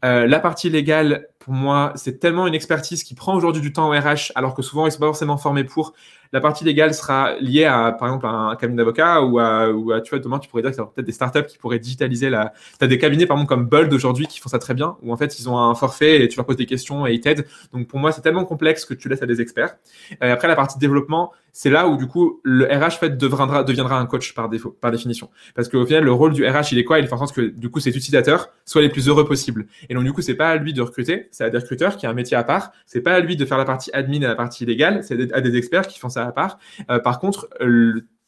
[0.04, 3.90] Euh, la partie légale pour moi, c'est tellement une expertise qui prend aujourd'hui du temps
[3.90, 5.92] au RH, alors que souvent, ils ne sont pas forcément formés pour.
[6.32, 9.92] La partie légale sera liée à, par exemple, à un cabinet d'avocat ou à, ou
[9.92, 11.78] à, tu vois, demain, tu pourrais dire que y a peut-être des startups qui pourraient
[11.78, 12.54] digitaliser la.
[12.78, 15.12] Tu as des cabinets, par exemple, comme Bold aujourd'hui qui font ça très bien, où
[15.12, 17.46] en fait, ils ont un forfait et tu leur poses des questions et ils t'aident.
[17.74, 19.76] Donc, pour moi, c'est tellement complexe que tu laisses à des experts.
[20.22, 23.96] Et après, la partie développement, c'est là où, du coup, le RH, fait, deviendra, deviendra
[24.00, 25.30] un coach par défaut, par définition.
[25.54, 26.98] Parce qu'au final, le rôle du RH, il est quoi?
[26.98, 29.68] Il fait en sorte que, du coup, ses utilisateurs soient les plus heureux possibles.
[29.88, 32.06] Et donc, du coup, c'est pas à lui de recruter, c'est à des recruteurs qui
[32.06, 32.72] a un métier à part.
[32.86, 35.40] C'est pas à lui de faire la partie admin et la partie légale, c'est à
[35.40, 36.58] des experts qui font ça à part.
[36.90, 37.48] Euh, par contre,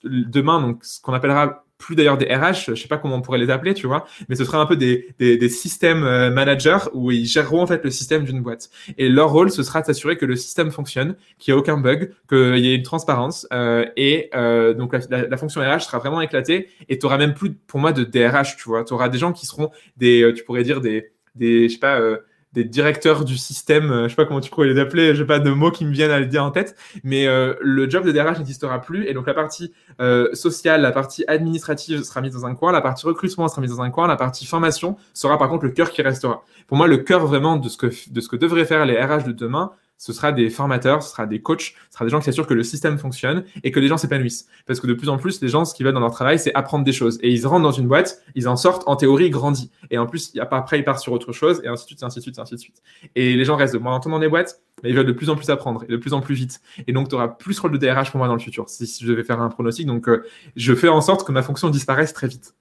[0.04, 3.38] demain, donc, ce qu'on appellera plus d'ailleurs des RH, je sais pas comment on pourrait
[3.38, 7.10] les appeler, tu vois, mais ce sera un peu des, des, systèmes euh, managers où
[7.10, 8.70] ils géreront en fait le système d'une boîte.
[8.96, 11.76] Et leur rôle, ce sera de s'assurer que le système fonctionne, qu'il n'y ait aucun
[11.76, 13.46] bug, qu'il y ait une transparence.
[13.52, 17.52] Euh, et euh, donc la, fonction RH sera vraiment éclatée et tu auras même plus,
[17.52, 18.84] pour moi, de DRH, tu vois.
[18.84, 21.78] Tu auras des gens qui seront des, euh, tu pourrais dire des, des je sais
[21.78, 22.18] pas, euh,
[22.56, 25.38] des directeurs du système, euh, je sais pas comment tu pourrais les appeler, j'ai pas
[25.38, 26.74] de mots qui me viennent à le dire en tête,
[27.04, 30.90] mais euh, le job de DRH n'existera plus et donc la partie euh, sociale, la
[30.90, 34.08] partie administrative sera mise dans un coin, la partie recrutement sera mise dans un coin,
[34.08, 36.44] la partie formation sera par contre le cœur qui restera.
[36.66, 39.24] Pour moi, le cœur vraiment de ce que de ce que devraient faire les RH
[39.24, 42.26] de demain, ce sera des formateurs, ce sera des coachs, ce sera des gens qui
[42.26, 44.46] s'assurent que le système fonctionne et que les gens s'épanouissent.
[44.66, 46.54] Parce que de plus en plus, les gens, ce qu'ils veulent dans leur travail, c'est
[46.54, 47.18] apprendre des choses.
[47.22, 49.70] Et ils rentrent dans une boîte, ils en sortent, en théorie, grandis.
[49.90, 52.22] Et en plus, après, ils partent sur autre chose, et ainsi de suite, ainsi de
[52.22, 52.82] suite, ainsi de suite.
[53.14, 55.12] Et les gens restent de moins en temps dans les boîtes, mais ils veulent de
[55.12, 56.60] plus en plus apprendre, et de plus en plus vite.
[56.86, 59.06] Et donc, tu auras plus rôle de DRH pour moi dans le futur, si, je
[59.06, 59.86] devais faire un pronostic.
[59.86, 60.24] Donc, euh,
[60.56, 62.54] je fais en sorte que ma fonction disparaisse très vite.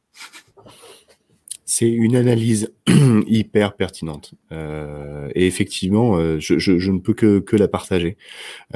[1.68, 2.72] C'est une analyse
[3.28, 4.36] hyper pertinente.
[4.52, 8.18] Euh, et effectivement, euh, je, ne peux que, la partager.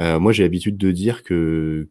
[0.00, 1.88] Euh, moi, j'ai l'habitude de dire que.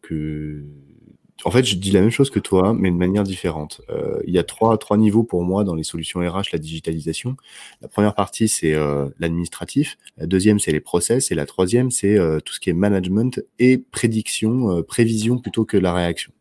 [1.45, 3.79] En fait, je dis la même chose que toi, mais de manière différente.
[3.89, 7.37] Euh, il y a trois, trois niveaux pour moi dans les solutions RH, la digitalisation.
[7.81, 9.97] La première partie, c'est euh, l'administratif.
[10.17, 11.31] La deuxième, c'est les process.
[11.31, 15.93] Et la troisième, c'est tout ce qui est management et prédiction, prévision plutôt que la
[15.93, 16.33] réaction.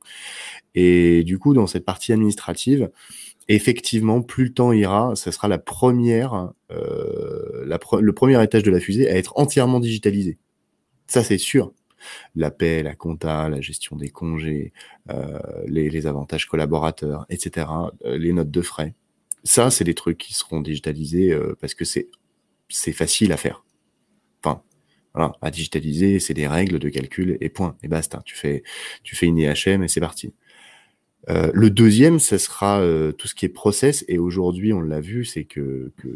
[0.74, 2.90] Et du coup, dans cette partie administrative,
[3.48, 8.80] effectivement, plus le temps ira, ce sera la première, euh, le premier étage de la
[8.80, 10.38] fusée à être entièrement digitalisé.
[11.06, 11.72] Ça, c'est sûr.
[12.36, 14.72] La paix, la compta, la gestion des congés,
[15.10, 17.66] euh, les, les, avantages collaborateurs, etc.,
[18.04, 18.94] euh, les notes de frais.
[19.42, 22.08] Ça, c'est des trucs qui seront digitalisés euh, parce que c'est
[22.68, 23.64] c'est facile à faire.
[24.44, 24.62] Enfin,
[25.14, 28.22] voilà, à digitaliser, c'est des règles de calcul et point, et basta.
[28.24, 28.62] Tu fais
[29.02, 30.34] tu fais une IHM et c'est parti.
[31.30, 34.04] Euh, le deuxième, ce sera euh, tout ce qui est process.
[34.08, 36.08] Et aujourd'hui, on l'a vu, c'est que, que,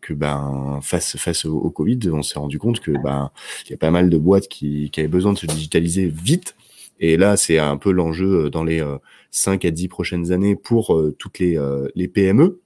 [0.00, 3.30] que, ben face face au, Covid, on s'est rendu compte que ben
[3.66, 6.54] il y a pas mal de boîtes qui, qui avaient besoin de se digitaliser vite.
[7.00, 8.84] Et là, c'est un peu l'enjeu euh, dans les
[9.30, 11.58] 5 à 10 prochaines années pour toutes les,
[11.94, 12.60] les PME,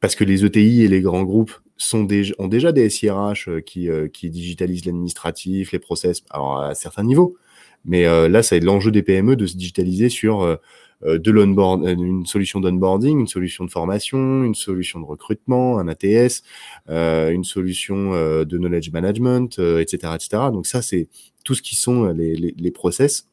[0.00, 3.88] parce que les ETI et les grands groupes sont déjà, ont déjà des SIRH qui,
[4.12, 7.36] qui digitalisent l'administratif, les process, alors à certains niveaux.
[7.84, 10.56] Mais euh, là, ça va être l'enjeu des PME de se digitaliser sur euh,
[11.04, 15.88] euh, de l'onboard, une solution d'onboarding, une solution de formation, une solution de recrutement, un
[15.88, 16.42] ATS,
[16.88, 20.42] une solution de knowledge management, etc., etc.
[20.52, 21.08] Donc ça, c'est
[21.44, 23.28] tout ce qui sont les, les, les process.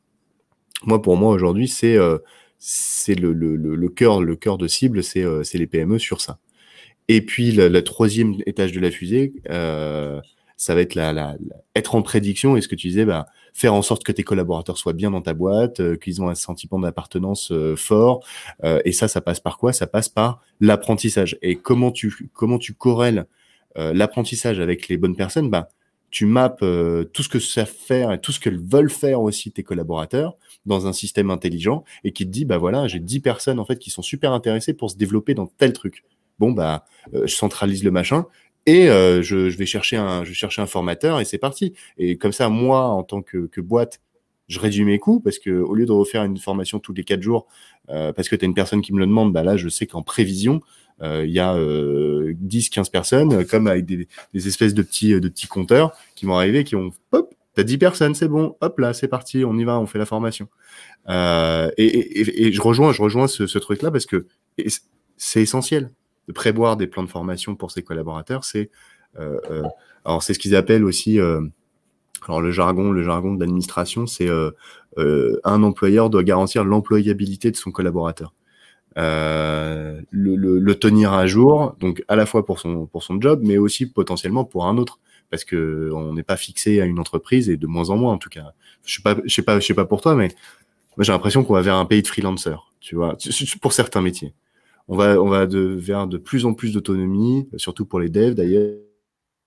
[0.85, 1.97] Moi, pour moi, aujourd'hui, c'est
[2.59, 6.39] c'est le, le, le, cœur, le cœur de cible, c'est les PME sur ça.
[7.07, 10.21] Et puis, le, troisième étage de la fusée, euh,
[10.57, 11.35] ça va être la, la,
[11.75, 12.55] être en prédiction.
[12.55, 15.21] Et ce que tu disais, bah, faire en sorte que tes collaborateurs soient bien dans
[15.21, 18.25] ta boîte, euh, qu'ils ont un sentiment d'appartenance euh, fort.
[18.63, 19.71] Euh, et ça, ça passe par quoi?
[19.71, 21.37] Ça passe par l'apprentissage.
[21.41, 23.25] Et comment tu comment tu corrèles
[23.75, 25.49] l'apprentissage avec les bonnes personnes?
[25.49, 25.67] Bah,
[26.11, 26.63] tu mappes
[27.11, 30.85] tout ce que ça faire et tout ce que veulent faire aussi tes collaborateurs dans
[30.85, 33.89] un système intelligent et qui te dit bah voilà j'ai 10 personnes en fait qui
[33.89, 36.03] sont super intéressées pour se développer dans tel truc
[36.37, 38.27] bon bah je centralise le machin
[38.65, 41.73] et euh, je, je, vais chercher un, je vais chercher un formateur et c'est parti.
[41.97, 44.01] Et comme ça, moi, en tant que, que, boîte,
[44.47, 47.21] je réduis mes coûts parce que au lieu de refaire une formation tous les quatre
[47.21, 47.47] jours,
[47.89, 49.85] euh, parce que tu as une personne qui me le demande, bah là, je sais
[49.85, 50.61] qu'en prévision,
[51.01, 51.57] euh, il y a
[52.33, 56.35] 10, 15 personnes, comme avec des, des, espèces de petits, de petits compteurs qui vont
[56.35, 59.63] arriver, qui ont, hop, t'as 10 personnes, c'est bon, hop là, c'est parti, on y
[59.65, 60.47] va, on fait la formation.
[61.09, 64.27] et, et, et, je rejoins, je rejoins ce, ce truc-là parce que
[65.17, 65.89] c'est essentiel
[66.27, 68.69] de prévoir des plans de formation pour ses collaborateurs, c'est
[69.19, 69.63] euh, euh,
[70.05, 71.41] alors c'est ce qu'ils appellent aussi euh,
[72.27, 74.51] alors le jargon, le jargon de l'administration, c'est euh,
[74.97, 78.33] euh, un employeur doit garantir l'employabilité de son collaborateur,
[78.97, 83.19] euh, le, le, le, tenir à jour, donc à la fois pour son pour son
[83.19, 86.99] job, mais aussi potentiellement pour un autre, parce que on n'est pas fixé à une
[86.99, 88.53] entreprise et de moins en moins en tout cas.
[88.85, 90.29] Je sais pas, je sais pas, je sais pas pour toi, mais
[90.97, 93.17] moi j'ai l'impression qu'on va vers un pays de freelancers, tu vois,
[93.61, 94.33] pour certains métiers.
[94.87, 98.75] On va, de, vers de plus en plus d'autonomie, surtout pour les devs d'ailleurs.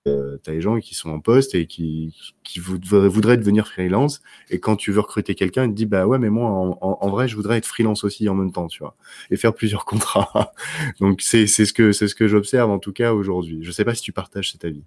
[0.09, 2.15] euh, as des gens qui sont en poste et qui,
[2.59, 4.23] voudraient devenir freelance.
[4.51, 6.49] Et quand tu veux recruter quelqu'un, il te dit bah ouais, mais moi
[6.81, 8.97] en, vrai, je voudrais être freelance aussi en même temps, tu vois,
[9.31, 10.53] et faire plusieurs contrats.
[11.01, 13.59] Donc c'est ce que j'observe en tout cas aujourd'hui.
[13.63, 14.85] Je sais pas si tu partages cet avis.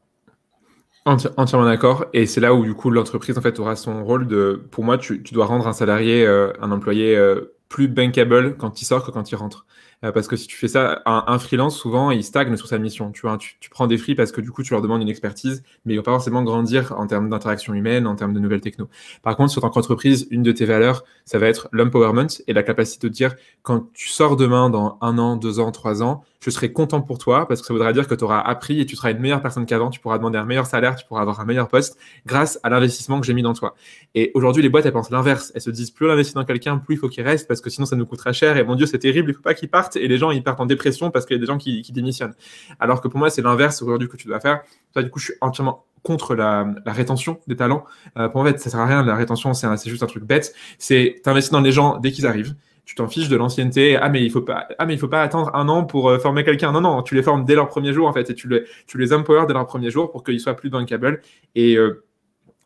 [1.06, 2.06] entièrement d'accord.
[2.14, 4.64] Et c'est là où du coup l'entreprise en fait aura son rôle de.
[4.72, 8.82] Pour moi, tu, tu dois rendre un salarié, euh, un employé euh, plus bankable quand
[8.82, 9.66] il sort que quand il rentre.
[10.06, 13.12] Euh, parce que si tu fais ça, un, freelance, souvent, il stagne sur sa mission.
[13.12, 15.64] Tu, vois, tu, prends des free parce que du coup, tu leur demandes une expertise,
[15.86, 18.62] mais il ne va pas forcément grandir en termes d'interaction humaine, en termes de nouvelles
[18.62, 18.88] techno.
[19.24, 22.64] Par contre, sur tant qu'entreprise, une de tes valeurs, ça va être l'empowerment et la
[22.64, 26.50] capacité de dire, quand tu sors demain dans un an, deux ans, trois ans, je
[26.50, 28.96] serai content pour toi parce que ça voudra dire que tu auras appris et tu
[28.96, 31.46] seras une meilleure personne qu'avant, tu pourras demander un meilleur salaire, tu pourras avoir un
[31.46, 33.76] meilleur poste grâce à l'investissement que j'ai mis dans toi.
[34.16, 35.52] Et aujourd'hui, les boîtes, elles pensent l'inverse.
[35.54, 37.70] Elles se disent plus on investit dans quelqu'un, plus il faut qu'il reste parce que
[37.70, 39.98] sinon ça nous coûtera cher et mon Dieu, c'est terrible, il faut pas qu'il parte
[39.98, 42.36] et les gens, ils partent en dépression parce qu'il y a des gens qui, démissionnent.
[42.80, 44.62] Alors que pour moi, c'est l'inverse aujourd'hui que tu dois faire.
[44.94, 47.84] Ça, du coup, je suis entièrement contre la, rétention des talents.
[48.18, 49.04] Euh, pour en fait, ça sert à rien.
[49.04, 50.54] La rétention, c'est juste un truc bête.
[50.78, 52.56] C'est t'investir dans les gens dès qu'ils arrivent
[52.90, 53.98] tu t'en fiches de l'ancienneté.
[53.98, 56.18] Ah mais il faut pas, ah mais il faut pas attendre un an pour euh,
[56.18, 56.72] former quelqu'un.
[56.72, 58.98] Non non, tu les formes dès leur premier jour en fait et tu les, tu
[58.98, 61.22] les empower dès leur premier jour pour qu'ils soient plus bankable.
[61.54, 62.04] Et euh,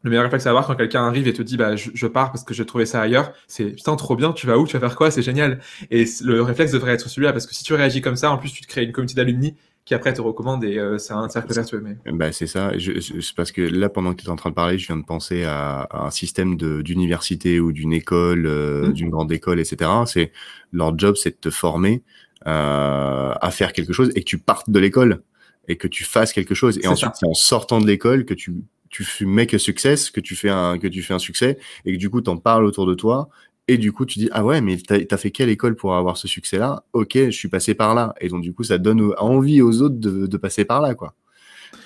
[0.01, 2.45] le meilleur réflexe à avoir quand quelqu'un arrive et te dit bah je, pars parce
[2.45, 4.95] que j'ai trouvé ça ailleurs, c'est putain trop bien, tu vas où, tu vas faire
[4.95, 5.59] quoi, c'est génial.
[5.91, 8.53] Et le réflexe devrait être celui-là parce que si tu réagis comme ça, en plus
[8.53, 11.53] tu te crées une communauté d'alumni qui après te recommande et euh, c'est un cercle
[11.53, 11.83] vertueux.
[11.83, 12.11] Mais...
[12.11, 12.71] Bah, c'est ça.
[12.79, 15.03] C'est parce que là, pendant que tu es en train de parler, je viens de
[15.03, 18.93] penser à, un système d'université ou d'une école, euh, mmh.
[18.93, 19.89] d'une grande école, etc.
[20.05, 20.31] C'est
[20.71, 22.03] leur job, c'est de te former
[22.47, 25.21] euh, à faire quelque chose et que tu partes de l'école
[25.67, 26.79] et que tu fasses quelque chose.
[26.81, 28.55] Et ensuite, c'est en sortant de l'école que tu
[28.89, 31.97] tu mets que success, que tu fais un que tu fais un succès et que
[31.97, 33.27] du coup tu en parles autour de toi
[33.67, 36.17] et du coup, tu dis, ah ouais, mais t'as as fait quelle école pour avoir
[36.17, 36.83] ce succès-là?
[36.91, 38.13] Ok, je suis passé par là.
[38.19, 41.13] Et donc, du coup, ça donne envie aux autres de, de passer par là, quoi.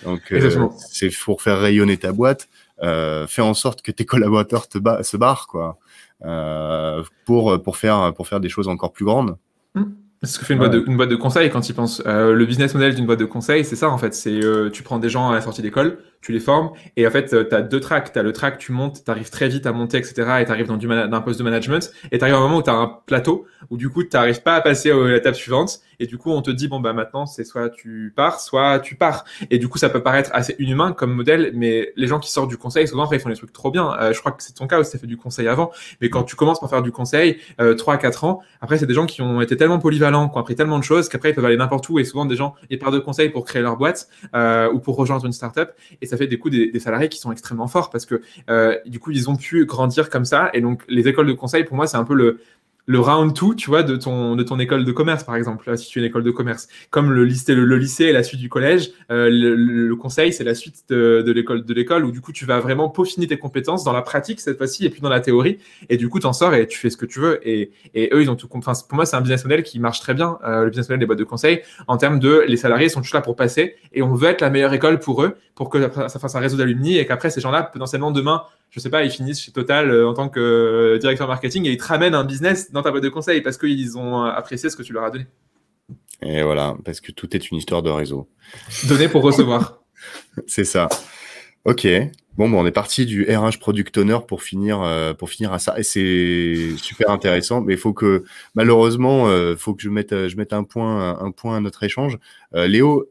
[0.04, 2.50] Donc, euh, c'est pour faire rayonner ta boîte,
[2.84, 5.78] euh, fais en sorte que tes collaborateurs te se barrent, quoi,
[6.26, 9.38] euh, pour, pour, faire, pour faire des choses encore plus grandes.
[9.76, 9.84] Mmh.
[10.24, 12.02] C'est ce que fait une, boîte de, une boîte de conseil quand ils pensent.
[12.08, 14.16] Euh, le business model d'une boîte de conseil, c'est ça en fait.
[14.16, 14.40] C'est
[14.74, 17.56] tu prends des gens à la sortie d'école, tu les formes, et en fait, tu
[17.56, 18.12] as deux tracks.
[18.12, 20.14] Tu as le track, tu montes, tu arrives très vite à monter, etc.
[20.42, 21.92] Et tu arrives dans du un poste de management.
[22.12, 24.10] Et tu arrives à un moment où tu as un plateau, où du coup, tu
[24.14, 25.80] n'arrives pas à passer à l'étape suivante.
[26.00, 28.96] Et du coup, on te dit, bon, bah maintenant, c'est soit tu pars, soit tu
[28.96, 29.26] pars.
[29.50, 32.50] Et du coup, ça peut paraître assez inhumain comme modèle, mais les gens qui sortent
[32.50, 33.94] du conseil, souvent, après, ils font des trucs trop bien.
[34.00, 35.72] Euh, je crois que c'est ton cas aussi, tu fait du conseil avant.
[36.02, 38.86] Mais quand tu commences par faire du conseil, euh, 3 à 4 ans, après, c'est
[38.86, 41.36] des gens qui ont été tellement polyvalents, qui ont appris tellement de choses, qu'après, ils
[41.36, 42.00] peuvent aller n'importe où.
[42.00, 44.96] Et souvent, des gens, ils partent de conseil pour créer leur boîte euh, ou pour
[44.98, 45.72] rejoindre une startup.
[46.08, 49.12] Ça fait des coups des, salariés qui sont extrêmement forts parce que, euh, du coup,
[49.12, 50.50] ils ont pu grandir comme ça.
[50.54, 52.40] Et donc, les écoles de conseil, pour moi, c'est un peu le,
[52.88, 55.90] le round 2, tu vois, de ton, de ton école de commerce, par exemple, si
[55.90, 56.70] tu es une école de commerce.
[56.90, 61.22] Comme le lycée, est la suite du collège, euh, le, conseil, c'est la suite de,
[61.22, 64.02] de l'école, de l'école, où du coup, tu vas vraiment peaufiner tes compétences dans la
[64.02, 65.58] pratique, cette fois-ci, et puis dans la théorie.
[65.90, 67.46] Et du coup, t'en sors et tu fais ce que tu veux.
[67.48, 70.00] Et, et eux, ils ont tout Enfin, pour moi, c'est un business model qui marche
[70.00, 72.88] très bien, euh, le business model des boîtes de conseil, en termes de les salariés
[72.88, 75.70] sont juste là pour passer et on veut être la meilleure école pour eux, pour
[75.70, 79.04] que ça fasse un réseau d'alumni et qu'après, ces gens-là, potentiellement demain, je sais pas,
[79.04, 82.16] ils finissent chez Total euh, en tant que euh, directeur marketing et ils te ramènent
[82.16, 85.04] un business dans ta boîte de conseil parce qu'ils ont apprécié ce que tu leur
[85.04, 85.28] as donné.
[86.22, 88.28] Et voilà, parce que tout est une histoire de réseau.
[88.88, 89.82] Donner pour recevoir.
[90.48, 90.90] C'est ça.
[91.64, 91.88] Ok.
[92.38, 95.60] Bon, bon, on est parti du RH Product Owner pour finir, euh, pour finir à
[95.60, 95.80] ça.
[95.80, 100.38] Et c'est super intéressant, mais il faut que, malheureusement, il faut que je mette, je
[100.38, 102.20] mette un point, un point à notre échange.
[102.54, 103.10] Léo,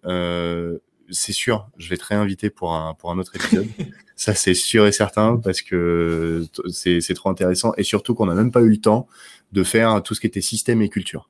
[1.10, 3.66] c'est sûr, je vais te réinviter pour un, pour un autre épisode.
[4.16, 8.50] Ça, c'est sûr et certain parce que c'est trop intéressant et surtout qu'on n'a même
[8.50, 9.06] pas eu le temps
[9.52, 11.28] de faire tout ce qui était système et culture.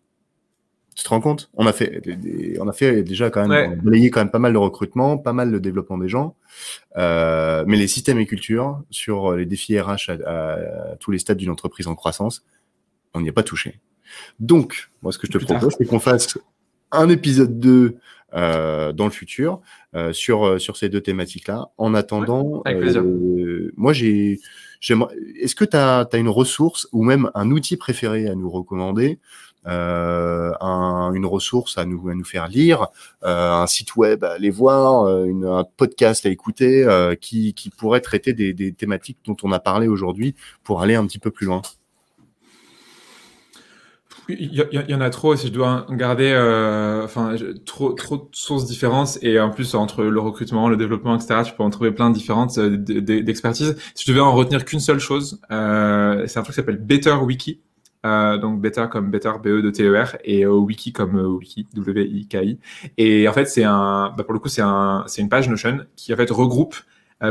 [0.94, 1.50] Tu te rends compte?
[1.54, 2.00] On a fait,
[2.58, 5.52] on a fait déjà quand même, balayé quand même pas mal de recrutement, pas mal
[5.52, 6.36] de développement des gens,
[6.96, 11.50] euh, mais les systèmes et culture sur les défis RH à, tous les stades d'une
[11.50, 12.46] entreprise en croissance,
[13.12, 13.80] on n'y a pas touché.
[14.40, 16.38] Donc, moi, ce que je te propose, c'est qu'on fasse
[16.92, 17.98] un épisode 2
[18.36, 19.60] euh, dans le futur
[19.94, 21.70] euh, sur euh, sur ces deux thématiques-là.
[21.78, 22.62] En attendant,
[23.76, 24.40] moi j'ai
[24.82, 29.18] est-ce que tu as, as, une ressource ou même un outil préféré à nous recommander
[29.66, 32.88] euh, un, une ressource à nous, à nous faire lire,
[33.24, 36.86] euh, un site web à aller voir, une, un podcast à écouter
[37.20, 41.06] qui, qui pourrait traiter des, des thématiques dont on a parlé aujourd'hui pour aller un
[41.06, 41.62] petit peu plus loin?
[44.28, 44.52] Il
[44.88, 45.36] y, en a trop.
[45.36, 50.02] Si je dois garder, euh, enfin, trop, trop de sources différentes et en plus entre
[50.04, 51.42] le recrutement, le développement, etc.
[51.44, 53.76] Tu peux en trouver plein de différentes euh, d'expertise.
[53.94, 57.14] Si je devais en retenir qu'une seule chose, euh, c'est un truc qui s'appelle Better
[57.14, 57.60] Wiki.
[58.04, 62.58] Euh, donc Better comme Better BE de TER et Wiki comme Wiki W-I-K-I.
[62.98, 65.78] Et en fait, c'est un, bah, pour le coup, c'est un, c'est une page Notion
[65.96, 66.76] qui en fait regroupe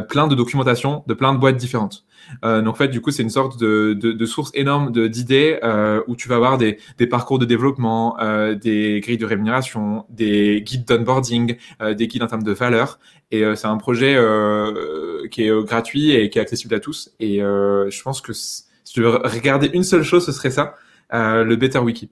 [0.10, 2.06] plein de documentation de plein de boîtes différentes.
[2.44, 5.60] Euh, donc en fait, du coup, c'est une sorte de, de, de source énorme d'idées
[5.64, 10.06] euh, où tu vas avoir des, des parcours de développement, euh, des grilles de rémunération,
[10.10, 12.99] des guides d'onboarding, euh, des guides en termes de valeur.
[13.32, 17.14] Et euh, c'est un projet euh, qui est gratuit et qui est accessible à tous.
[17.20, 20.76] Et je pense que si tu veux regarder une seule chose, ce serait ça,
[21.12, 22.10] le Better Wiki.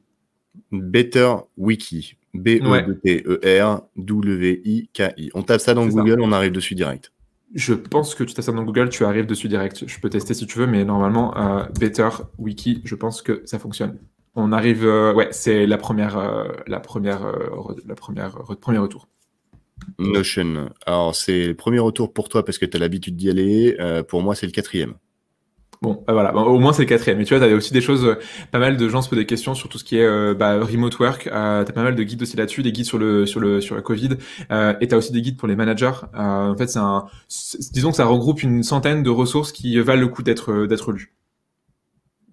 [0.72, 2.18] Better Wiki.
[2.36, 2.70] B-E-T-E-R-W-I-K-I.
[5.36, 7.12] On tape ça dans Google, on arrive dessus direct.
[7.54, 9.84] Je pense que tu ça dans Google, tu arrives dessus direct.
[9.88, 12.10] Je peux tester si tu veux, mais normalement, euh, Better
[12.40, 14.00] Wiki, je pense que ça fonctionne.
[14.36, 17.32] On arrive, euh, ouais, c'est la première, euh, la première,
[17.86, 19.08] la première, premier retour.
[20.00, 20.72] Notion.
[20.88, 23.78] Alors, c'est le premier retour pour toi parce que tu as l'habitude d'y aller.
[24.08, 24.96] pour moi, c'est le quatrième.
[25.84, 27.18] Bon, bah voilà, au moins c'est le quatrième.
[27.18, 28.16] Mais tu vois, tu as aussi des choses, euh,
[28.52, 30.58] pas mal de gens se posent des questions sur tout ce qui est euh, bah,
[30.64, 31.28] remote work.
[31.28, 33.60] Euh, tu as pas mal de guides aussi là-dessus, des guides sur le sur le
[33.60, 34.12] sur Covid,
[34.50, 35.92] euh, et tu as aussi des guides pour les managers.
[36.14, 37.08] En fait, c'est un,
[37.74, 41.14] disons que ça regroupe une centaine de ressources qui valent le coup d'être d'être lues.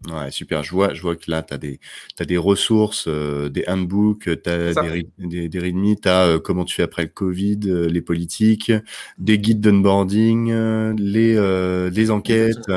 [0.09, 0.63] Ouais, super.
[0.63, 1.79] Je vois, je vois que là, tu as des,
[2.19, 6.39] as des ressources, euh, des handbooks, tu as des, des, des readme, tu as euh,
[6.39, 8.73] comment tu fais après le Covid, euh, les politiques,
[9.19, 10.53] des guides d'onboarding,
[10.97, 12.71] les, les enquêtes,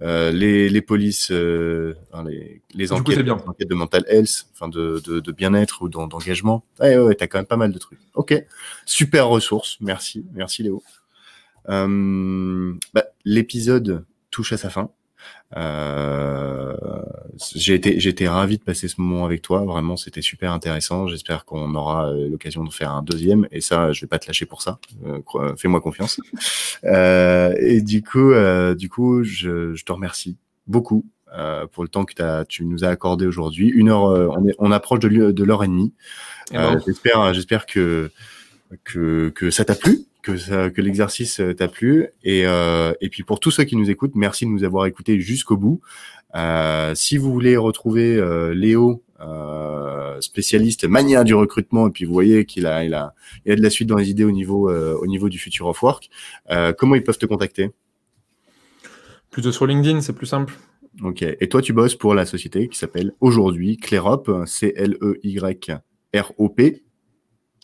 [0.00, 3.34] les, les polices, les, les enquêtes, bien.
[3.34, 6.64] enquêtes de mental health, enfin de, de, de bien-être ou d'engagement.
[6.80, 8.00] Ouais, ouais, tu as quand même pas mal de trucs.
[8.14, 8.34] Ok,
[8.86, 9.76] super ressources.
[9.82, 10.82] Merci, merci Léo.
[11.66, 14.90] Bah, L'épisode touche à sa fin.
[15.56, 16.74] Euh,
[17.54, 19.64] j'ai été, j'étais ravi de passer ce moment avec toi.
[19.64, 21.08] Vraiment, c'était super intéressant.
[21.08, 23.46] J'espère qu'on aura euh, l'occasion de faire un deuxième.
[23.50, 24.78] Et ça, je vais pas te lâcher pour ça.
[25.06, 26.20] Euh, fais-moi confiance.
[26.84, 31.88] Euh, et du coup, euh, du coup, je, je, te remercie beaucoup euh, pour le
[31.88, 33.68] temps que as, tu nous as accordé aujourd'hui.
[33.68, 35.92] Une heure, on, est, on approche de, de l'heure et demie.
[36.84, 38.10] j'espère, j'espère que
[38.82, 42.08] que, que ça t'a plu que, ça, que l'exercice euh, t'a plu.
[42.22, 45.20] Et, euh, et puis pour tous ceux qui nous écoutent, merci de nous avoir écoutés
[45.20, 45.80] jusqu'au bout.
[46.34, 52.12] Euh, si vous voulez retrouver euh, Léo, euh, spécialiste mania du recrutement, et puis vous
[52.12, 54.70] voyez qu'il a, il a, il a de la suite dans les idées au niveau,
[54.70, 56.08] euh, au niveau du future of work,
[56.78, 57.70] comment ils peuvent te contacter?
[59.30, 60.54] Plutôt sur LinkedIn, c'est plus simple.
[61.02, 61.22] Ok.
[61.22, 65.62] Et toi, tu bosses pour la société qui s'appelle aujourd'hui Clerop, C-L-E-Y-R-O-P.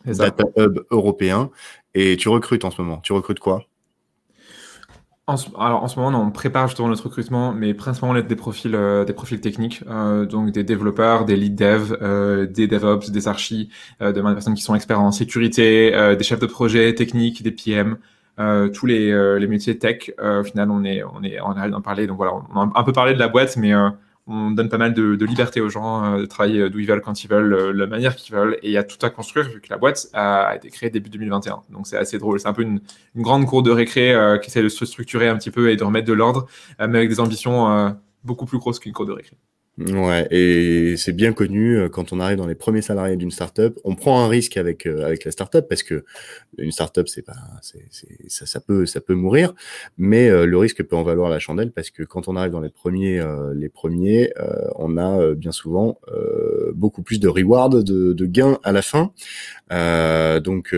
[0.05, 1.51] Data Hub européen.
[1.95, 2.99] Et tu recrutes en ce moment.
[2.99, 3.65] Tu recrutes quoi?
[5.29, 9.05] En alors en ce moment, on prépare justement notre recrutement, mais principalement des profils, euh,
[9.05, 13.69] des profils techniques, euh, donc des développeurs, des lead dev, euh, des DevOps, des archis,
[14.01, 17.51] euh, des personnes qui sont experts en sécurité, euh, des chefs de projet techniques, des
[17.51, 17.99] PM,
[18.39, 20.11] euh, tous les, les métiers tech.
[20.19, 22.07] au final, on est, on est, on arrive d'en parler.
[22.07, 23.73] Donc voilà, on a un peu parlé de la boîte, mais
[24.29, 27.25] on donne pas mal de, liberté aux gens euh, de travailler d'où ils veulent, quand
[27.25, 28.59] ils veulent, euh, la manière qu'ils veulent.
[28.63, 31.09] Et il y a tout à construire vu que la boîte a, été créée début
[31.11, 31.63] 2021.
[31.71, 32.39] Donc c'est assez drôle.
[32.39, 32.81] C'est un peu une,
[33.15, 35.77] une, grande cour de récré euh, qui essaie de se structurer un petit peu et
[35.77, 36.47] de remettre de l'ordre,
[36.79, 39.37] mais avec des ambitions beaucoup plus grosses qu'une cour de récré.
[39.79, 43.79] Ouais, et c'est bien connu euh, quand on arrive dans les premiers salariés d'une startup,
[43.85, 46.05] on prend un risque avec euh, avec la startup parce que
[46.57, 47.87] une startup c'est pas c'est,
[48.27, 49.55] ça, ça peut ça peut mourir,
[49.97, 52.61] mais euh, le risque peut en valoir la chandelle parce que quand on arrive dans
[52.61, 53.23] les premiers
[53.55, 54.33] les premiers,
[54.75, 56.01] on a bien souvent
[56.75, 59.13] beaucoup plus de reward de, de gains à la fin,
[60.41, 60.75] donc